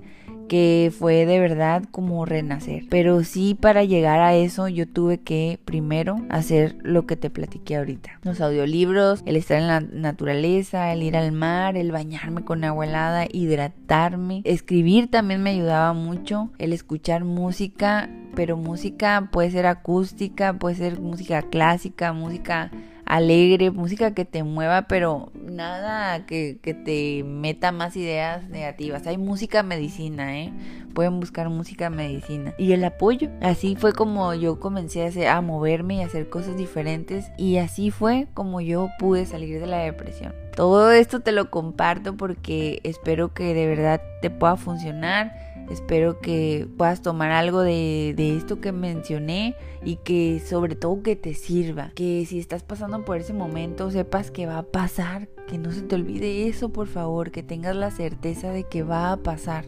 que 0.47 0.91
fue 0.97 1.25
de 1.25 1.39
verdad 1.39 1.83
como 1.91 2.25
renacer. 2.25 2.83
Pero 2.89 3.23
sí 3.23 3.55
para 3.59 3.83
llegar 3.83 4.19
a 4.19 4.35
eso 4.35 4.67
yo 4.67 4.87
tuve 4.87 5.19
que 5.19 5.59
primero 5.65 6.17
hacer 6.29 6.75
lo 6.81 7.05
que 7.05 7.15
te 7.15 7.29
platiqué 7.29 7.77
ahorita. 7.77 8.19
Los 8.23 8.41
audiolibros, 8.41 9.23
el 9.25 9.35
estar 9.35 9.57
en 9.57 9.67
la 9.67 9.79
naturaleza, 9.79 10.91
el 10.91 11.03
ir 11.03 11.17
al 11.17 11.31
mar, 11.31 11.77
el 11.77 11.91
bañarme 11.91 12.43
con 12.43 12.63
agua 12.63 12.85
helada, 12.85 13.25
hidratarme. 13.31 14.41
Escribir 14.43 15.09
también 15.09 15.41
me 15.41 15.51
ayudaba 15.51 15.93
mucho, 15.93 16.51
el 16.57 16.73
escuchar 16.73 17.23
música, 17.23 18.09
pero 18.35 18.57
música 18.57 19.29
puede 19.31 19.51
ser 19.51 19.65
acústica, 19.65 20.53
puede 20.53 20.75
ser 20.75 20.99
música 20.99 21.41
clásica, 21.41 22.13
música 22.13 22.71
alegre, 23.11 23.71
música 23.71 24.13
que 24.13 24.23
te 24.23 24.41
mueva, 24.43 24.83
pero 24.83 25.33
nada 25.43 26.25
que, 26.25 26.57
te 26.63 27.23
meta 27.25 27.73
más 27.73 27.97
ideas 27.97 28.47
negativas. 28.47 29.05
Hay 29.05 29.17
música 29.17 29.63
medicina, 29.63 30.39
¿eh? 30.39 30.53
Pueden 30.93 31.19
buscar 31.19 31.49
música 31.49 31.89
medicina. 31.89 32.53
Y 32.57 32.71
el 32.71 32.85
apoyo. 32.85 33.29
Así 33.41 33.75
fue 33.75 33.91
como 33.91 34.33
yo 34.33 34.61
comencé 34.61 35.03
a, 35.03 35.07
hacer, 35.07 35.27
a 35.27 35.41
moverme 35.41 35.95
y 35.95 36.01
a 36.01 36.05
hacer 36.05 36.29
cosas 36.29 36.55
diferentes. 36.55 37.29
Y 37.37 37.57
así 37.57 37.91
fue 37.91 38.29
como 38.33 38.61
yo 38.61 38.89
pude 38.97 39.25
salir 39.25 39.59
de 39.59 39.67
la 39.67 39.79
depresión. 39.79 40.33
Todo 40.55 40.91
esto 40.93 41.19
te 41.19 41.33
lo 41.33 41.51
comparto 41.51 42.15
porque 42.15 42.79
espero 42.83 43.33
que 43.33 43.53
de 43.53 43.67
verdad 43.67 44.01
te 44.21 44.29
pueda 44.29 44.55
funcionar 44.55 45.50
Espero 45.71 46.19
que 46.19 46.67
puedas 46.77 47.01
tomar 47.01 47.31
algo 47.31 47.61
de, 47.61 48.13
esto 48.35 48.59
que 48.59 48.73
mencioné 48.73 49.55
y 49.85 49.95
que 49.95 50.41
sobre 50.41 50.75
todo 50.75 51.01
que 51.01 51.15
te 51.15 51.33
sirva. 51.33 51.91
Que 51.95 52.25
si 52.25 52.39
estás 52.39 52.61
pasando 52.61 53.05
por 53.05 53.17
ese 53.17 53.31
momento 53.31 53.89
sepas 53.89 54.31
que 54.31 54.45
va 54.45 54.57
a 54.57 54.63
pasar. 54.63 55.29
Que 55.47 55.57
no 55.57 55.71
se 55.71 55.83
te 55.83 55.95
olvide 55.95 56.49
eso, 56.49 56.73
por 56.73 56.87
favor. 56.87 57.31
Que 57.31 57.41
tengas 57.41 57.77
la 57.77 57.89
certeza 57.89 58.51
de 58.51 58.65
que 58.65 58.83
va 58.83 59.13
a 59.13 59.23
pasar. 59.23 59.65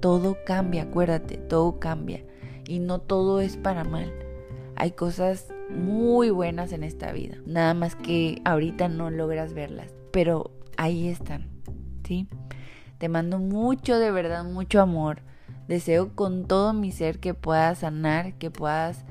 Todo 0.00 0.36
cambia, 0.44 0.82
acuérdate, 0.82 1.36
todo 1.36 1.78
cambia. 1.78 2.24
Y 2.66 2.80
no 2.80 2.98
todo 3.00 3.40
es 3.40 3.56
para 3.56 3.84
mal. 3.84 4.12
Hay 4.74 4.90
cosas 4.90 5.46
muy 5.70 6.30
buenas 6.30 6.72
en 6.72 6.82
esta 6.82 7.12
vida. 7.12 7.36
Nada 7.46 7.74
más 7.74 7.94
que 7.94 8.42
ahorita 8.44 8.88
no 8.88 9.08
logras 9.10 9.54
verlas. 9.54 9.94
Pero 10.10 10.50
ahí 10.76 11.06
están. 11.06 11.48
¿Sí? 12.04 12.26
Te 12.98 13.08
mando 13.08 13.38
mucho, 13.38 14.00
de 14.00 14.10
verdad, 14.10 14.44
mucho 14.44 14.80
amor. 14.80 15.22
Deseo 15.68 16.14
con 16.14 16.46
todo 16.46 16.72
mi 16.72 16.92
ser 16.92 17.18
que 17.18 17.34
puedas 17.34 17.78
sanar, 17.78 18.34
que 18.34 18.50
puedas 18.50 19.04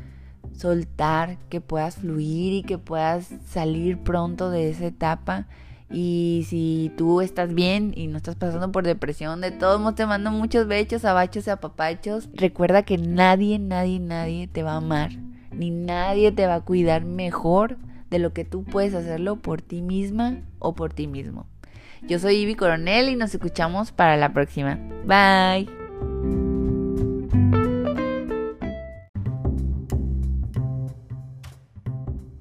soltar, 0.54 1.38
que 1.50 1.62
puedas 1.62 1.96
fluir 1.96 2.54
y 2.54 2.64
que 2.64 2.78
puedas 2.78 3.34
salir 3.46 3.98
pronto 4.00 4.50
de 4.50 4.70
esa 4.70 4.86
etapa. 4.86 5.48
Y 5.92 6.46
si 6.48 6.92
tú 6.98 7.22
estás 7.22 7.54
bien 7.54 7.94
y 7.96 8.08
no 8.08 8.18
estás 8.18 8.36
pasando 8.36 8.72
por 8.72 8.84
depresión, 8.84 9.42
de 9.42 9.52
todos 9.52 9.80
modos 9.80 9.96
te 9.96 10.06
mando 10.06 10.32
muchos 10.32 10.68
bechos, 10.68 11.06
abachos 11.06 11.46
y 11.48 11.52
apapachos. 11.52 12.30
Recuerda 12.34 12.84
que 12.84 12.98
nadie, 12.98 13.60
nadie, 13.60 14.00
nadie 14.00 14.48
te 14.48 14.64
va 14.64 14.74
a 14.74 14.78
amar, 14.78 15.12
ni 15.52 15.70
nadie 15.70 16.32
te 16.32 16.48
va 16.48 16.56
a 16.56 16.62
cuidar 16.62 17.06
mejor 17.06 17.78
de 18.10 18.20
lo 18.20 18.34
que 18.34 18.46
tú 18.46 18.64
puedes 18.64 18.94
hacerlo 18.94 19.38
por 19.38 19.62
ti 19.62 19.82
misma 19.82 20.42
o 20.60 20.74
por 20.74 20.94
ti 20.94 21.08
mismo. 21.08 21.48
Yo 22.08 22.20
soy 22.20 22.36
Ivy 22.36 22.56
Coronel 22.56 23.10
y 23.10 23.16
nos 23.16 23.34
escuchamos 23.34 23.92
para 23.92 24.18
la 24.18 24.34
próxima. 24.34 24.78
Bye. 25.06 25.83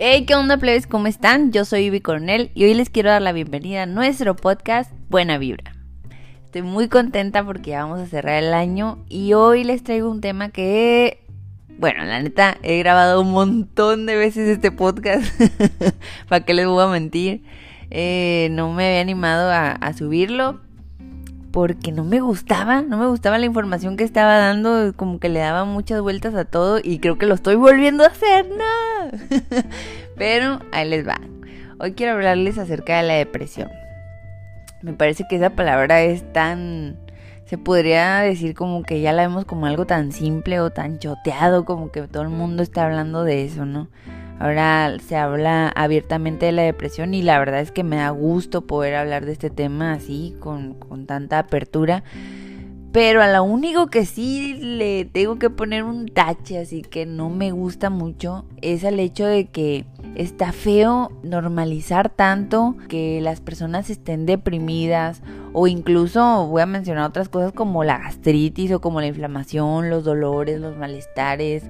Hey, 0.05 0.27
¿qué 0.27 0.35
onda, 0.35 0.57
plebes? 0.57 0.89
¿Cómo 0.89 1.07
están? 1.07 1.53
Yo 1.53 1.65
soy 1.65 1.83
Ivy 1.85 2.01
Coronel 2.01 2.51
y 2.55 2.65
hoy 2.65 2.75
les 2.75 2.91
quiero 2.91 3.11
dar 3.11 3.23
la 3.23 3.31
bienvenida 3.31 3.85
a 3.85 3.87
nuestro 3.87 4.35
podcast 4.35 4.91
Buena 5.09 5.39
Vibra. 5.39 5.77
Estoy 6.45 6.63
muy 6.63 6.89
contenta 6.89 7.45
porque 7.45 7.71
ya 7.71 7.85
vamos 7.85 8.01
a 8.01 8.07
cerrar 8.07 8.43
el 8.43 8.53
año 8.53 8.99
y 9.09 9.35
hoy 9.35 9.63
les 9.63 9.85
traigo 9.85 10.11
un 10.11 10.21
tema 10.21 10.49
que, 10.49 11.25
bueno, 11.79 12.05
la 12.05 12.21
neta, 12.21 12.59
he 12.65 12.81
grabado 12.81 13.21
un 13.21 13.31
montón 13.31 14.07
de 14.07 14.17
veces 14.17 14.49
este 14.49 14.73
podcast. 14.73 15.25
¿Para 16.29 16.45
qué 16.45 16.53
les 16.53 16.67
voy 16.67 16.83
a 16.83 16.89
mentir? 16.89 17.45
Eh, 17.91 18.49
no 18.51 18.73
me 18.73 18.89
había 18.89 19.03
animado 19.03 19.53
a 19.53 19.93
subirlo, 19.93 20.61
porque 21.53 21.93
no 21.93 22.05
me 22.05 22.21
gustaba, 22.21 22.83
no 22.83 22.97
me 22.97 23.07
gustaba 23.07 23.39
la 23.39 23.47
información 23.47 23.97
que 23.97 24.05
estaba 24.05 24.39
dando, 24.39 24.95
como 24.97 25.21
que 25.21 25.29
le 25.29 25.41
daba 25.41 25.65
muchas 25.65 26.01
vueltas 26.01 26.35
a 26.35 26.45
todo 26.45 26.81
y 26.83 26.99
creo 26.99 27.19
que 27.19 27.27
lo 27.27 27.35
estoy 27.35 27.57
volviendo 27.57 28.05
a 28.05 28.09
hacer, 28.09 28.47
no. 28.49 29.19
Pero 30.17 30.61
ahí 30.73 30.89
les 30.89 31.07
va. 31.07 31.21
Hoy 31.79 31.93
quiero 31.93 32.15
hablarles 32.15 32.59
acerca 32.59 32.97
de 32.97 33.07
la 33.07 33.15
depresión. 33.15 33.71
Me 34.83 34.95
parece 34.95 35.25
que 35.29 35.37
esa 35.37 35.51
palabra 35.51 36.03
es 36.03 36.33
tan 36.33 36.97
se 37.53 37.59
podría 37.59 38.21
decir 38.21 38.55
como 38.55 38.83
que 38.83 39.03
ya 39.03 39.13
la 39.13 39.27
vemos 39.29 39.45
como 39.45 39.67
algo 39.67 39.85
tan 39.85 40.11
simple 40.11 40.59
o 40.61 40.71
tan 40.71 40.99
choteado, 40.99 41.67
como 41.67 41.93
que 41.93 42.01
todo 42.09 42.23
el 42.23 42.31
mundo 42.31 42.63
está 42.63 42.87
hablando 42.87 43.25
de 43.25 43.45
eso, 43.45 43.67
¿no? 43.67 43.89
Ahora 44.43 44.97
se 44.99 45.15
habla 45.17 45.69
abiertamente 45.69 46.47
de 46.47 46.53
la 46.53 46.63
depresión 46.63 47.15
y 47.15 47.23
la 47.23 47.39
verdad 47.39 47.61
es 47.61 47.71
que 47.71 47.85
me 47.85 47.99
da 47.99 48.11
gusto 48.11 48.67
poder 48.67 48.97
hablar 48.97 49.25
de 49.25 49.31
este 49.31 49.51
tema 49.51 49.93
así, 49.93 50.35
con, 50.41 50.75
tanta 51.07 51.39
apertura. 51.39 52.03
Pero 52.91 53.23
a 53.23 53.29
lo 53.29 53.45
único 53.45 53.87
que 53.87 54.05
sí 54.05 54.55
le 54.55 55.05
tengo 55.05 55.39
que 55.39 55.49
poner 55.49 55.85
un 55.85 56.09
tache, 56.09 56.59
así 56.59 56.83
que 56.83 57.07
no 57.07 57.31
me 57.31 57.53
gusta 57.53 57.89
mucho, 57.89 58.45
es 58.63 58.83
el 58.83 58.99
hecho 58.99 59.27
de 59.27 59.47
que 59.47 59.85
está 60.17 60.51
feo 60.51 61.13
normalizar 61.23 62.09
tanto 62.09 62.75
que 62.89 63.21
las 63.21 63.41
personas 63.41 63.91
estén 63.91 64.27
deprimidas 64.27 65.23
o 65.53 65.69
incluso 65.69 66.49
voy 66.49 66.63
a 66.63 66.67
mencionar 66.67 67.09
otras 67.09 67.29
cosas 67.29 67.53
como 67.53 67.85
la 67.85 67.99
gastritis 67.99 68.73
o 68.73 68.81
como 68.81 69.01
la 69.01 69.07
inflamación, 69.07 69.89
los 69.89 70.03
dolores, 70.03 70.61
los 70.61 70.77
malestares, 70.77 71.63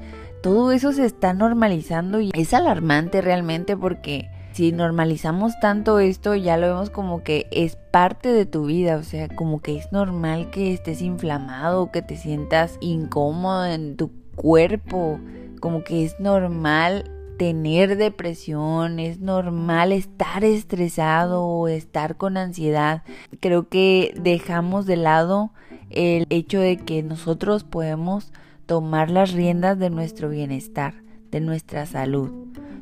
todo 0.43 0.73
eso 0.73 0.93
se 0.93 1.07
está 1.07 1.33
normalizando 1.33 2.21
y 2.21 2.31
es 2.35 2.53
alarmante 2.53 3.21
realmente 3.23 3.77
porque 3.77 4.29
si 4.53 4.73
normalizamos 4.73 5.59
tanto 5.61 5.99
esto 5.99 6.35
ya 6.35 6.57
lo 6.57 6.67
vemos 6.67 6.91
como 6.91 7.23
que 7.23 7.47
es 7.53 7.77
parte 7.77 8.33
de 8.33 8.45
tu 8.45 8.67
vida, 8.67 8.97
o 8.97 9.03
sea, 9.03 9.29
como 9.29 9.63
que 9.63 9.79
es 9.79 9.91
normal 9.93 10.51
que 10.51 10.75
estés 10.75 11.01
inflamado, 11.01 11.91
que 11.91 12.03
te 12.03 12.17
sientas 12.17 12.77
incómodo 12.81 13.65
en 13.67 13.97
tu 13.97 14.11
cuerpo, 14.35 15.19
como 15.61 15.85
que 15.85 16.05
es 16.05 16.19
normal 16.21 17.11
tener 17.39 17.97
depresión, 17.97 18.99
es 18.99 19.21
normal 19.21 19.93
estar 19.93 20.45
estresado 20.45 21.45
o 21.45 21.69
estar 21.69 22.17
con 22.17 22.37
ansiedad. 22.37 23.05
Creo 23.41 23.69
que 23.69 24.13
dejamos 24.21 24.87
de 24.87 24.97
lado 24.97 25.53
el 25.91 26.27
hecho 26.31 26.61
de 26.61 26.77
que 26.77 27.03
nosotros 27.03 27.65
podemos 27.65 28.33
tomar 28.73 29.11
las 29.11 29.33
riendas 29.33 29.79
de 29.79 29.91
nuestro 29.91 30.31
bienestar, 30.31 30.95
de 31.31 31.43
nuestra 31.43 31.85
salud. 31.85 32.31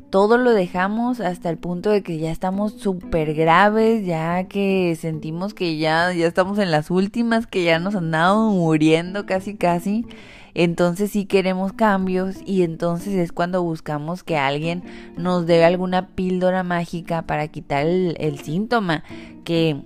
todo 0.09 0.37
lo 0.37 0.53
dejamos 0.53 1.19
hasta 1.19 1.49
el 1.49 1.57
punto 1.57 1.89
de 1.89 2.01
que 2.01 2.17
ya 2.17 2.31
estamos 2.31 2.71
súper 2.75 3.33
graves, 3.33 4.05
ya 4.05 4.45
que 4.45 4.97
sentimos 4.97 5.53
que 5.53 5.77
ya, 5.77 6.13
ya 6.13 6.27
estamos 6.27 6.59
en 6.59 6.71
las 6.71 6.91
últimas, 6.91 7.45
que 7.45 7.65
ya 7.65 7.77
nos 7.77 7.95
andamos 7.95 8.53
muriendo 8.53 9.25
casi 9.25 9.57
casi. 9.57 10.05
Entonces 10.53 11.11
sí 11.11 11.25
queremos 11.25 11.73
cambios 11.73 12.37
y 12.45 12.63
entonces 12.63 13.13
es 13.15 13.33
cuando 13.33 13.61
buscamos 13.61 14.23
que 14.23 14.37
alguien 14.37 14.83
nos 15.17 15.45
dé 15.45 15.65
alguna 15.65 16.07
píldora 16.07 16.63
mágica 16.63 17.23
para 17.23 17.49
quitar 17.49 17.85
el 17.85 18.39
síntoma, 18.39 19.03
que 19.43 19.81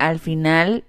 al 0.00 0.18
final 0.18 0.82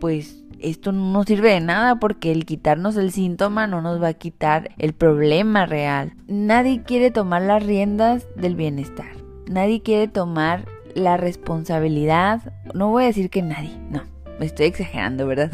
pues 0.00 0.39
esto 0.62 0.92
no 0.92 1.24
sirve 1.24 1.52
de 1.52 1.60
nada 1.60 1.98
porque 1.98 2.32
el 2.32 2.44
quitarnos 2.44 2.96
el 2.96 3.12
síntoma 3.12 3.66
no 3.66 3.80
nos 3.82 4.02
va 4.02 4.08
a 4.08 4.14
quitar 4.14 4.70
el 4.78 4.92
problema 4.92 5.66
real. 5.66 6.14
Nadie 6.26 6.82
quiere 6.82 7.10
tomar 7.10 7.42
las 7.42 7.64
riendas 7.64 8.26
del 8.36 8.56
bienestar. 8.56 9.10
Nadie 9.48 9.82
quiere 9.82 10.08
tomar 10.08 10.66
la 10.94 11.16
responsabilidad. 11.16 12.52
No 12.74 12.90
voy 12.90 13.04
a 13.04 13.06
decir 13.06 13.30
que 13.30 13.42
nadie, 13.42 13.76
no. 13.90 14.02
Me 14.38 14.46
estoy 14.46 14.66
exagerando, 14.66 15.26
¿verdad? 15.26 15.50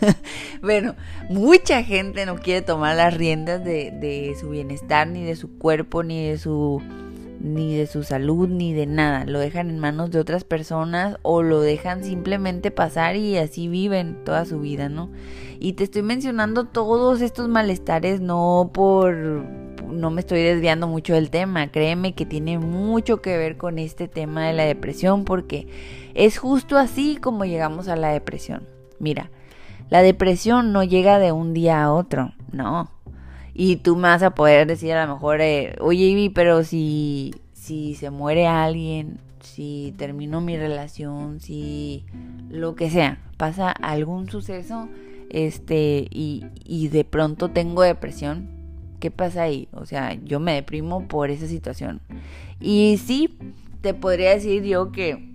bueno, 0.62 0.94
mucha 1.28 1.82
gente 1.82 2.24
no 2.24 2.36
quiere 2.36 2.62
tomar 2.62 2.94
las 2.94 3.16
riendas 3.16 3.64
de 3.64 4.36
su 4.38 4.50
bienestar, 4.50 5.08
ni 5.08 5.24
de 5.24 5.34
su 5.34 5.58
cuerpo, 5.58 6.04
ni 6.04 6.28
de 6.28 6.38
su 6.38 6.80
ni 7.40 7.76
de 7.76 7.86
su 7.86 8.02
salud, 8.02 8.48
ni 8.48 8.72
de 8.72 8.86
nada. 8.86 9.24
Lo 9.24 9.38
dejan 9.38 9.70
en 9.70 9.78
manos 9.78 10.10
de 10.10 10.18
otras 10.18 10.44
personas 10.44 11.16
o 11.22 11.42
lo 11.42 11.60
dejan 11.60 12.02
simplemente 12.02 12.70
pasar 12.70 13.16
y 13.16 13.36
así 13.36 13.68
viven 13.68 14.24
toda 14.24 14.44
su 14.44 14.60
vida, 14.60 14.88
¿no? 14.88 15.10
Y 15.60 15.74
te 15.74 15.84
estoy 15.84 16.02
mencionando 16.02 16.64
todos 16.64 17.20
estos 17.20 17.48
malestares 17.48 18.20
no 18.20 18.70
por... 18.72 19.14
no 19.16 20.10
me 20.10 20.20
estoy 20.20 20.42
desviando 20.42 20.88
mucho 20.88 21.14
del 21.14 21.30
tema, 21.30 21.70
créeme 21.70 22.14
que 22.14 22.26
tiene 22.26 22.58
mucho 22.58 23.22
que 23.22 23.36
ver 23.36 23.56
con 23.56 23.78
este 23.78 24.08
tema 24.08 24.46
de 24.46 24.52
la 24.52 24.64
depresión 24.64 25.24
porque 25.24 25.66
es 26.14 26.38
justo 26.38 26.76
así 26.76 27.16
como 27.16 27.44
llegamos 27.44 27.88
a 27.88 27.96
la 27.96 28.08
depresión. 28.08 28.66
Mira, 28.98 29.30
la 29.90 30.02
depresión 30.02 30.72
no 30.72 30.82
llega 30.84 31.18
de 31.18 31.32
un 31.32 31.54
día 31.54 31.82
a 31.82 31.92
otro, 31.92 32.32
no 32.52 32.90
y 33.60 33.74
tú 33.74 33.96
me 33.96 34.02
vas 34.02 34.22
a 34.22 34.36
poder 34.36 34.68
decir 34.68 34.92
a 34.92 35.04
lo 35.04 35.14
mejor, 35.14 35.40
eh, 35.40 35.74
oye 35.80 36.04
Ivy, 36.04 36.28
pero 36.28 36.62
si, 36.62 37.34
si 37.54 37.96
se 37.96 38.08
muere 38.08 38.46
alguien, 38.46 39.18
si 39.40 39.92
termino 39.98 40.40
mi 40.40 40.56
relación, 40.56 41.40
si 41.40 42.04
lo 42.50 42.76
que 42.76 42.88
sea, 42.88 43.20
pasa 43.36 43.72
algún 43.72 44.30
suceso, 44.30 44.88
este, 45.28 46.06
y, 46.08 46.46
y 46.64 46.86
de 46.86 47.02
pronto 47.02 47.50
tengo 47.50 47.82
depresión, 47.82 48.48
¿qué 49.00 49.10
pasa 49.10 49.42
ahí? 49.42 49.66
O 49.72 49.86
sea, 49.86 50.14
yo 50.14 50.38
me 50.38 50.54
deprimo 50.54 51.08
por 51.08 51.32
esa 51.32 51.48
situación. 51.48 52.00
Y 52.60 53.00
sí, 53.04 53.38
te 53.80 53.92
podría 53.92 54.30
decir 54.30 54.62
yo 54.62 54.92
que 54.92 55.32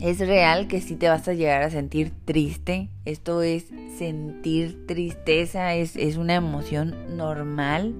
es 0.00 0.20
real 0.20 0.68
que 0.68 0.80
sí 0.80 0.94
te 0.94 1.08
vas 1.08 1.26
a 1.26 1.34
llegar 1.34 1.62
a 1.62 1.70
sentir 1.70 2.12
triste. 2.24 2.88
Esto 3.04 3.42
es 3.42 3.66
sentir 3.96 4.86
tristeza, 4.86 5.74
es, 5.74 5.96
una 6.16 6.36
emoción 6.36 7.16
normal. 7.16 7.94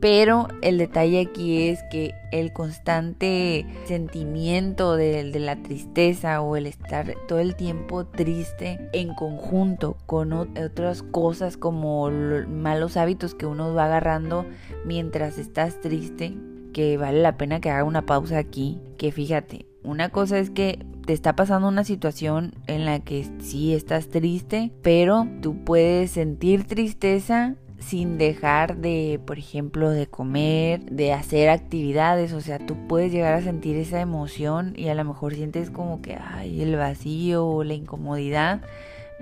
Pero 0.00 0.48
el 0.60 0.76
detalle 0.76 1.20
aquí 1.20 1.68
es 1.68 1.82
que 1.84 2.14
el 2.30 2.52
constante 2.52 3.64
sentimiento 3.86 4.96
de, 4.96 5.30
de, 5.30 5.40
la 5.40 5.56
tristeza 5.62 6.42
o 6.42 6.56
el 6.56 6.66
estar 6.66 7.14
todo 7.26 7.38
el 7.38 7.56
tiempo 7.56 8.04
triste 8.04 8.90
en 8.92 9.14
conjunto 9.14 9.96
con 10.04 10.34
otras 10.34 11.02
cosas 11.02 11.56
como 11.56 12.10
malos 12.10 12.98
hábitos 12.98 13.34
que 13.34 13.46
uno 13.46 13.72
va 13.72 13.86
agarrando 13.86 14.44
mientras 14.84 15.38
estás 15.38 15.80
triste, 15.80 16.34
que 16.74 16.98
vale 16.98 17.22
la 17.22 17.38
pena 17.38 17.60
que 17.60 17.70
haga 17.70 17.84
una 17.84 18.04
pausa 18.04 18.36
aquí, 18.36 18.78
que 18.98 19.10
fíjate, 19.10 19.64
una 19.84 20.08
cosa 20.08 20.38
es 20.38 20.50
que 20.50 20.84
te 21.06 21.12
está 21.12 21.36
pasando 21.36 21.68
una 21.68 21.84
situación 21.84 22.54
en 22.66 22.84
la 22.84 23.00
que 23.00 23.26
sí 23.40 23.74
estás 23.74 24.08
triste, 24.08 24.72
pero 24.82 25.28
tú 25.42 25.62
puedes 25.64 26.10
sentir 26.12 26.64
tristeza 26.64 27.56
sin 27.78 28.16
dejar 28.16 28.78
de, 28.78 29.20
por 29.26 29.38
ejemplo, 29.38 29.90
de 29.90 30.06
comer, 30.06 30.80
de 30.86 31.12
hacer 31.12 31.50
actividades, 31.50 32.32
o 32.32 32.40
sea, 32.40 32.58
tú 32.58 32.76
puedes 32.88 33.12
llegar 33.12 33.34
a 33.34 33.42
sentir 33.42 33.76
esa 33.76 34.00
emoción 34.00 34.72
y 34.76 34.88
a 34.88 34.94
lo 34.94 35.04
mejor 35.04 35.34
sientes 35.34 35.70
como 35.70 36.00
que, 36.00 36.16
ay, 36.16 36.62
el 36.62 36.76
vacío 36.76 37.46
o 37.46 37.64
la 37.64 37.74
incomodidad, 37.74 38.62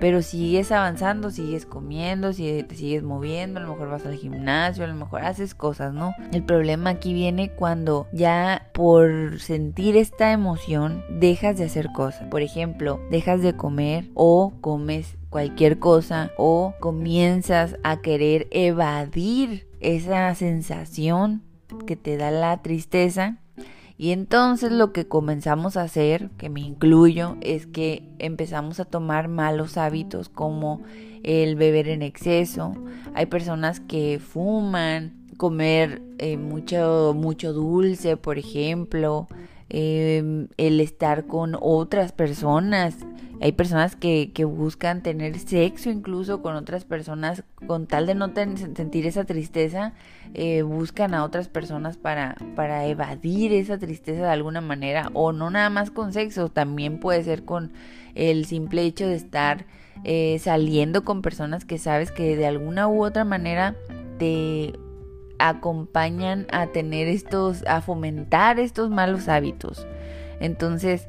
pero 0.03 0.21
sigues 0.21 0.73
avanzando, 0.73 1.31
sigues 1.31 1.65
comiendo, 1.65 2.33
te 2.33 2.75
sigues 2.75 3.03
moviendo, 3.03 3.61
a 3.61 3.63
lo 3.63 3.69
mejor 3.69 3.87
vas 3.87 4.05
al 4.05 4.17
gimnasio, 4.17 4.83
a 4.83 4.87
lo 4.87 4.95
mejor 4.95 5.21
haces 5.21 5.55
cosas, 5.55 5.93
¿no? 5.93 6.13
El 6.33 6.43
problema 6.43 6.89
aquí 6.89 7.13
viene 7.13 7.51
cuando 7.51 8.09
ya 8.11 8.67
por 8.73 9.39
sentir 9.39 9.95
esta 9.95 10.33
emoción 10.33 11.05
dejas 11.09 11.57
de 11.57 11.63
hacer 11.63 11.93
cosas. 11.93 12.27
Por 12.27 12.41
ejemplo, 12.41 12.99
dejas 13.11 13.41
de 13.41 13.55
comer 13.55 14.09
o 14.13 14.51
comes 14.59 15.15
cualquier 15.29 15.79
cosa 15.79 16.33
o 16.37 16.73
comienzas 16.81 17.77
a 17.83 18.01
querer 18.01 18.49
evadir 18.51 19.69
esa 19.79 20.35
sensación 20.35 21.43
que 21.87 21.95
te 21.95 22.17
da 22.17 22.29
la 22.29 22.61
tristeza 22.61 23.37
y 24.03 24.11
entonces 24.11 24.69
lo 24.69 24.91
que 24.91 25.07
comenzamos 25.07 25.77
a 25.77 25.83
hacer, 25.83 26.29
que 26.37 26.49
me 26.49 26.59
incluyo, 26.59 27.37
es 27.39 27.67
que 27.67 28.03
empezamos 28.19 28.81
a 28.81 28.83
tomar 28.83 29.29
malos 29.29 29.77
hábitos 29.77 30.27
como 30.27 30.81
el 31.23 31.55
beber 31.55 31.87
en 31.87 32.01
exceso. 32.01 32.75
Hay 33.13 33.27
personas 33.27 33.79
que 33.79 34.19
fuman, 34.19 35.13
comer 35.37 36.01
eh, 36.17 36.35
mucho, 36.35 37.13
mucho 37.15 37.53
dulce, 37.53 38.17
por 38.17 38.37
ejemplo, 38.37 39.29
em, 39.69 40.47
el 40.57 40.79
estar 40.79 41.25
con 41.25 41.57
otras 41.59 42.11
personas. 42.11 42.95
Hay 43.41 43.51
personas 43.51 43.95
que, 43.95 44.31
que, 44.33 44.45
buscan 44.45 45.03
tener 45.03 45.37
sexo 45.37 45.89
incluso 45.89 46.41
con 46.41 46.55
otras 46.55 46.85
personas 46.85 47.43
con 47.67 47.87
tal 47.87 48.05
de 48.05 48.15
no 48.15 48.31
sentir 48.33 49.05
esa 49.05 49.25
tristeza 49.25 49.93
eh, 50.35 50.63
buscan 50.63 51.13
a 51.13 51.23
otras 51.23 51.47
personas 51.47 51.97
para, 51.97 52.35
para 52.55 52.87
evadir 52.87 53.53
esa 53.53 53.77
tristeza 53.77 54.23
de 54.23 54.29
alguna 54.29 54.61
manera 54.61 55.11
o 55.13 55.31
no 55.31 55.51
nada 55.51 55.69
más 55.69 55.91
con 55.91 56.11
sexo, 56.11 56.49
también 56.49 56.99
puede 56.99 57.23
ser 57.23 57.45
con 57.45 57.71
el 58.15 58.45
simple 58.45 58.81
hecho 58.81 59.07
de 59.07 59.15
estar 59.15 59.65
eh, 60.03 60.39
saliendo 60.39 61.03
con 61.03 61.21
personas 61.21 61.65
que 61.65 61.77
sabes 61.77 62.11
que 62.11 62.35
de 62.35 62.47
alguna 62.47 62.87
u 62.87 63.03
otra 63.03 63.25
manera 63.25 63.75
te 64.17 64.73
acompañan 65.49 66.47
a 66.51 66.67
tener 66.67 67.07
estos, 67.07 67.63
a 67.67 67.81
fomentar 67.81 68.59
estos 68.59 68.89
malos 68.89 69.27
hábitos. 69.27 69.85
Entonces, 70.39 71.07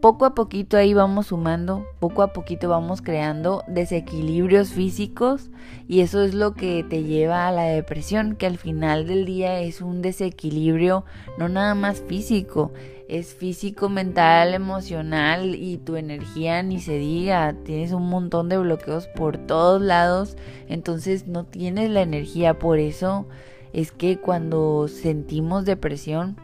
poco 0.00 0.24
a 0.24 0.34
poquito 0.34 0.76
ahí 0.76 0.94
vamos 0.94 1.26
sumando, 1.26 1.86
poco 1.98 2.22
a 2.22 2.32
poquito 2.32 2.68
vamos 2.68 3.02
creando 3.02 3.64
desequilibrios 3.66 4.70
físicos 4.70 5.50
y 5.88 6.00
eso 6.00 6.22
es 6.22 6.34
lo 6.34 6.54
que 6.54 6.84
te 6.88 7.02
lleva 7.02 7.48
a 7.48 7.52
la 7.52 7.64
depresión, 7.64 8.36
que 8.36 8.46
al 8.46 8.58
final 8.58 9.06
del 9.06 9.26
día 9.26 9.60
es 9.60 9.80
un 9.80 10.00
desequilibrio 10.00 11.04
no 11.36 11.48
nada 11.48 11.74
más 11.74 12.00
físico, 12.00 12.72
es 13.08 13.34
físico, 13.34 13.88
mental, 13.88 14.54
emocional 14.54 15.54
y 15.54 15.78
tu 15.78 15.96
energía 15.96 16.62
ni 16.62 16.78
se 16.78 16.98
diga, 16.98 17.54
tienes 17.64 17.92
un 17.92 18.08
montón 18.08 18.48
de 18.48 18.58
bloqueos 18.58 19.08
por 19.08 19.38
todos 19.38 19.82
lados, 19.82 20.36
entonces 20.68 21.26
no 21.26 21.44
tienes 21.44 21.90
la 21.90 22.02
energía, 22.02 22.58
por 22.58 22.78
eso 22.78 23.26
es 23.72 23.92
que 23.92 24.18
cuando 24.18 24.88
sentimos 24.88 25.64
depresión, 25.64 26.36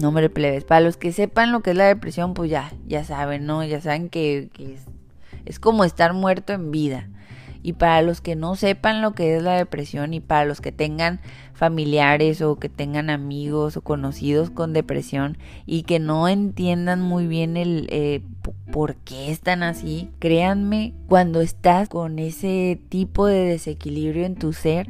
no 0.00 0.12
me 0.12 0.28
plebes. 0.28 0.64
Para 0.64 0.80
los 0.80 0.96
que 0.96 1.12
sepan 1.12 1.52
lo 1.52 1.60
que 1.60 1.70
es 1.70 1.76
la 1.76 1.86
depresión, 1.86 2.34
pues 2.34 2.50
ya, 2.50 2.72
ya 2.86 3.04
saben, 3.04 3.46
¿no? 3.46 3.64
Ya 3.64 3.80
saben 3.80 4.08
que, 4.08 4.50
es, 4.58 4.82
es, 5.44 5.58
como 5.58 5.84
estar 5.84 6.12
muerto 6.12 6.52
en 6.52 6.70
vida. 6.70 7.08
Y 7.62 7.72
para 7.72 8.00
los 8.02 8.20
que 8.20 8.36
no 8.36 8.54
sepan 8.54 9.02
lo 9.02 9.12
que 9.12 9.36
es 9.36 9.42
la 9.42 9.54
depresión 9.54 10.14
y 10.14 10.20
para 10.20 10.44
los 10.44 10.60
que 10.60 10.70
tengan 10.70 11.20
familiares 11.52 12.40
o 12.40 12.56
que 12.60 12.68
tengan 12.68 13.10
amigos 13.10 13.76
o 13.76 13.80
conocidos 13.80 14.50
con 14.50 14.72
depresión 14.72 15.36
y 15.64 15.82
que 15.82 15.98
no 15.98 16.28
entiendan 16.28 17.00
muy 17.00 17.26
bien 17.26 17.56
el 17.56 17.88
eh, 17.90 18.22
por 18.70 18.94
qué 18.96 19.32
están 19.32 19.64
así, 19.64 20.10
créanme, 20.20 20.94
cuando 21.08 21.40
estás 21.40 21.88
con 21.88 22.20
ese 22.20 22.78
tipo 22.88 23.26
de 23.26 23.40
desequilibrio 23.40 24.26
en 24.26 24.36
tu 24.36 24.52
ser, 24.52 24.86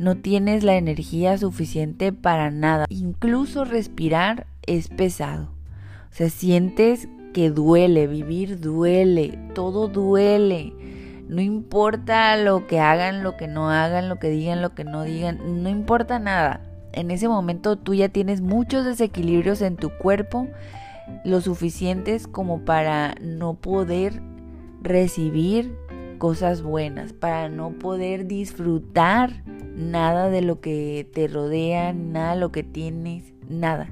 no 0.00 0.16
tienes 0.16 0.64
la 0.64 0.76
energía 0.76 1.36
suficiente 1.36 2.10
para 2.10 2.50
nada. 2.50 2.86
Incluso 2.88 3.66
respirar 3.66 4.46
es 4.66 4.88
pesado. 4.88 5.50
O 6.10 6.14
sea, 6.14 6.30
sientes 6.30 7.06
que 7.34 7.50
duele, 7.50 8.06
vivir 8.06 8.60
duele, 8.60 9.38
todo 9.54 9.88
duele. 9.88 10.72
No 11.28 11.42
importa 11.42 12.34
lo 12.38 12.66
que 12.66 12.80
hagan, 12.80 13.22
lo 13.22 13.36
que 13.36 13.46
no 13.46 13.68
hagan, 13.68 14.08
lo 14.08 14.18
que 14.18 14.30
digan, 14.30 14.62
lo 14.62 14.74
que 14.74 14.84
no 14.84 15.02
digan, 15.02 15.62
no 15.62 15.68
importa 15.68 16.18
nada. 16.18 16.62
En 16.94 17.10
ese 17.10 17.28
momento 17.28 17.76
tú 17.76 17.92
ya 17.92 18.08
tienes 18.08 18.40
muchos 18.40 18.86
desequilibrios 18.86 19.60
en 19.60 19.76
tu 19.76 19.90
cuerpo, 19.90 20.48
lo 21.26 21.42
suficientes 21.42 22.26
como 22.26 22.64
para 22.64 23.16
no 23.20 23.52
poder 23.52 24.22
recibir 24.80 25.76
cosas 26.16 26.62
buenas, 26.62 27.12
para 27.12 27.50
no 27.50 27.72
poder 27.72 28.26
disfrutar 28.26 29.42
nada 29.74 30.30
de 30.30 30.42
lo 30.42 30.60
que 30.60 31.08
te 31.12 31.28
rodea, 31.28 31.92
nada 31.92 32.34
de 32.34 32.40
lo 32.40 32.52
que 32.52 32.62
tienes, 32.62 33.32
nada. 33.48 33.90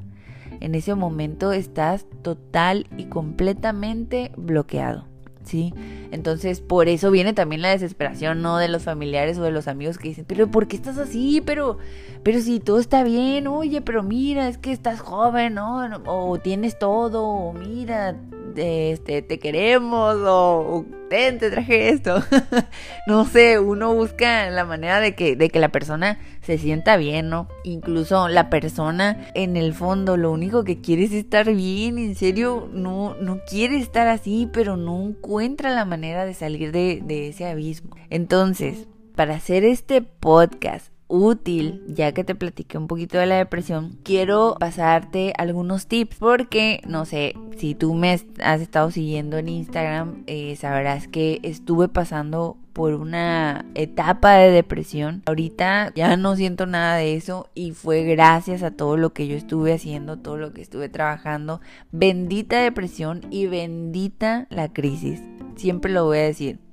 En 0.61 0.75
ese 0.75 0.95
momento 0.95 1.53
estás 1.53 2.07
total 2.23 2.87
y 2.97 3.05
completamente 3.05 4.33
bloqueado. 4.37 5.07
¿sí? 5.49 5.73
Entonces, 6.11 6.61
por 6.61 6.89
eso 6.89 7.11
viene 7.11 7.33
también 7.33 7.63
la 7.63 7.71
desesperación, 7.71 8.43
¿no? 8.43 8.59
De 8.59 8.69
los 8.69 8.85
familiares 8.85 9.39
o 9.39 9.43
de 9.43 9.51
los 9.51 9.67
amigos 9.67 9.99
que 9.99 10.09
dicen, 10.09 10.25
pero 10.29 10.51
¿por 10.51 10.69
qué 10.69 10.77
estás 10.77 10.99
así? 10.99 11.43
Pero, 11.45 11.79
pero 12.23 12.41
si 12.41 12.61
todo 12.61 12.79
está 12.79 13.03
bien, 13.03 13.47
oye, 13.47 13.81
pero 13.81 14.03
mira, 14.03 14.49
es 14.49 14.59
que 14.59 14.73
estás 14.73 15.01
joven, 15.01 15.55
¿no? 15.55 15.89
O 16.07 16.39
tienes 16.39 16.79
todo, 16.79 17.25
o 17.25 17.53
mira, 17.53 18.17
este, 18.59 19.23
te 19.23 19.39
queremos 19.39 20.17
o, 20.25 20.85
te 21.09 21.33
traje 21.33 21.89
esto. 21.89 22.23
no 23.07 23.25
sé, 23.25 23.59
uno 23.59 23.95
busca 23.95 24.51
la 24.51 24.65
manera 24.65 25.01
de 25.01 25.15
que, 25.15 25.37
de 25.37 25.49
que 25.49 25.59
la 25.59 25.71
persona 25.71 26.19
se 26.43 26.59
sienta 26.59 26.97
bien, 26.97 27.31
¿no? 27.31 27.49
Incluso 27.65 28.29
la 28.29 28.51
persona 28.51 29.31
en 29.35 29.57
el 29.57 29.73
fondo 29.73 30.17
lo 30.17 30.31
único 30.33 30.65
que 30.65 30.81
quiere 30.81 31.05
es 31.05 31.13
estar 31.13 31.53
bien, 31.55 31.99
en 31.99 32.15
serio, 32.15 32.69
no, 32.73 33.15
no 33.21 33.41
quiere 33.49 33.79
estar 33.79 34.09
así, 34.09 34.49
pero 34.53 34.77
no 34.77 35.03
encuentra 35.03 35.71
la 35.71 35.85
manera 35.85 36.27
de 36.27 36.35
salir 36.35 36.73
de, 36.73 37.01
de 37.03 37.29
ese 37.29 37.47
abismo. 37.47 37.97
Entonces, 38.11 38.87
para 39.15 39.35
hacer 39.35 39.65
este 39.65 40.03
podcast 40.03 40.93
útil, 41.09 41.83
ya 41.89 42.13
que 42.13 42.25
te 42.25 42.35
platiqué 42.35 42.79
un 42.79 42.87
poquito 42.87 43.19
de 43.19 43.27
la 43.27 43.37
depresión, 43.37 43.99
quiero 44.03 44.57
pasarte 44.61 45.33
algunos 45.37 45.87
tips 45.87 46.17
porque, 46.19 46.81
no 46.87 47.05
sé, 47.05 47.35
si 47.57 47.75
tú 47.75 47.95
me 47.95 48.13
has 48.13 48.61
estado 48.61 48.91
siguiendo 48.91 49.39
en 49.39 49.49
Instagram, 49.49 50.23
eh, 50.27 50.55
sabrás 50.57 51.09
que 51.09 51.41
estuve 51.43 51.89
pasando 51.89 52.57
por 52.73 52.95
una 52.95 53.65
etapa 53.75 54.35
de 54.35 54.53
depresión. 54.53 55.23
Ahorita 55.27 55.93
ya 55.97 56.17
no 56.17 56.37
siento 56.37 56.67
nada 56.67 56.97
de 56.97 57.17
eso 57.17 57.49
y 57.53 57.73
fue 57.73 58.05
gracias 58.05 58.63
a 58.63 58.71
todo 58.71 58.97
lo 58.97 59.13
que 59.13 59.27
yo 59.27 59.37
estuve 59.37 59.73
haciendo, 59.73 60.19
todo 60.19 60.37
lo 60.37 60.53
que 60.53 60.63
estuve 60.63 60.89
trabajando. 60.89 61.61
Bendita 61.91 62.61
depresión 62.61 63.23
y 63.31 63.47
bendita 63.47 64.47
la 64.51 64.73
crisis. 64.73 65.21
Siempre 65.57 65.91
lo 65.91 66.05
voy 66.05 66.19
a 66.19 66.23
decir. 66.23 66.68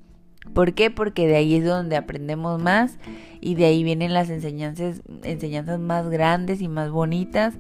¿Por 0.54 0.74
qué? 0.74 0.92
Porque 0.92 1.28
de 1.28 1.36
ahí 1.36 1.56
es 1.56 1.66
donde 1.66 1.96
aprendemos 1.96 2.62
más 2.62 2.98
y 3.42 3.56
de 3.56 3.66
ahí 3.66 3.84
vienen 3.84 4.14
las 4.14 4.30
enseñanzas, 4.30 5.02
enseñanzas 5.24 5.80
más 5.80 6.10
grandes 6.10 6.62
y 6.62 6.68
más 6.68 6.92
bonitas 6.92 7.56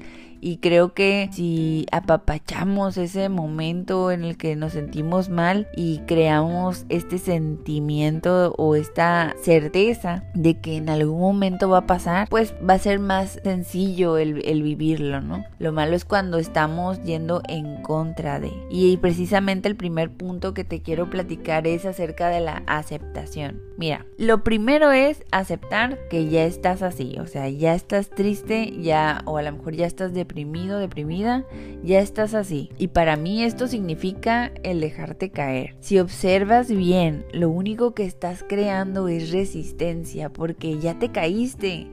y 0.45 0.57
creo 0.57 0.93
que 0.93 1.27
si 1.31 1.87
apapachamos 1.91 2.97
ese 2.97 3.29
momento 3.29 4.11
en 4.11 4.23
el 4.23 4.37
que 4.37 4.55
nos 4.55 4.73
sentimos 4.73 5.27
mal 5.27 5.67
y 5.75 6.01
creamos 6.05 6.85
este 6.89 7.17
sentimiento 7.17 8.53
o 8.55 8.75
esta 8.75 9.33
certeza 9.41 10.23
de 10.35 10.61
que 10.61 10.77
en 10.77 10.89
algún 10.89 11.19
momento 11.19 11.67
va 11.67 11.79
a 11.79 11.87
pasar, 11.87 12.27
pues 12.29 12.53
va 12.57 12.75
a 12.75 12.79
ser 12.79 12.99
más 12.99 13.39
sencillo 13.43 14.19
el, 14.19 14.35
vivirlo, 14.61 15.19
¿no? 15.19 15.43
Lo 15.57 15.71
malo 15.71 15.95
es 15.95 16.05
cuando 16.05 16.37
estamos 16.37 17.01
yendo 17.01 17.41
en 17.47 17.81
contra 17.81 18.39
de. 18.39 18.51
Y 18.69 18.97
precisamente 18.97 19.67
el 19.67 19.75
primer 19.75 20.11
punto 20.11 20.53
que 20.53 20.63
te 20.63 20.83
quiero 20.83 21.09
platicar 21.09 21.65
es 21.65 21.87
acerca 21.87 22.29
de 22.29 22.41
la 22.41 22.61
aceptación. 22.67 23.63
Mira, 23.77 24.05
lo 24.19 24.43
primero 24.43 24.91
es 24.91 25.23
aceptar 25.31 25.97
que 26.07 26.29
ya 26.29 26.45
estás 26.45 26.83
así, 26.83 27.17
o 27.19 27.25
sea, 27.25 27.49
ya 27.49 27.73
estás 27.73 28.11
triste, 28.11 28.71
ya, 28.79 29.23
o 29.25 29.37
a 29.37 29.41
lo 29.41 29.51
mejor 29.51 29.73
ya 29.73 29.87
estás 29.87 30.13
deprimido 30.13 30.34
deprimido, 30.35 30.79
deprimida, 30.79 31.45
ya 31.81 31.99
estás 31.99 32.33
así. 32.33 32.69
Y 32.77 32.89
para 32.89 33.15
mí 33.15 33.43
esto 33.43 33.67
significa 33.67 34.51
el 34.63 34.81
dejarte 34.81 35.31
caer. 35.31 35.77
Si 35.79 35.97
observas 35.97 36.69
bien, 36.69 37.25
lo 37.31 37.49
único 37.49 37.93
que 37.93 38.03
estás 38.03 38.43
creando 38.43 39.07
es 39.07 39.31
resistencia 39.31 40.29
porque 40.29 40.77
ya 40.77 40.99
te 40.99 41.09
caíste 41.09 41.87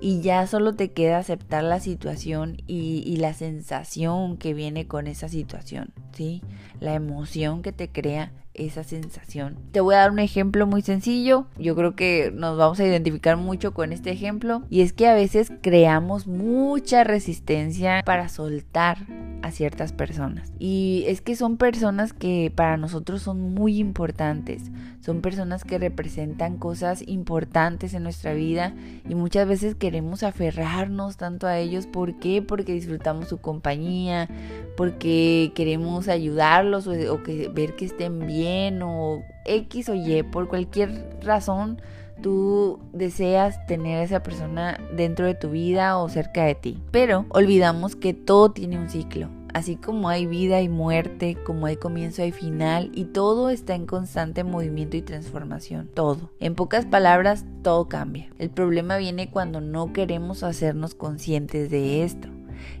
y 0.00 0.22
ya 0.22 0.46
solo 0.46 0.74
te 0.74 0.90
queda 0.90 1.18
aceptar 1.18 1.62
la 1.62 1.80
situación 1.80 2.56
y, 2.66 3.04
y, 3.06 3.18
la 3.18 3.34
sensación 3.34 4.36
que 4.36 4.54
viene 4.54 4.88
con 4.88 5.06
esa 5.06 5.28
situación, 5.28 5.92
¿sí? 6.12 6.42
La 6.80 6.94
emoción 6.94 7.62
que 7.62 7.72
te 7.72 7.88
crea 7.88 8.32
esa 8.54 8.84
sensación. 8.84 9.56
Te 9.72 9.80
voy 9.80 9.94
a 9.94 9.98
dar 9.98 10.10
un 10.10 10.18
ejemplo 10.18 10.66
muy 10.66 10.82
sencillo. 10.82 11.46
Yo 11.58 11.74
creo 11.74 11.94
que 11.94 12.32
nos 12.34 12.58
vamos 12.58 12.80
a 12.80 12.86
identificar 12.86 13.36
mucho 13.36 13.72
con 13.72 13.92
este 13.92 14.10
ejemplo. 14.10 14.62
Y 14.70 14.82
es 14.82 14.92
que 14.92 15.08
a 15.08 15.14
veces 15.14 15.52
creamos 15.62 16.26
mucha 16.26 17.04
resistencia 17.04 18.02
para 18.04 18.28
soltar 18.28 18.98
a 19.42 19.50
ciertas 19.50 19.92
personas. 19.92 20.52
Y 20.58 21.04
es 21.06 21.20
que 21.20 21.34
son 21.34 21.56
personas 21.56 22.12
que 22.12 22.52
para 22.54 22.76
nosotros 22.76 23.22
son 23.22 23.54
muy 23.54 23.78
importantes. 23.78 24.70
Son 25.00 25.20
personas 25.20 25.64
que 25.64 25.78
representan 25.78 26.58
cosas 26.58 27.02
importantes 27.08 27.92
en 27.94 28.04
nuestra 28.04 28.34
vida 28.34 28.72
y 29.08 29.16
muchas 29.16 29.48
veces 29.48 29.74
queremos 29.74 30.22
aferrarnos 30.22 31.16
tanto 31.16 31.48
a 31.48 31.58
ellos. 31.58 31.88
¿Por 31.88 32.20
qué? 32.20 32.40
Porque 32.40 32.72
disfrutamos 32.72 33.28
su 33.28 33.38
compañía, 33.38 34.28
porque 34.76 35.50
queremos 35.56 36.06
ayudarlos 36.06 36.86
o, 36.86 37.22
que, 37.24 37.50
ver 37.52 37.74
que 37.74 37.86
estén 37.86 38.24
bien 38.28 38.41
o 38.82 39.22
X 39.44 39.88
o 39.88 39.94
Y, 39.94 40.22
por 40.22 40.48
cualquier 40.48 41.18
razón 41.22 41.80
tú 42.22 42.78
deseas 42.92 43.66
tener 43.66 43.98
a 43.98 44.04
esa 44.04 44.22
persona 44.22 44.80
dentro 44.94 45.26
de 45.26 45.34
tu 45.34 45.50
vida 45.50 45.98
o 45.98 46.08
cerca 46.08 46.44
de 46.44 46.54
ti. 46.54 46.78
Pero 46.90 47.26
olvidamos 47.30 47.96
que 47.96 48.14
todo 48.14 48.52
tiene 48.52 48.78
un 48.78 48.88
ciclo. 48.88 49.28
Así 49.52 49.76
como 49.76 50.08
hay 50.08 50.24
vida 50.24 50.62
y 50.62 50.70
muerte, 50.70 51.36
como 51.44 51.66
hay 51.66 51.76
comienzo 51.76 52.24
y 52.24 52.32
final, 52.32 52.90
y 52.94 53.04
todo 53.04 53.50
está 53.50 53.74
en 53.74 53.84
constante 53.84 54.44
movimiento 54.44 54.96
y 54.96 55.02
transformación. 55.02 55.90
Todo. 55.92 56.30
En 56.40 56.54
pocas 56.54 56.86
palabras, 56.86 57.44
todo 57.62 57.86
cambia. 57.86 58.30
El 58.38 58.48
problema 58.48 58.96
viene 58.96 59.30
cuando 59.30 59.60
no 59.60 59.92
queremos 59.92 60.42
hacernos 60.42 60.94
conscientes 60.94 61.70
de 61.70 62.02
esto. 62.02 62.28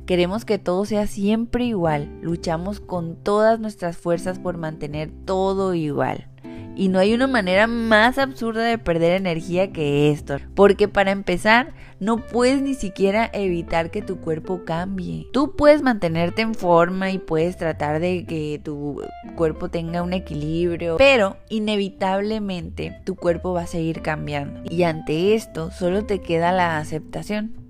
Queremos 0.06 0.44
que 0.44 0.58
todo 0.58 0.84
sea 0.84 1.06
siempre 1.06 1.64
igual. 1.64 2.08
Luchamos 2.22 2.80
con 2.80 3.16
todas 3.16 3.60
nuestras 3.60 3.96
fuerzas 3.96 4.38
por 4.38 4.58
mantener 4.58 5.10
todo 5.24 5.74
igual. 5.74 6.28
Y 6.74 6.88
no 6.88 6.98
hay 6.98 7.12
una 7.12 7.26
manera 7.26 7.66
más 7.66 8.18
absurda 8.18 8.64
de 8.64 8.78
perder 8.78 9.12
energía 9.12 9.72
que 9.72 10.10
esto. 10.10 10.38
Porque 10.54 10.88
para 10.88 11.10
empezar, 11.10 11.74
no 12.00 12.16
puedes 12.16 12.62
ni 12.62 12.74
siquiera 12.74 13.30
evitar 13.32 13.90
que 13.90 14.00
tu 14.02 14.18
cuerpo 14.18 14.64
cambie. 14.64 15.26
Tú 15.32 15.54
puedes 15.54 15.82
mantenerte 15.82 16.42
en 16.42 16.54
forma 16.54 17.10
y 17.10 17.18
puedes 17.18 17.56
tratar 17.56 18.00
de 18.00 18.24
que 18.24 18.60
tu 18.62 19.02
cuerpo 19.36 19.68
tenga 19.68 20.02
un 20.02 20.14
equilibrio. 20.14 20.96
Pero 20.96 21.36
inevitablemente 21.50 22.98
tu 23.04 23.16
cuerpo 23.16 23.52
va 23.52 23.62
a 23.62 23.66
seguir 23.66 24.00
cambiando. 24.00 24.62
Y 24.70 24.84
ante 24.84 25.34
esto 25.34 25.70
solo 25.70 26.06
te 26.06 26.20
queda 26.20 26.52
la 26.52 26.78
aceptación. 26.78 27.61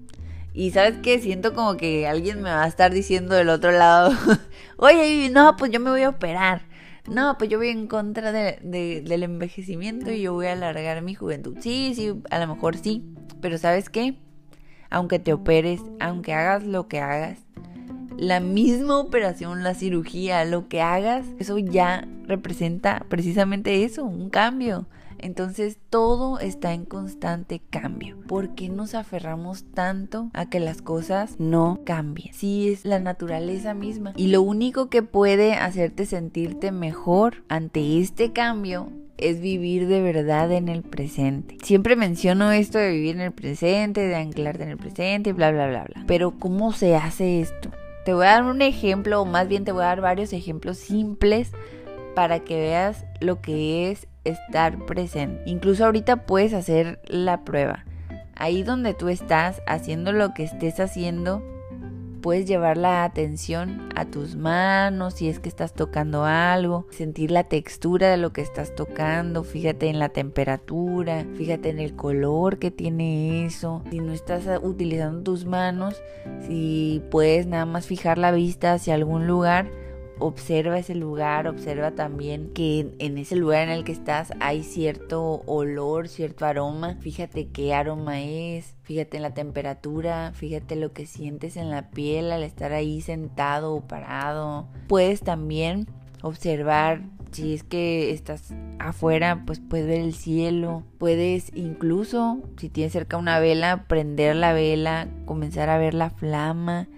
Y 0.55 0.71
sabes 0.73 0.97
qué, 1.03 1.19
siento 1.19 1.55
como 1.55 1.77
que 1.77 2.07
alguien 2.07 2.43
me 2.43 2.51
va 2.51 2.65
a 2.65 2.69
estar 2.69 2.93
diciendo 2.93 3.35
del 3.35 3.49
otro 3.49 3.73
lado, 3.73 4.13
oye, 4.77 5.31
no, 5.31 5.57
pues 5.57 5.71
yo 5.71 5.81
me 5.81 5.91
voy 5.91 6.03
a 6.03 6.11
operar 6.11 6.73
no, 7.09 7.37
pues 7.37 7.51
yo 7.51 7.59
voy 7.59 7.69
en 7.69 7.89
contra 7.89 8.33
del 8.33 9.23
envejecimiento 9.23 10.13
y 10.13 10.23
yo 10.23 10.35
voy 10.35 10.47
a 10.47 10.53
alargar 10.53 11.03
mi 11.03 11.15
juventud. 11.15 11.57
Sí, 11.61 11.93
sí, 11.97 12.15
a 12.31 12.39
lo 12.39 12.47
mejor 12.47 12.77
sí, 12.77 13.03
pero 13.41 13.59
¿sabes 13.59 13.91
qué? 13.91 14.17
Aunque 14.89 15.19
te 15.19 15.33
operes, 15.33 15.81
aunque 15.99 16.33
hagas 16.33 16.65
lo 16.65 16.87
que 16.87 17.01
hagas, 17.01 17.39
la 18.17 18.41
misma 18.41 18.99
operación, 18.99 19.65
la 19.65 19.75
cirugía, 19.75 20.45
lo 20.45 20.69
que 20.69 20.81
hagas, 20.81 21.27
eso 21.39 21.59
ya 21.59 22.07
representa 22.27 23.05
precisamente 23.09 23.85
eso, 23.85 24.05
un 24.05 24.31
cambio. 24.31 24.87
Entonces 25.23 25.79
todo 25.89 26.39
está 26.41 26.75
en 26.75 26.85
constante 26.85 27.63
cambio. 27.71 28.19
¿Por 28.27 28.55
qué 28.55 28.69
nos 28.69 28.95
aferramos 28.95 29.65
tanto 29.73 30.31
a 30.35 30.51
que 30.51 30.61
las 30.61 30.83
cosas 30.83 31.37
no 31.39 31.81
cambien? 31.85 32.35
Si 32.35 32.69
es 32.69 32.85
la 32.85 32.99
naturaleza 32.99 33.73
misma. 33.73 34.13
Y 34.17 34.27
lo 34.27 34.43
único 34.43 34.91
que 34.91 35.03
puede 35.03 35.55
hacerte 35.55 36.05
sentirte 36.07 36.73
mejor 36.73 37.45
ante 37.49 38.01
este 38.01 38.33
cambio 38.33 38.91
es 39.17 39.41
vivir 39.41 39.87
de 39.87 40.03
verdad 40.03 40.51
en 40.53 40.69
el 40.69 40.83
presente. 40.83 41.57
Siempre 41.63 41.97
menciono 41.97 42.51
esto 42.51 42.79
de 42.79 42.91
vivir 42.91 43.15
en 43.17 43.23
el 43.23 43.33
presente, 43.33 44.01
de 44.01 44.17
anclarte 44.17 44.65
en 44.65 44.71
el 44.71 44.79
presente, 44.79 45.33
bla, 45.33 45.53
bla, 45.53 45.69
bla, 45.69 45.85
bla. 45.85 46.05
Pero 46.07 46.33
¿cómo 46.39 46.73
se 46.73 46.97
hace 46.97 47.41
esto? 47.41 47.71
Te 48.05 48.15
voy 48.15 48.27
a 48.27 48.31
dar 48.31 48.45
un 48.45 48.63
ejemplo, 48.63 49.23
o 49.23 49.25
más 49.25 49.47
bien 49.47 49.65
te 49.65 49.71
voy 49.71 49.85
a 49.85 49.87
dar 49.87 50.01
varios 50.01 50.33
ejemplos 50.33 50.79
simples 50.79 51.53
para 52.17 52.41
que 52.41 52.57
veas 52.57 53.05
lo 53.21 53.41
que 53.41 53.91
es 53.93 54.09
estar 54.25 54.85
presente. 54.87 55.43
Incluso 55.47 55.85
ahorita 55.85 56.27
puedes 56.27 56.55
hacer 56.55 57.01
la 57.07 57.45
prueba. 57.45 57.85
Ahí 58.35 58.63
donde 58.63 58.95
tú 58.95 59.09
estás 59.09 59.63
haciendo 59.67 60.13
lo 60.13 60.35
que 60.35 60.45
estés 60.45 60.81
haciendo, 60.81 61.43
puedes 62.23 62.47
llevar 62.47 62.77
la 62.79 63.05
atención 63.05 63.89
a 63.97 64.07
tus 64.07 64.37
manos 64.37 65.15
si 65.15 65.29
es 65.29 65.41
que 65.41 65.49
estás 65.49 65.75
tocando 65.75 66.25
algo, 66.25 66.87
sentir 66.91 67.31
la 67.31 67.45
textura 67.45 68.09
de 68.09 68.17
lo 68.17 68.33
que 68.33 68.41
estás 68.41 68.75
tocando, 68.75 69.43
fíjate 69.43 69.89
en 69.89 69.99
la 69.99 70.09
temperatura, 70.09 71.27
fíjate 71.37 71.69
en 71.71 71.81
el 71.81 71.95
color 71.95 72.59
que 72.59 72.71
tiene 72.71 73.45
eso. 73.45 73.83
Si 73.91 73.99
no 73.99 74.13
estás 74.13 74.45
utilizando 74.63 75.23
tus 75.23 75.45
manos, 75.45 76.01
si 76.47 77.03
puedes 77.11 77.47
nada 77.47 77.67
más 77.67 77.87
fijar 77.87 78.19
la 78.19 78.31
vista 78.31 78.73
hacia 78.73 78.95
algún 78.95 79.27
lugar, 79.27 79.69
observa 80.23 80.79
ese 80.79 80.95
lugar, 80.95 81.49
observa 81.49 81.91
también 81.91 82.53
que 82.55 82.95
en 82.99 83.19
ese 83.19 83.37
lugar 83.37 83.65
en 83.65 83.71
el 83.71 83.85
que 83.85 83.93
estás 83.93 84.33
hay 84.41 84.63
cierto 84.63 85.43
olor, 85.47 86.09
cierto 86.09 86.47
aroma. 86.47 86.97
Fíjate 87.01 87.49
qué 87.49 87.75
aroma 87.75 88.21
es, 88.23 88.75
fíjate 88.83 89.17
en 89.17 89.23
la 89.23 89.35
temperatura, 89.35 90.33
fíjate 90.35 90.77
lo 90.77 90.93
que 90.93 91.07
sientes 91.07 91.57
en 91.57 91.71
la 91.71 91.91
piel 91.91 92.33
al 92.33 92.43
estar 92.43 92.73
ahí 92.73 93.01
sentado 93.01 93.75
o 93.75 93.81
parado. 93.83 94.69
Puedes 94.89 95.21
también 95.21 95.87
observar 96.23 97.03
si 97.33 97.55
es 97.55 97.65
que 97.65 98.11
estás 98.13 98.55
afuera, 98.79 99.43
pues 99.47 99.61
puedes 99.61 99.87
ver 99.87 100.01
el 100.01 100.15
cielo. 100.15 100.85
Puedes 100.99 101.51
incluso, 101.55 102.41
si 102.59 102.69
tienes 102.69 102.93
cerca 102.93 103.17
una 103.17 103.39
vela, 103.39 103.87
prender 103.89 104.37
la 104.37 104.53
vela, 104.53 105.09
comenzar 105.25 105.69
a 105.71 105.79
ver 105.79 105.95
la 105.95 106.11
flama. 106.11 106.89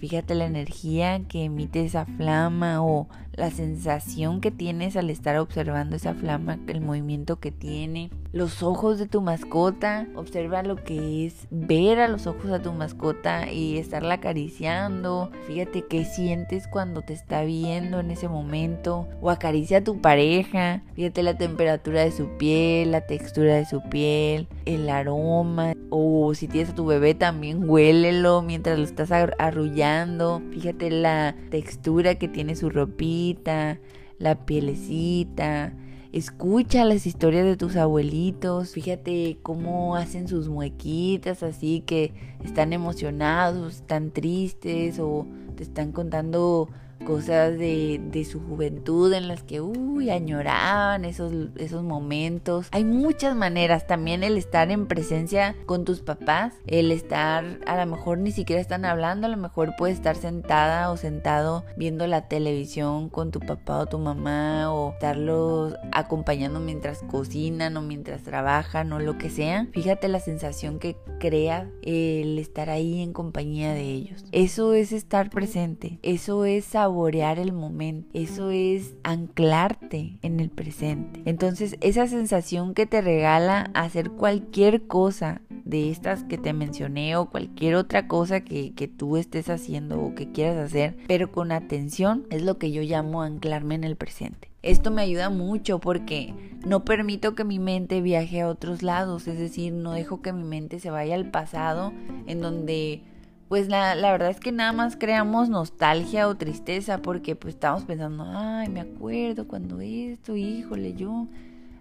Fíjate 0.00 0.34
la 0.34 0.46
energía 0.46 1.20
que 1.28 1.44
emite 1.44 1.84
esa 1.84 2.06
flama 2.06 2.82
o 2.82 3.06
la 3.34 3.50
sensación 3.50 4.40
que 4.40 4.50
tienes 4.50 4.96
al 4.96 5.10
estar 5.10 5.36
observando 5.36 5.94
esa 5.94 6.14
flama, 6.14 6.58
el 6.68 6.80
movimiento 6.80 7.38
que 7.38 7.52
tiene 7.52 8.10
los 8.32 8.62
ojos 8.62 8.98
de 8.98 9.06
tu 9.06 9.20
mascota, 9.22 10.06
observa 10.14 10.62
lo 10.62 10.76
que 10.76 11.26
es 11.26 11.48
ver 11.50 11.98
a 11.98 12.06
los 12.06 12.28
ojos 12.28 12.52
a 12.52 12.62
tu 12.62 12.72
mascota 12.72 13.50
y 13.50 13.76
estarla 13.76 14.14
acariciando. 14.14 15.30
Fíjate 15.48 15.84
qué 15.86 16.04
sientes 16.04 16.68
cuando 16.68 17.02
te 17.02 17.12
está 17.12 17.42
viendo 17.42 17.98
en 17.98 18.12
ese 18.12 18.28
momento 18.28 19.08
o 19.20 19.30
acaricia 19.30 19.78
a 19.78 19.84
tu 19.84 20.00
pareja. 20.00 20.82
Fíjate 20.94 21.24
la 21.24 21.36
temperatura 21.36 22.02
de 22.02 22.12
su 22.12 22.28
piel, 22.36 22.92
la 22.92 23.00
textura 23.00 23.56
de 23.56 23.66
su 23.66 23.82
piel, 23.88 24.46
el 24.64 24.88
aroma 24.88 25.74
o 25.90 26.32
si 26.34 26.46
tienes 26.46 26.70
a 26.70 26.74
tu 26.76 26.86
bebé 26.86 27.14
también 27.14 27.68
huélelo 27.68 28.42
mientras 28.42 28.78
lo 28.78 28.84
estás 28.84 29.10
arrullando. 29.10 30.40
Fíjate 30.52 30.90
la 30.90 31.34
textura 31.50 32.14
que 32.14 32.28
tiene 32.28 32.54
su 32.54 32.70
ropita, 32.70 33.80
la 34.18 34.46
pielecita 34.46 35.72
Escucha 36.12 36.84
las 36.84 37.06
historias 37.06 37.44
de 37.44 37.56
tus 37.56 37.76
abuelitos, 37.76 38.72
fíjate 38.72 39.38
cómo 39.44 39.94
hacen 39.94 40.26
sus 40.26 40.48
muequitas 40.48 41.44
así 41.44 41.82
que 41.82 42.12
están 42.42 42.72
emocionados, 42.72 43.76
están 43.76 44.10
tristes 44.10 44.98
o 44.98 45.24
te 45.54 45.62
están 45.62 45.92
contando 45.92 46.68
cosas 47.04 47.58
de, 47.58 48.00
de, 48.02 48.24
su 48.24 48.40
juventud 48.40 49.12
en 49.12 49.28
las 49.28 49.42
que, 49.42 49.60
uy, 49.60 50.10
añoraban 50.10 51.04
esos, 51.04 51.32
esos 51.56 51.82
momentos. 51.82 52.68
Hay 52.72 52.84
muchas 52.84 53.34
maneras, 53.34 53.86
también 53.86 54.22
el 54.22 54.36
estar 54.36 54.70
en 54.70 54.86
presencia 54.86 55.56
con 55.66 55.84
tus 55.84 56.00
papás, 56.00 56.54
el 56.66 56.92
estar, 56.92 57.58
a 57.66 57.76
lo 57.84 57.90
mejor 57.90 58.18
ni 58.18 58.32
siquiera 58.32 58.60
están 58.60 58.84
hablando, 58.84 59.26
a 59.26 59.30
lo 59.30 59.36
mejor 59.36 59.74
puedes 59.76 59.96
estar 59.96 60.16
sentada 60.16 60.90
o 60.90 60.96
sentado 60.96 61.64
viendo 61.76 62.06
la 62.06 62.28
televisión 62.28 63.08
con 63.08 63.30
tu 63.30 63.40
papá 63.40 63.78
o 63.78 63.86
tu 63.86 63.98
mamá 63.98 64.72
o 64.72 64.92
estarlos 64.92 65.74
acompañando 65.92 66.60
mientras 66.60 67.02
cocinan 67.10 67.76
o 67.76 67.82
mientras 67.82 68.22
trabajan 68.22 68.92
o 68.92 68.98
lo 68.98 69.16
que 69.16 69.30
sea. 69.30 69.66
Fíjate 69.72 70.08
la 70.08 70.20
sensación 70.20 70.78
que 70.78 70.96
crea 71.18 71.70
el 71.82 72.38
estar 72.38 72.68
ahí 72.68 73.00
en 73.00 73.12
compañía 73.12 73.72
de 73.72 73.84
ellos. 73.84 74.24
Eso 74.32 74.74
es 74.74 74.92
estar 74.92 75.30
presente, 75.30 75.98
eso 76.02 76.44
es 76.44 76.64
saber 76.66 76.89
saborear 76.90 77.38
el 77.38 77.52
momento, 77.52 78.08
eso 78.14 78.50
es 78.50 78.96
anclarte 79.04 80.18
en 80.22 80.40
el 80.40 80.50
presente. 80.50 81.22
Entonces 81.24 81.76
esa 81.80 82.08
sensación 82.08 82.74
que 82.74 82.84
te 82.84 83.00
regala 83.00 83.70
hacer 83.74 84.10
cualquier 84.10 84.88
cosa 84.88 85.40
de 85.64 85.90
estas 85.92 86.24
que 86.24 86.36
te 86.36 86.52
mencioné 86.52 87.14
o 87.14 87.30
cualquier 87.30 87.76
otra 87.76 88.08
cosa 88.08 88.40
que, 88.40 88.74
que 88.74 88.88
tú 88.88 89.16
estés 89.16 89.48
haciendo 89.50 90.00
o 90.00 90.16
que 90.16 90.32
quieras 90.32 90.56
hacer, 90.56 90.96
pero 91.06 91.30
con 91.30 91.52
atención, 91.52 92.26
es 92.28 92.42
lo 92.42 92.58
que 92.58 92.72
yo 92.72 92.82
llamo 92.82 93.22
anclarme 93.22 93.76
en 93.76 93.84
el 93.84 93.94
presente. 93.94 94.48
Esto 94.62 94.90
me 94.90 95.02
ayuda 95.02 95.30
mucho 95.30 95.78
porque 95.78 96.34
no 96.66 96.84
permito 96.84 97.36
que 97.36 97.44
mi 97.44 97.60
mente 97.60 98.00
viaje 98.00 98.40
a 98.40 98.48
otros 98.48 98.82
lados, 98.82 99.28
es 99.28 99.38
decir, 99.38 99.72
no 99.72 99.92
dejo 99.92 100.22
que 100.22 100.32
mi 100.32 100.42
mente 100.42 100.80
se 100.80 100.90
vaya 100.90 101.14
al 101.14 101.30
pasado 101.30 101.92
en 102.26 102.40
donde 102.40 103.04
pues 103.50 103.68
la, 103.68 103.96
la, 103.96 104.12
verdad 104.12 104.30
es 104.30 104.38
que 104.38 104.52
nada 104.52 104.72
más 104.72 104.96
creamos 104.96 105.48
nostalgia 105.48 106.28
o 106.28 106.36
tristeza 106.36 107.02
porque 107.02 107.34
pues 107.34 107.54
estamos 107.54 107.82
pensando, 107.82 108.24
ay, 108.24 108.68
me 108.68 108.80
acuerdo 108.80 109.48
cuando 109.48 109.80
esto, 109.80 110.36
híjole, 110.36 110.94
yo 110.94 111.26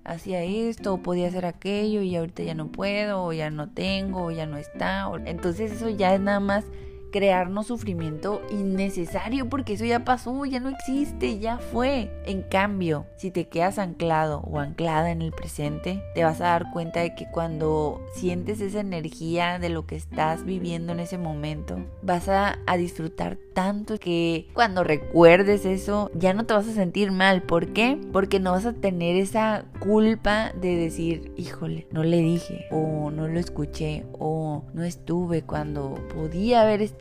hacía 0.03 0.43
esto 0.43 0.95
o 0.95 1.03
podía 1.03 1.27
hacer 1.27 1.45
aquello 1.45 2.01
y 2.01 2.15
ahorita 2.15 2.41
ya 2.41 2.55
no 2.55 2.71
puedo 2.71 3.23
o 3.23 3.33
ya 3.33 3.51
no 3.51 3.69
tengo 3.69 4.23
o 4.23 4.31
ya 4.31 4.47
no 4.47 4.57
está. 4.57 5.11
Entonces 5.27 5.71
eso 5.71 5.89
ya 5.89 6.15
es 6.15 6.21
nada 6.21 6.39
más 6.39 6.65
crearnos 7.11 7.67
sufrimiento 7.67 8.41
innecesario 8.49 9.49
porque 9.49 9.73
eso 9.73 9.85
ya 9.85 10.03
pasó, 10.03 10.45
ya 10.45 10.59
no 10.59 10.69
existe, 10.69 11.39
ya 11.39 11.57
fue. 11.57 12.11
En 12.25 12.41
cambio, 12.41 13.05
si 13.17 13.31
te 13.31 13.47
quedas 13.47 13.79
anclado 13.79 14.41
o 14.41 14.59
anclada 14.59 15.11
en 15.11 15.21
el 15.21 15.31
presente, 15.31 16.01
te 16.13 16.23
vas 16.23 16.41
a 16.41 16.45
dar 16.45 16.71
cuenta 16.71 17.01
de 17.01 17.15
que 17.15 17.29
cuando 17.31 18.01
sientes 18.13 18.61
esa 18.61 18.79
energía 18.79 19.59
de 19.59 19.69
lo 19.69 19.85
que 19.85 19.95
estás 19.95 20.45
viviendo 20.45 20.93
en 20.93 20.99
ese 20.99 21.17
momento, 21.17 21.79
vas 22.01 22.27
a, 22.29 22.57
disfrutar 22.79 23.37
tanto 23.53 23.99
que 23.99 24.47
cuando 24.53 24.85
recuerdes 24.85 25.65
eso 25.65 26.09
ya 26.13 26.33
no 26.33 26.45
te 26.45 26.53
vas 26.53 26.67
a 26.67 26.73
sentir 26.73 27.11
mal. 27.11 27.41
¿Por 27.41 27.73
qué? 27.73 27.99
Porque 28.13 28.39
no 28.39 28.51
vas 28.51 28.65
a 28.65 28.71
tener 28.71 29.17
esa 29.17 29.65
culpa 29.79 30.53
de 30.53 30.77
decir, 30.77 31.33
híjole, 31.35 31.87
no 31.91 32.03
le 32.03 32.17
dije 32.21 32.67
o 32.71 33.11
no 33.11 33.27
lo 33.27 33.37
escuché 33.37 34.05
o 34.13 34.63
no 34.73 34.83
estuve 34.83 35.41
cuando 35.41 35.95
podía 36.13 36.61
haber 36.61 36.81
estado 36.81 36.98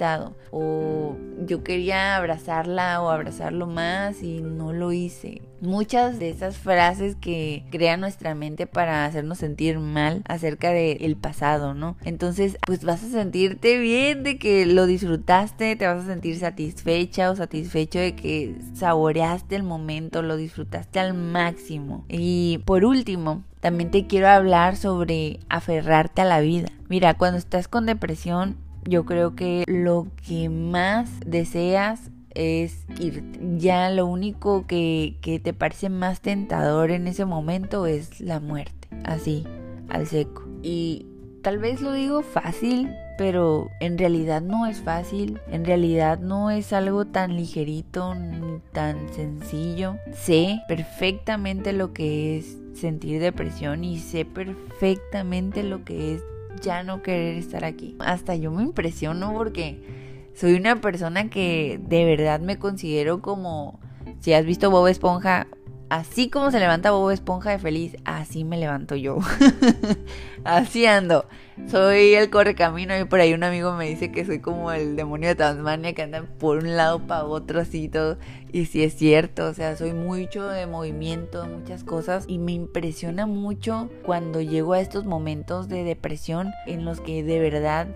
o 0.50 1.16
yo 1.46 1.62
quería 1.62 2.16
abrazarla 2.16 3.00
o 3.02 3.10
abrazarlo 3.10 3.66
más 3.66 4.22
y 4.22 4.40
no 4.40 4.72
lo 4.72 4.92
hice. 4.92 5.42
Muchas 5.60 6.18
de 6.18 6.30
esas 6.30 6.56
frases 6.56 7.16
que 7.16 7.64
crean 7.70 8.00
nuestra 8.00 8.34
mente 8.34 8.66
para 8.66 9.04
hacernos 9.04 9.38
sentir 9.38 9.78
mal 9.78 10.22
acerca 10.28 10.70
del 10.70 11.16
pasado, 11.16 11.74
¿no? 11.74 11.96
Entonces, 12.04 12.58
pues 12.64 12.84
vas 12.84 13.02
a 13.02 13.08
sentirte 13.08 13.78
bien 13.78 14.22
de 14.22 14.38
que 14.38 14.66
lo 14.66 14.86
disfrutaste, 14.86 15.74
te 15.74 15.86
vas 15.86 16.04
a 16.04 16.06
sentir 16.06 16.38
satisfecha 16.38 17.30
o 17.30 17.36
satisfecho 17.36 17.98
de 17.98 18.14
que 18.14 18.56
saboreaste 18.74 19.56
el 19.56 19.64
momento, 19.64 20.22
lo 20.22 20.36
disfrutaste 20.36 21.00
al 21.00 21.14
máximo. 21.14 22.04
Y 22.08 22.62
por 22.64 22.84
último, 22.84 23.42
también 23.60 23.90
te 23.90 24.06
quiero 24.06 24.28
hablar 24.28 24.76
sobre 24.76 25.40
aferrarte 25.48 26.22
a 26.22 26.26
la 26.26 26.40
vida. 26.40 26.68
Mira, 26.88 27.14
cuando 27.14 27.38
estás 27.38 27.66
con 27.66 27.86
depresión, 27.86 28.56
yo 28.88 29.04
creo 29.04 29.34
que 29.34 29.64
lo 29.66 30.06
que 30.26 30.48
más 30.48 31.10
deseas 31.26 32.10
es 32.34 32.86
irte. 32.98 33.38
Ya 33.58 33.90
lo 33.90 34.06
único 34.06 34.66
que, 34.66 35.16
que 35.20 35.38
te 35.38 35.52
parece 35.52 35.88
más 35.88 36.20
tentador 36.20 36.90
en 36.90 37.06
ese 37.06 37.24
momento 37.24 37.86
es 37.86 38.20
la 38.20 38.40
muerte, 38.40 38.88
así, 39.04 39.44
al 39.88 40.06
seco. 40.06 40.44
Y 40.62 41.06
tal 41.42 41.58
vez 41.58 41.80
lo 41.80 41.92
digo 41.92 42.22
fácil, 42.22 42.90
pero 43.18 43.68
en 43.80 43.98
realidad 43.98 44.40
no 44.40 44.66
es 44.66 44.80
fácil, 44.80 45.40
en 45.50 45.64
realidad 45.64 46.18
no 46.20 46.50
es 46.50 46.72
algo 46.72 47.04
tan 47.04 47.36
ligerito 47.36 48.14
ni 48.14 48.60
tan 48.72 49.12
sencillo. 49.12 49.96
Sé 50.14 50.60
perfectamente 50.68 51.72
lo 51.72 51.92
que 51.92 52.38
es 52.38 52.58
sentir 52.74 53.20
depresión 53.20 53.82
y 53.84 53.98
sé 53.98 54.24
perfectamente 54.24 55.62
lo 55.62 55.84
que 55.84 56.14
es 56.14 56.22
ya 56.60 56.82
no 56.82 57.02
querer 57.02 57.36
estar 57.36 57.64
aquí. 57.64 57.96
Hasta 57.98 58.34
yo 58.36 58.50
me 58.50 58.62
impresiono 58.62 59.32
porque 59.32 59.80
soy 60.34 60.54
una 60.54 60.80
persona 60.80 61.30
que 61.30 61.80
de 61.82 62.04
verdad 62.04 62.40
me 62.40 62.58
considero 62.58 63.20
como, 63.20 63.80
si 64.20 64.32
has 64.32 64.44
visto 64.44 64.70
Bob 64.70 64.86
Esponja, 64.86 65.46
así 65.90 66.28
como 66.28 66.50
se 66.50 66.60
levanta 66.60 66.90
Bob 66.90 67.10
Esponja 67.10 67.50
de 67.50 67.58
feliz, 67.58 67.96
así 68.04 68.44
me 68.44 68.56
levanto 68.56 68.94
yo. 68.96 69.18
así 70.44 70.86
ando. 70.86 71.26
Soy 71.66 72.14
el 72.14 72.30
correcamino 72.30 72.98
y 72.98 73.04
por 73.04 73.20
ahí 73.20 73.34
un 73.34 73.42
amigo 73.42 73.72
me 73.74 73.88
dice 73.88 74.12
que 74.12 74.24
soy 74.24 74.40
como 74.40 74.72
el 74.72 74.96
demonio 74.96 75.28
de 75.28 75.34
Tasmania 75.34 75.92
que 75.92 76.02
anda 76.02 76.22
por 76.38 76.58
un 76.58 76.76
lado 76.76 77.00
para 77.06 77.24
otro 77.24 77.60
así 77.60 77.88
todo. 77.88 78.18
Y 78.52 78.66
sí 78.66 78.82
es 78.82 78.94
cierto, 78.94 79.46
o 79.46 79.54
sea, 79.54 79.76
soy 79.76 79.92
mucho 79.92 80.48
de 80.48 80.66
movimiento, 80.66 81.42
de 81.42 81.48
muchas 81.48 81.84
cosas 81.84 82.24
y 82.28 82.38
me 82.38 82.52
impresiona 82.52 83.26
mucho 83.26 83.90
cuando 84.04 84.40
llego 84.40 84.72
a 84.72 84.80
estos 84.80 85.04
momentos 85.04 85.68
de 85.68 85.84
depresión 85.84 86.52
en 86.66 86.84
los 86.84 87.00
que 87.00 87.22
de 87.22 87.40
verdad, 87.40 87.88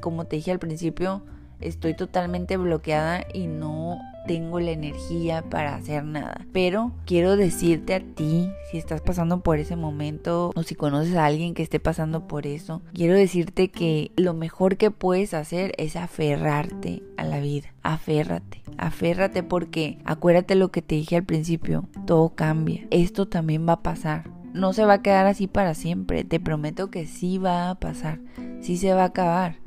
como 0.00 0.26
te 0.26 0.36
dije 0.36 0.50
al 0.50 0.58
principio, 0.58 1.22
estoy 1.60 1.94
totalmente 1.94 2.56
bloqueada 2.56 3.24
y 3.32 3.46
no 3.46 3.98
tengo 4.26 4.60
la 4.60 4.70
energía 4.70 5.42
para 5.42 5.74
hacer 5.74 6.04
nada. 6.04 6.46
Pero 6.52 6.92
quiero 7.04 7.36
decirte 7.36 7.94
a 7.94 8.00
ti, 8.00 8.50
si 8.70 8.78
estás 8.78 9.00
pasando 9.00 9.40
por 9.40 9.58
ese 9.58 9.76
momento 9.76 10.52
o 10.54 10.62
si 10.62 10.74
conoces 10.74 11.14
a 11.16 11.26
alguien 11.26 11.54
que 11.54 11.62
esté 11.62 11.80
pasando 11.80 12.26
por 12.26 12.46
eso, 12.46 12.82
quiero 12.92 13.14
decirte 13.14 13.68
que 13.68 14.12
lo 14.16 14.34
mejor 14.34 14.76
que 14.76 14.90
puedes 14.90 15.34
hacer 15.34 15.72
es 15.78 15.96
aferrarte 15.96 17.02
a 17.16 17.24
la 17.24 17.40
vida. 17.40 17.68
Aférrate, 17.82 18.62
aférrate 18.78 19.42
porque 19.42 19.98
acuérdate 20.04 20.54
lo 20.54 20.70
que 20.70 20.82
te 20.82 20.94
dije 20.94 21.16
al 21.16 21.24
principio, 21.24 21.88
todo 22.06 22.30
cambia. 22.30 22.86
Esto 22.90 23.26
también 23.26 23.68
va 23.68 23.74
a 23.74 23.82
pasar. 23.82 24.30
No 24.52 24.72
se 24.72 24.84
va 24.84 24.94
a 24.94 25.02
quedar 25.02 25.26
así 25.26 25.48
para 25.48 25.74
siempre, 25.74 26.22
te 26.22 26.38
prometo 26.38 26.88
que 26.88 27.06
sí 27.06 27.38
va 27.38 27.70
a 27.70 27.74
pasar, 27.74 28.20
sí 28.60 28.76
se 28.76 28.94
va 28.94 29.02
a 29.02 29.06
acabar 29.06 29.63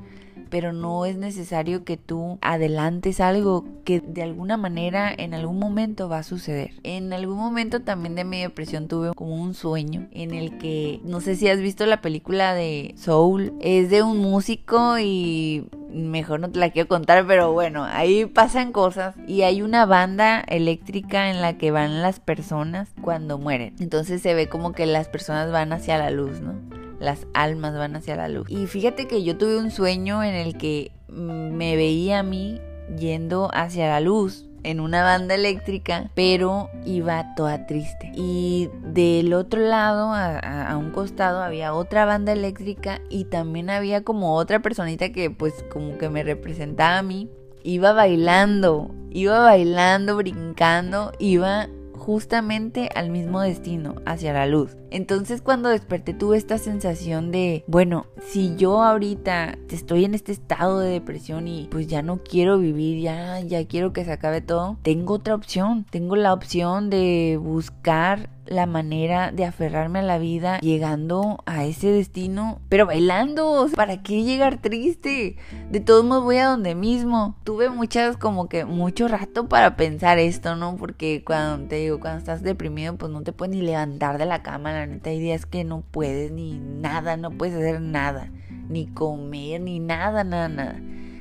pero 0.49 0.73
no 0.73 1.05
es 1.05 1.17
necesario 1.17 1.83
que 1.83 1.97
tú 1.97 2.37
adelantes 2.41 3.19
algo 3.19 3.65
que 3.83 3.99
de 3.99 4.23
alguna 4.23 4.57
manera 4.57 5.13
en 5.15 5.33
algún 5.33 5.59
momento 5.59 6.09
va 6.09 6.19
a 6.19 6.23
suceder. 6.23 6.71
En 6.83 7.13
algún 7.13 7.37
momento 7.37 7.81
también 7.81 8.15
de 8.15 8.23
mi 8.23 8.41
depresión 8.41 8.87
tuve 8.87 9.13
como 9.13 9.41
un 9.41 9.53
sueño 9.53 10.07
en 10.11 10.33
el 10.33 10.57
que, 10.57 10.99
no 11.03 11.21
sé 11.21 11.35
si 11.35 11.47
has 11.47 11.59
visto 11.59 11.85
la 11.85 12.01
película 12.01 12.53
de 12.53 12.93
Soul, 12.97 13.53
es 13.61 13.89
de 13.89 14.03
un 14.03 14.17
músico 14.19 14.99
y 14.99 15.67
mejor 15.89 16.39
no 16.39 16.49
te 16.49 16.59
la 16.59 16.69
quiero 16.69 16.87
contar, 16.87 17.25
pero 17.27 17.53
bueno, 17.53 17.83
ahí 17.83 18.25
pasan 18.25 18.71
cosas 18.71 19.15
y 19.27 19.41
hay 19.41 19.61
una 19.61 19.85
banda 19.85 20.41
eléctrica 20.41 21.29
en 21.29 21.41
la 21.41 21.57
que 21.57 21.71
van 21.71 22.01
las 22.01 22.19
personas 22.19 22.89
cuando 23.01 23.37
mueren. 23.37 23.75
Entonces 23.79 24.21
se 24.21 24.33
ve 24.33 24.47
como 24.47 24.73
que 24.73 24.85
las 24.85 25.07
personas 25.07 25.51
van 25.51 25.73
hacia 25.73 25.97
la 25.97 26.11
luz, 26.11 26.41
¿no? 26.41 26.86
Las 26.99 27.27
almas 27.33 27.75
van 27.75 27.95
hacia 27.95 28.15
la 28.15 28.27
luz. 28.27 28.49
Y 28.49 28.67
fíjate 28.67 29.07
que 29.07 29.23
yo 29.23 29.37
tuve 29.37 29.57
un 29.57 29.71
sueño 29.71 30.23
en 30.23 30.33
el 30.33 30.57
que 30.57 30.91
me 31.07 31.75
veía 31.75 32.19
a 32.19 32.23
mí 32.23 32.59
yendo 32.97 33.49
hacia 33.53 33.87
la 33.87 33.99
luz 33.99 34.47
en 34.63 34.81
una 34.81 35.03
banda 35.03 35.35
eléctrica, 35.35 36.11
pero 36.13 36.69
iba 36.85 37.35
toda 37.35 37.65
triste. 37.67 38.11
Y 38.15 38.69
del 38.83 39.33
otro 39.33 39.61
lado, 39.61 40.11
a, 40.13 40.75
un 40.77 40.91
costado, 40.91 41.41
había 41.41 41.73
otra 41.73 42.05
banda 42.05 42.33
eléctrica 42.33 42.99
y 43.09 43.25
también 43.25 43.69
había 43.69 44.03
como 44.03 44.35
otra 44.35 44.61
personita 44.61 45.11
que 45.11 45.29
pues 45.29 45.53
como 45.71 45.97
que 45.97 46.09
me 46.09 46.23
representaba 46.23 46.97
a 46.97 47.03
mí. 47.03 47.29
Iba 47.63 47.93
bailando, 47.93 48.91
iba 49.09 49.39
bailando, 49.39 50.17
brincando, 50.17 51.11
iba 51.19 51.67
justamente 52.07 52.89
al 52.95 53.09
mismo 53.09 53.41
destino, 53.41 53.95
hacia 54.05 54.31
la 54.31 54.45
luz. 54.45 54.77
Entonces 54.91 55.41
cuando 55.41 55.67
desperté 55.67 56.13
tuve 56.13 56.37
esta 56.37 56.57
sensación 56.57 57.33
de, 57.33 57.65
bueno, 57.67 58.05
si 58.21 58.55
yo 58.55 58.81
ahorita 58.81 59.57
estoy 59.69 60.05
en 60.05 60.15
este 60.15 60.31
estado 60.31 60.79
de 60.79 60.89
depresión 60.89 61.49
y 61.49 61.67
pues 61.69 61.87
ya 61.87 62.01
no 62.01 62.23
quiero 62.23 62.59
vivir, 62.59 63.01
ya, 63.01 63.41
ya 63.41 63.67
quiero 63.67 63.91
que 63.91 64.05
se 64.05 64.13
acabe 64.13 64.39
todo, 64.39 64.77
tengo 64.83 65.15
otra 65.15 65.35
opción, 65.35 65.85
tengo 65.89 66.15
la 66.15 66.31
opción 66.31 66.89
de 66.89 67.37
buscar 67.41 68.29
la 68.47 68.65
manera 68.65 69.31
de 69.31 69.45
aferrarme 69.45 69.99
a 69.99 70.03
la 70.03 70.17
vida 70.17 70.59
llegando 70.59 71.43
a 71.45 71.65
ese 71.65 71.91
destino, 71.91 72.59
pero 72.69 72.85
bailando. 72.85 73.67
¿Para 73.75 74.01
qué 74.01 74.23
llegar 74.23 74.61
triste? 74.61 75.37
De 75.69 75.79
todos 75.79 76.05
modos 76.05 76.23
voy 76.23 76.37
a 76.37 76.47
donde 76.47 76.75
mismo. 76.75 77.35
Tuve 77.43 77.69
muchas 77.69 78.17
como 78.17 78.49
que 78.49 78.65
mucho 78.65 79.07
rato 79.07 79.47
para 79.47 79.75
pensar 79.75 80.17
esto, 80.17 80.55
¿no? 80.55 80.75
Porque 80.77 81.23
cuando 81.25 81.67
te 81.67 81.75
digo, 81.77 81.99
cuando 81.99 82.19
estás 82.19 82.41
deprimido, 82.41 82.97
pues 82.97 83.11
no 83.11 83.23
te 83.23 83.33
puedes 83.33 83.55
ni 83.55 83.61
levantar 83.61 84.17
de 84.17 84.25
la 84.25 84.43
cama 84.43 84.71
la 84.71 84.85
neta 84.85 85.09
hay 85.09 85.19
días 85.19 85.45
que 85.45 85.63
no 85.63 85.81
puedes 85.81 86.31
ni 86.31 86.59
nada, 86.59 87.17
no 87.17 87.31
puedes 87.31 87.55
hacer 87.55 87.81
nada, 87.81 88.31
ni 88.69 88.87
comer, 88.87 89.61
ni 89.61 89.79
nada, 89.79 90.23
nada, 90.23 90.49
nada. 90.49 90.79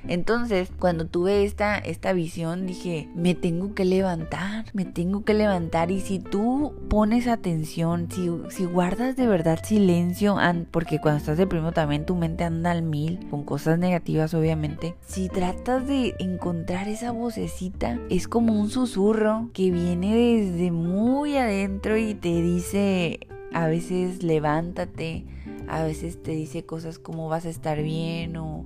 Entonces, 0.08 0.70
cuando 0.78 1.06
tuve 1.06 1.44
esta, 1.44 1.78
esta 1.78 2.12
visión, 2.12 2.66
dije, 2.66 3.08
me 3.14 3.34
tengo 3.34 3.74
que 3.74 3.84
levantar, 3.84 4.66
me 4.72 4.84
tengo 4.84 5.24
que 5.24 5.34
levantar. 5.34 5.90
Y 5.90 6.00
si 6.00 6.18
tú 6.18 6.74
pones 6.88 7.26
atención, 7.26 8.08
si, 8.10 8.30
si 8.50 8.64
guardas 8.64 9.16
de 9.16 9.26
verdad 9.26 9.60
silencio, 9.62 10.36
porque 10.70 11.00
cuando 11.00 11.18
estás 11.18 11.38
deprimido 11.38 11.72
también 11.72 12.06
tu 12.06 12.14
mente 12.14 12.44
anda 12.44 12.70
al 12.70 12.82
mil, 12.82 13.26
con 13.30 13.44
cosas 13.44 13.78
negativas 13.78 14.34
obviamente, 14.34 14.94
si 15.06 15.28
tratas 15.28 15.86
de 15.86 16.14
encontrar 16.18 16.88
esa 16.88 17.12
vocecita, 17.12 17.98
es 18.10 18.28
como 18.28 18.58
un 18.58 18.70
susurro 18.70 19.50
que 19.52 19.70
viene 19.70 20.14
desde 20.14 20.70
muy 20.70 21.36
adentro 21.36 21.96
y 21.96 22.14
te 22.14 22.42
dice, 22.42 23.20
a 23.52 23.66
veces 23.66 24.22
levántate, 24.22 25.24
a 25.68 25.82
veces 25.82 26.22
te 26.22 26.32
dice 26.32 26.64
cosas 26.64 26.98
como 26.98 27.28
vas 27.28 27.46
a 27.46 27.50
estar 27.50 27.82
bien 27.82 28.36
o 28.36 28.64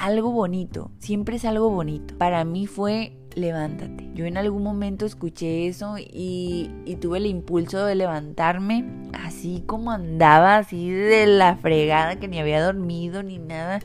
algo 0.00 0.32
bonito, 0.32 0.90
siempre 0.98 1.36
es 1.36 1.44
algo 1.44 1.70
bonito. 1.70 2.16
Para 2.16 2.44
mí 2.44 2.66
fue 2.66 3.12
levántate. 3.34 4.08
Yo 4.14 4.24
en 4.24 4.36
algún 4.36 4.62
momento 4.62 5.06
escuché 5.06 5.68
eso 5.68 5.96
y, 5.98 6.70
tuve 7.00 7.18
el 7.18 7.26
impulso 7.26 7.84
de 7.84 7.94
levantarme, 7.94 8.84
así 9.12 9.62
como 9.66 9.90
andaba, 9.90 10.56
así 10.56 10.90
de 10.90 11.26
la 11.26 11.56
fregada 11.56 12.16
que 12.16 12.28
ni 12.28 12.40
había 12.40 12.62
dormido 12.62 13.22
ni 13.22 13.38
nada. 13.38 13.80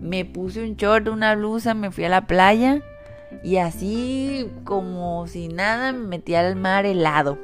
Me 0.00 0.24
puse 0.24 0.62
un 0.62 0.76
short, 0.76 1.08
una 1.08 1.34
blusa, 1.34 1.74
me 1.74 1.90
fui 1.90 2.04
a 2.04 2.08
la 2.08 2.26
playa 2.26 2.82
y 3.42 3.56
así 3.56 4.48
como 4.64 5.26
si 5.26 5.48
nada 5.48 5.92
me 5.92 6.06
metí 6.06 6.34
al 6.34 6.56
mar 6.56 6.86
helado. 6.86 7.38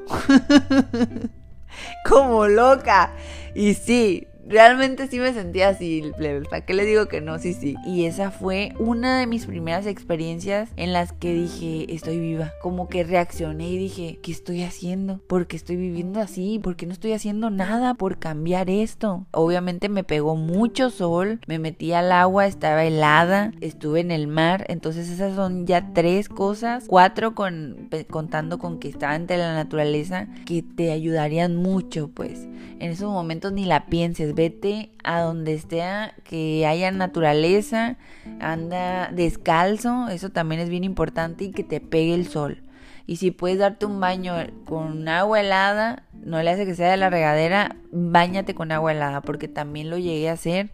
como 2.08 2.46
loca. 2.46 3.12
Y 3.54 3.74
sí, 3.74 4.26
realmente 4.50 5.06
sí 5.06 5.18
me 5.18 5.32
sentía 5.32 5.68
así, 5.68 6.02
¿Para 6.50 6.64
qué 6.64 6.74
le 6.74 6.84
digo 6.84 7.06
que 7.06 7.20
no? 7.20 7.38
Sí, 7.38 7.54
sí. 7.54 7.76
Y 7.86 8.04
esa 8.04 8.30
fue 8.30 8.72
una 8.78 9.18
de 9.18 9.26
mis 9.26 9.46
primeras 9.46 9.86
experiencias 9.86 10.70
en 10.76 10.92
las 10.92 11.12
que 11.12 11.32
dije, 11.32 11.86
estoy 11.94 12.18
viva. 12.18 12.52
Como 12.60 12.88
que 12.88 13.04
reaccioné 13.04 13.70
y 13.70 13.78
dije, 13.78 14.18
¿qué 14.22 14.32
estoy 14.32 14.62
haciendo? 14.62 15.20
¿Por 15.26 15.46
qué 15.46 15.56
estoy 15.56 15.76
viviendo 15.76 16.20
así? 16.20 16.58
¿Por 16.58 16.76
qué 16.76 16.86
no 16.86 16.92
estoy 16.92 17.12
haciendo 17.12 17.50
nada 17.50 17.94
por 17.94 18.18
cambiar 18.18 18.68
esto? 18.68 19.26
Obviamente 19.30 19.88
me 19.88 20.04
pegó 20.04 20.36
mucho 20.36 20.90
sol, 20.90 21.40
me 21.46 21.58
metí 21.58 21.92
al 21.92 22.12
agua, 22.12 22.46
estaba 22.46 22.84
helada, 22.84 23.52
estuve 23.60 24.00
en 24.00 24.10
el 24.10 24.26
mar. 24.26 24.66
Entonces 24.68 25.08
esas 25.08 25.36
son 25.36 25.66
ya 25.66 25.92
tres 25.92 26.28
cosas, 26.28 26.84
cuatro 26.88 27.34
con, 27.34 27.88
contando 28.10 28.58
con 28.58 28.78
que 28.80 28.88
estaba 28.88 29.14
entre 29.14 29.38
la 29.38 29.54
naturaleza, 29.54 30.28
que 30.44 30.62
te 30.62 30.90
ayudarían 30.90 31.56
mucho, 31.56 32.08
pues. 32.08 32.48
En 32.80 32.90
esos 32.92 33.12
momentos 33.12 33.52
ni 33.52 33.66
la 33.66 33.86
pienses, 33.86 34.34
vete 34.40 34.90
a 35.04 35.20
donde 35.20 35.52
esté, 35.52 35.82
que 36.24 36.64
haya 36.66 36.90
naturaleza, 36.90 37.98
anda 38.40 39.10
descalzo, 39.12 40.08
eso 40.08 40.30
también 40.30 40.62
es 40.62 40.70
bien 40.70 40.82
importante 40.82 41.44
y 41.44 41.50
que 41.50 41.62
te 41.62 41.78
pegue 41.78 42.14
el 42.14 42.26
sol. 42.26 42.62
Y 43.06 43.16
si 43.16 43.32
puedes 43.32 43.58
darte 43.58 43.84
un 43.84 44.00
baño 44.00 44.34
con 44.64 45.06
agua 45.08 45.40
helada, 45.40 46.04
no 46.14 46.42
le 46.42 46.48
hace 46.48 46.64
que 46.64 46.74
sea 46.74 46.90
de 46.90 46.96
la 46.96 47.10
regadera, 47.10 47.76
bañate 47.92 48.54
con 48.54 48.72
agua 48.72 48.92
helada, 48.92 49.20
porque 49.20 49.46
también 49.46 49.90
lo 49.90 49.98
llegué 49.98 50.30
a 50.30 50.34
hacer 50.34 50.70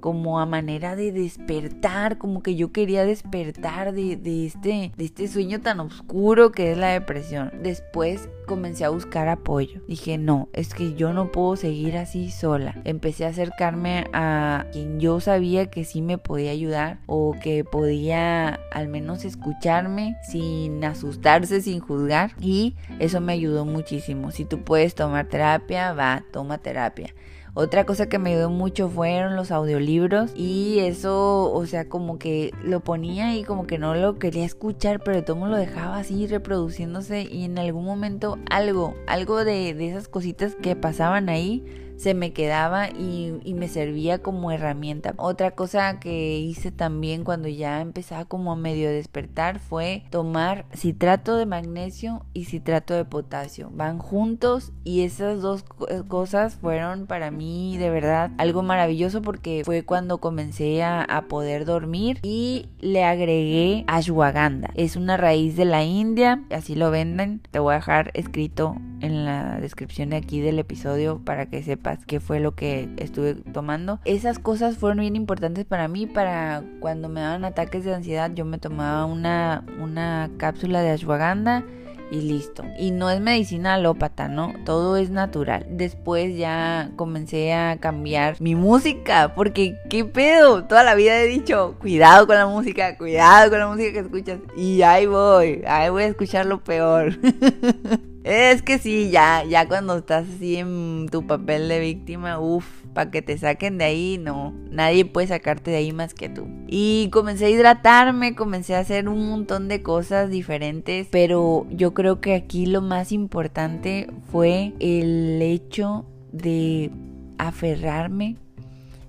como 0.00 0.40
a 0.40 0.46
manera 0.46 0.96
de 0.96 1.12
despertar, 1.12 2.18
como 2.18 2.42
que 2.42 2.56
yo 2.56 2.72
quería 2.72 3.04
despertar 3.04 3.92
de, 3.92 4.12
este, 4.46 4.92
de 4.96 5.04
este 5.04 5.28
sueño 5.28 5.60
tan 5.60 5.80
oscuro 5.80 6.52
que 6.52 6.72
es 6.72 6.78
la 6.78 6.88
depresión. 6.88 7.52
Después 7.62 8.28
comencé 8.46 8.84
a 8.84 8.90
buscar 8.90 9.28
apoyo. 9.28 9.80
Dije, 9.86 10.18
no, 10.18 10.48
es 10.52 10.74
que 10.74 10.94
yo 10.94 11.12
no 11.12 11.30
puedo 11.30 11.56
seguir 11.56 11.96
así 11.96 12.30
sola. 12.30 12.80
Empecé 12.84 13.24
a 13.24 13.28
acercarme 13.28 14.06
a 14.12 14.66
quien 14.72 14.98
yo 14.98 15.20
sabía 15.20 15.70
que 15.70 15.84
sí 15.84 16.02
me 16.02 16.18
podía 16.18 16.50
ayudar 16.50 16.98
o 17.06 17.36
que 17.40 17.62
podía 17.64 18.58
al 18.72 18.88
menos 18.88 19.24
escucharme 19.24 20.16
sin 20.28 20.84
asustarse, 20.84 21.60
sin 21.60 21.80
juzgar. 21.80 22.32
Y 22.40 22.74
eso 22.98 23.20
me 23.20 23.34
ayudó 23.34 23.64
muchísimo. 23.64 24.30
Si 24.30 24.44
tú 24.44 24.64
puedes 24.64 24.94
tomar 24.94 25.26
terapia, 25.28 25.92
va, 25.92 26.24
toma 26.32 26.58
terapia. 26.58 27.14
Otra 27.54 27.84
cosa 27.84 28.08
que 28.08 28.18
me 28.18 28.30
ayudó 28.30 28.50
mucho 28.50 28.88
fueron 28.88 29.34
los 29.34 29.50
audiolibros 29.50 30.32
y 30.36 30.78
eso, 30.80 31.52
o 31.52 31.66
sea, 31.66 31.88
como 31.88 32.18
que 32.18 32.52
lo 32.62 32.80
ponía 32.80 33.36
y 33.36 33.42
como 33.42 33.66
que 33.66 33.78
no 33.78 33.94
lo 33.94 34.18
quería 34.18 34.44
escuchar, 34.44 35.00
pero 35.04 35.24
todo 35.24 35.46
lo 35.46 35.56
dejaba 35.56 35.98
así 35.98 36.26
reproduciéndose 36.26 37.22
y 37.22 37.44
en 37.44 37.58
algún 37.58 37.84
momento 37.84 38.38
algo, 38.48 38.94
algo 39.06 39.44
de, 39.44 39.74
de 39.74 39.88
esas 39.88 40.08
cositas 40.08 40.54
que 40.62 40.76
pasaban 40.76 41.28
ahí 41.28 41.64
se 42.00 42.14
me 42.14 42.32
quedaba 42.32 42.88
y, 42.88 43.54
me 43.60 43.68
servía 43.68 44.22
como 44.22 44.52
herramienta. 44.52 45.12
Otra 45.18 45.50
cosa 45.50 46.00
que 46.00 46.38
hice 46.38 46.72
también 46.72 47.24
cuando 47.24 47.46
ya 47.48 47.82
empezaba 47.82 48.24
como 48.24 48.52
a 48.52 48.56
medio 48.56 48.88
despertar 48.88 49.58
fue 49.58 50.04
tomar 50.08 50.64
citrato 50.74 51.36
de 51.36 51.44
magnesio 51.44 52.24
y 52.32 52.46
citrato 52.46 52.94
de 52.94 53.04
potasio. 53.04 53.70
Van 53.74 53.98
juntos 53.98 54.72
y 54.82 55.02
esas 55.02 55.42
dos 55.42 55.62
cosas 56.08 56.54
fueron 56.54 57.06
para 57.06 57.30
mí 57.30 57.76
de 57.76 57.90
verdad 57.90 58.30
algo 58.38 58.62
maravilloso 58.62 59.20
porque 59.20 59.60
fue 59.66 59.84
cuando 59.84 60.18
comencé 60.18 60.82
a, 60.82 61.02
a 61.02 61.22
poder 61.28 61.66
dormir 61.66 62.18
y 62.22 62.70
le 62.80 63.04
agregué 63.04 63.84
ashwagandha. 63.88 64.70
Es 64.74 64.96
una 64.96 65.18
raíz 65.18 65.54
de 65.54 65.66
la 65.66 65.84
India, 65.84 66.42
así 66.48 66.76
lo 66.76 66.90
venden. 66.90 67.42
Te 67.50 67.58
voy 67.58 67.72
a 67.72 67.76
dejar 67.76 68.10
escrito 68.14 68.76
en 69.00 69.24
la 69.26 69.60
descripción 69.60 70.10
de 70.10 70.16
aquí 70.16 70.40
del 70.40 70.58
episodio 70.58 71.20
para 71.24 71.46
que 71.46 71.62
sepas 71.62 71.89
qué 72.06 72.20
fue 72.20 72.40
lo 72.40 72.54
que 72.54 72.88
estuve 72.96 73.34
tomando. 73.34 74.00
Esas 74.04 74.38
cosas 74.38 74.76
fueron 74.76 75.00
bien 75.00 75.16
importantes 75.16 75.64
para 75.64 75.88
mí, 75.88 76.06
para 76.06 76.62
cuando 76.80 77.08
me 77.08 77.20
daban 77.20 77.44
ataques 77.44 77.84
de 77.84 77.94
ansiedad 77.94 78.30
yo 78.34 78.44
me 78.44 78.58
tomaba 78.58 79.04
una, 79.04 79.64
una 79.80 80.30
cápsula 80.38 80.82
de 80.82 80.90
ashwagandha 80.90 81.64
y 82.10 82.20
listo. 82.22 82.64
Y 82.78 82.90
no 82.90 83.10
es 83.10 83.20
medicina 83.20 83.74
alópata, 83.74 84.28
¿no? 84.28 84.54
Todo 84.64 84.96
es 84.96 85.10
natural. 85.10 85.66
Después 85.70 86.36
ya 86.36 86.90
comencé 86.96 87.52
a 87.52 87.78
cambiar 87.78 88.40
mi 88.40 88.54
música, 88.54 89.32
porque 89.34 89.76
¿qué 89.88 90.04
pedo? 90.04 90.64
Toda 90.64 90.82
la 90.82 90.94
vida 90.94 91.20
he 91.20 91.26
dicho, 91.26 91.76
cuidado 91.80 92.26
con 92.26 92.36
la 92.36 92.46
música, 92.46 92.96
cuidado 92.96 93.50
con 93.50 93.58
la 93.60 93.68
música 93.68 93.92
que 93.92 94.00
escuchas. 94.00 94.40
Y 94.56 94.82
ahí 94.82 95.06
voy, 95.06 95.62
ahí 95.66 95.90
voy 95.90 96.04
a 96.04 96.06
escuchar 96.06 96.46
lo 96.46 96.62
peor. 96.62 97.18
Es 98.22 98.60
que 98.60 98.78
sí, 98.78 99.10
ya, 99.10 99.44
ya 99.44 99.66
cuando 99.66 99.96
estás 99.96 100.26
así 100.28 100.56
en 100.56 101.08
tu 101.10 101.26
papel 101.26 101.68
de 101.68 101.80
víctima, 101.80 102.38
uff, 102.38 102.66
para 102.92 103.10
que 103.10 103.22
te 103.22 103.38
saquen 103.38 103.78
de 103.78 103.84
ahí, 103.84 104.18
no, 104.18 104.52
nadie 104.70 105.06
puede 105.06 105.28
sacarte 105.28 105.70
de 105.70 105.78
ahí 105.78 105.92
más 105.92 106.12
que 106.12 106.28
tú. 106.28 106.46
Y 106.66 107.08
comencé 107.12 107.46
a 107.46 107.50
hidratarme, 107.50 108.34
comencé 108.34 108.74
a 108.74 108.80
hacer 108.80 109.08
un 109.08 109.26
montón 109.26 109.68
de 109.68 109.82
cosas 109.82 110.28
diferentes, 110.28 111.08
pero 111.10 111.66
yo 111.70 111.94
creo 111.94 112.20
que 112.20 112.34
aquí 112.34 112.66
lo 112.66 112.82
más 112.82 113.10
importante 113.10 114.10
fue 114.30 114.74
el 114.80 115.40
hecho 115.40 116.04
de 116.30 116.90
aferrarme, 117.38 118.36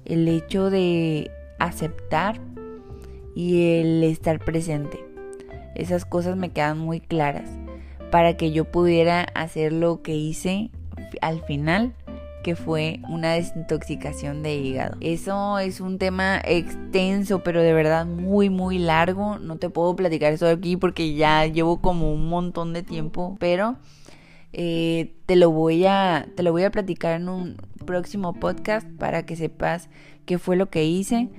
el 0.06 0.26
hecho 0.30 0.70
de 0.70 1.32
aceptar 1.60 2.40
y 3.36 3.74
el 3.74 4.06
estar 4.06 4.40
presente. 4.40 5.04
Esas 5.76 6.06
cosas 6.06 6.38
me 6.38 6.52
quedan 6.52 6.80
muy 6.80 7.02
claras 7.02 7.61
para 8.12 8.38
que 8.38 8.52
yo 8.52 8.66
pudiera 8.66 9.24
hacer 9.34 9.74
lo 9.74 10.02
que 10.02 10.16
hice 10.16 10.70
al 11.22 11.42
final 11.46 11.94
que 12.44 12.56
fue 12.56 13.00
una 13.08 13.34
desintoxicación 13.34 14.44
de 14.44 14.56
hígado. 14.56 14.98
Eso 15.00 15.60
es 15.60 15.80
un 15.80 15.98
tema 15.98 16.42
extenso, 16.44 17.44
pero 17.44 17.62
de 17.62 17.74
verdad 17.74 18.06
muy, 18.06 18.50
muy 18.50 18.80
largo. 18.80 19.38
No 19.40 19.58
te 19.58 19.70
puedo 19.70 19.96
platicar 19.96 20.34
eso 20.34 20.48
aquí 20.48 20.76
porque 20.76 21.14
ya 21.14 21.46
llevo 21.46 21.82
como 21.82 22.12
un 22.12 22.28
montón 22.30 22.74
de 22.74 22.84
tiempo, 22.84 23.38
pero 23.40 23.78
eh, 24.54 25.14
te, 25.26 25.36
lo 25.36 25.52
voy 25.52 25.86
a, 25.86 26.28
te 26.36 26.44
lo 26.44 26.52
voy 26.52 26.64
a 26.64 26.72
platicar 26.72 27.20
en 27.20 27.30
un 27.30 27.58
próximo 27.86 28.34
podcast 28.34 28.88
para 28.98 29.26
que 29.26 29.36
sepas 29.36 29.90
qué 30.26 30.38
fue 30.38 30.56
lo 30.56 30.70
que 30.70 30.86
hice 30.86 31.30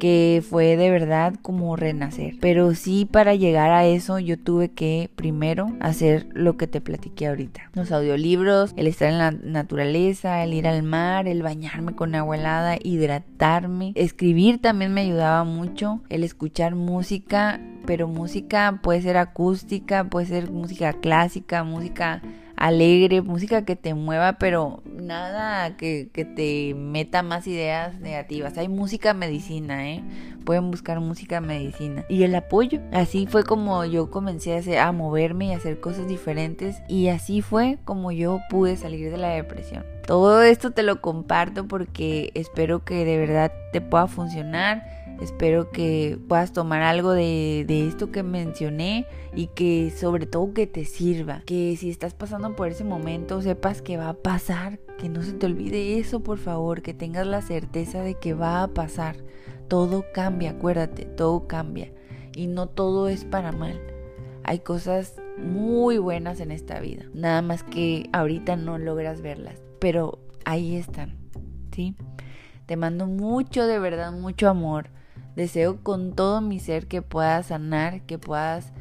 que 0.00 0.42
fue 0.48 0.76
de 0.76 0.90
verdad 0.90 1.34
como 1.42 1.76
renacer. 1.76 2.34
Pero 2.40 2.74
sí 2.74 3.04
para 3.04 3.36
llegar 3.36 3.70
a 3.70 3.84
eso 3.84 4.18
yo 4.18 4.38
tuve 4.38 4.70
que 4.70 5.10
primero 5.14 5.68
hacer 5.78 6.26
lo 6.32 6.56
que 6.56 6.66
te 6.66 6.80
platiqué 6.80 7.28
ahorita. 7.28 7.70
Los 7.74 7.92
audiolibros, 7.92 8.72
el 8.76 8.86
estar 8.88 9.10
en 9.10 9.18
la 9.18 9.30
naturaleza, 9.30 10.42
el 10.42 10.54
ir 10.54 10.66
al 10.66 10.82
mar, 10.82 11.28
el 11.28 11.42
bañarme 11.42 11.94
con 11.94 12.14
agua 12.14 12.36
helada, 12.36 12.76
hidratarme. 12.82 13.92
Escribir 13.94 14.60
también 14.60 14.92
me 14.92 15.02
ayudaba 15.02 15.44
mucho. 15.44 16.00
El 16.08 16.24
escuchar 16.24 16.74
música, 16.74 17.60
pero 17.86 18.08
música 18.08 18.80
puede 18.82 19.02
ser 19.02 19.18
acústica, 19.18 20.04
puede 20.04 20.26
ser 20.26 20.50
música 20.50 20.94
clásica, 20.94 21.62
música 21.62 22.22
alegre, 22.60 23.22
música 23.22 23.64
que 23.64 23.74
te 23.74 23.94
mueva, 23.94 24.34
pero 24.34 24.82
nada 24.84 25.78
que, 25.78 26.10
que, 26.12 26.26
te 26.26 26.74
meta 26.74 27.22
más 27.22 27.46
ideas 27.46 27.98
negativas. 28.00 28.58
Hay 28.58 28.68
música 28.68 29.14
medicina, 29.14 29.90
¿eh? 29.90 30.04
Pueden 30.44 30.70
buscar 30.70 31.00
música 31.00 31.40
medicina. 31.40 32.04
Y 32.10 32.22
el 32.22 32.34
apoyo. 32.34 32.80
Así 32.92 33.26
fue 33.26 33.44
como 33.44 33.84
yo 33.86 34.10
comencé 34.10 34.78
a, 34.78 34.88
a 34.88 34.92
moverme 34.92 35.46
y 35.46 35.52
a 35.52 35.56
hacer 35.56 35.80
cosas 35.80 36.06
diferentes. 36.06 36.82
Y 36.86 37.08
así 37.08 37.40
fue 37.40 37.78
como 37.84 38.12
yo 38.12 38.40
pude 38.50 38.76
salir 38.76 39.10
de 39.10 39.16
la 39.16 39.28
depresión. 39.28 39.84
Todo 40.06 40.42
esto 40.42 40.70
te 40.70 40.82
lo 40.82 41.00
comparto 41.00 41.66
porque 41.66 42.30
espero 42.34 42.84
que 42.84 43.06
de 43.06 43.16
verdad 43.16 43.52
te 43.72 43.80
pueda 43.80 44.06
funcionar 44.06 44.84
Espero 45.20 45.70
que 45.70 46.18
puedas 46.28 46.52
tomar 46.54 46.80
algo 46.80 47.12
de, 47.12 47.66
esto 47.68 48.10
que 48.10 48.22
mencioné 48.22 49.06
y 49.34 49.48
que 49.48 49.90
sobre 49.90 50.24
todo 50.24 50.54
que 50.54 50.66
te 50.66 50.86
sirva. 50.86 51.42
Que 51.44 51.76
si 51.76 51.90
estás 51.90 52.14
pasando 52.14 52.56
por 52.56 52.68
ese 52.68 52.84
momento 52.84 53.42
sepas 53.42 53.82
que 53.82 53.98
va 53.98 54.08
a 54.08 54.14
pasar. 54.14 54.78
Que 54.98 55.10
no 55.10 55.22
se 55.22 55.34
te 55.34 55.44
olvide 55.44 55.98
eso, 55.98 56.20
por 56.20 56.38
favor. 56.38 56.80
Que 56.80 56.94
tengas 56.94 57.26
la 57.26 57.42
certeza 57.42 58.02
de 58.02 58.14
que 58.14 58.32
va 58.32 58.62
a 58.62 58.68
pasar. 58.68 59.16
Todo 59.68 60.06
cambia, 60.14 60.52
acuérdate, 60.52 61.04
todo 61.04 61.46
cambia. 61.46 61.92
Y 62.34 62.46
no 62.46 62.68
todo 62.68 63.08
es 63.08 63.26
para 63.26 63.52
mal. 63.52 63.78
Hay 64.42 64.60
cosas 64.60 65.16
muy 65.36 65.98
buenas 65.98 66.40
en 66.40 66.50
esta 66.50 66.80
vida. 66.80 67.04
Nada 67.12 67.42
más 67.42 67.62
que 67.62 68.08
ahorita 68.14 68.56
no 68.56 68.78
logras 68.78 69.20
verlas. 69.20 69.60
Pero 69.80 70.18
ahí 70.46 70.76
están. 70.76 71.18
¿Sí? 71.72 71.94
Te 72.64 72.76
mando 72.76 73.06
mucho, 73.06 73.66
de 73.66 73.78
verdad, 73.78 74.12
mucho 74.12 74.48
amor 74.48 74.88
Deseo 75.40 75.78
con 75.82 76.12
todo 76.12 76.42
mi 76.42 76.60
ser 76.60 76.86
que 76.86 77.00
puedas 77.00 77.46
sanar, 77.46 78.02
que 78.02 78.18
puedas 78.18 78.74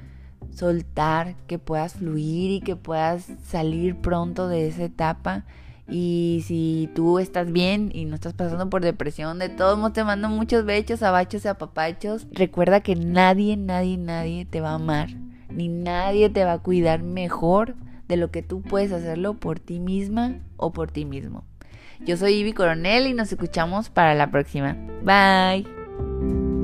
soltar, 0.51 1.37
que 1.47 1.57
puedas 1.57 1.93
fluir 1.93 2.51
y 2.51 2.59
que 2.59 2.75
puedas 2.75 3.29
salir 3.45 3.95
pronto 3.95 4.49
de 4.49 4.67
esa 4.67 4.83
etapa. 4.83 5.45
Y 5.87 6.43
si 6.45 6.89
tú 6.93 7.17
estás 7.17 7.53
bien 7.53 7.91
y 7.93 8.03
no 8.03 8.15
estás 8.15 8.33
pasando 8.33 8.69
por 8.69 8.81
depresión, 8.81 9.39
de 9.39 9.47
todos 9.47 9.77
modos 9.77 9.93
te 9.93 10.03
mando 10.03 10.27
muchos 10.27 10.65
bechos, 10.65 11.01
abachos 11.01 11.45
y 11.45 11.47
apapachos. 11.47 12.27
Recuerda 12.33 12.81
que 12.81 12.97
nadie, 12.97 13.55
nadie, 13.55 13.95
nadie 13.95 14.43
te 14.43 14.59
va 14.59 14.71
a 14.71 14.75
amar, 14.75 15.07
ni 15.49 15.69
nadie 15.69 16.29
te 16.29 16.43
va 16.43 16.51
a 16.51 16.59
cuidar 16.59 17.03
mejor 17.03 17.75
de 18.09 18.17
lo 18.17 18.31
que 18.31 18.43
tú 18.43 18.61
puedes 18.63 18.91
hacerlo 18.91 19.35
por 19.35 19.61
ti 19.61 19.79
misma 19.79 20.41
o 20.57 20.73
por 20.73 20.91
ti 20.91 21.05
mismo. 21.05 21.45
Yo 22.01 22.17
soy 22.17 22.33
Ivy 22.33 22.51
Coronel 22.51 23.07
y 23.07 23.13
nos 23.13 23.31
escuchamos 23.31 23.89
para 23.89 24.13
la 24.13 24.29
próxima. 24.29 24.75
Bye. 25.03 25.78
thank 25.99 26.21
you 26.21 26.58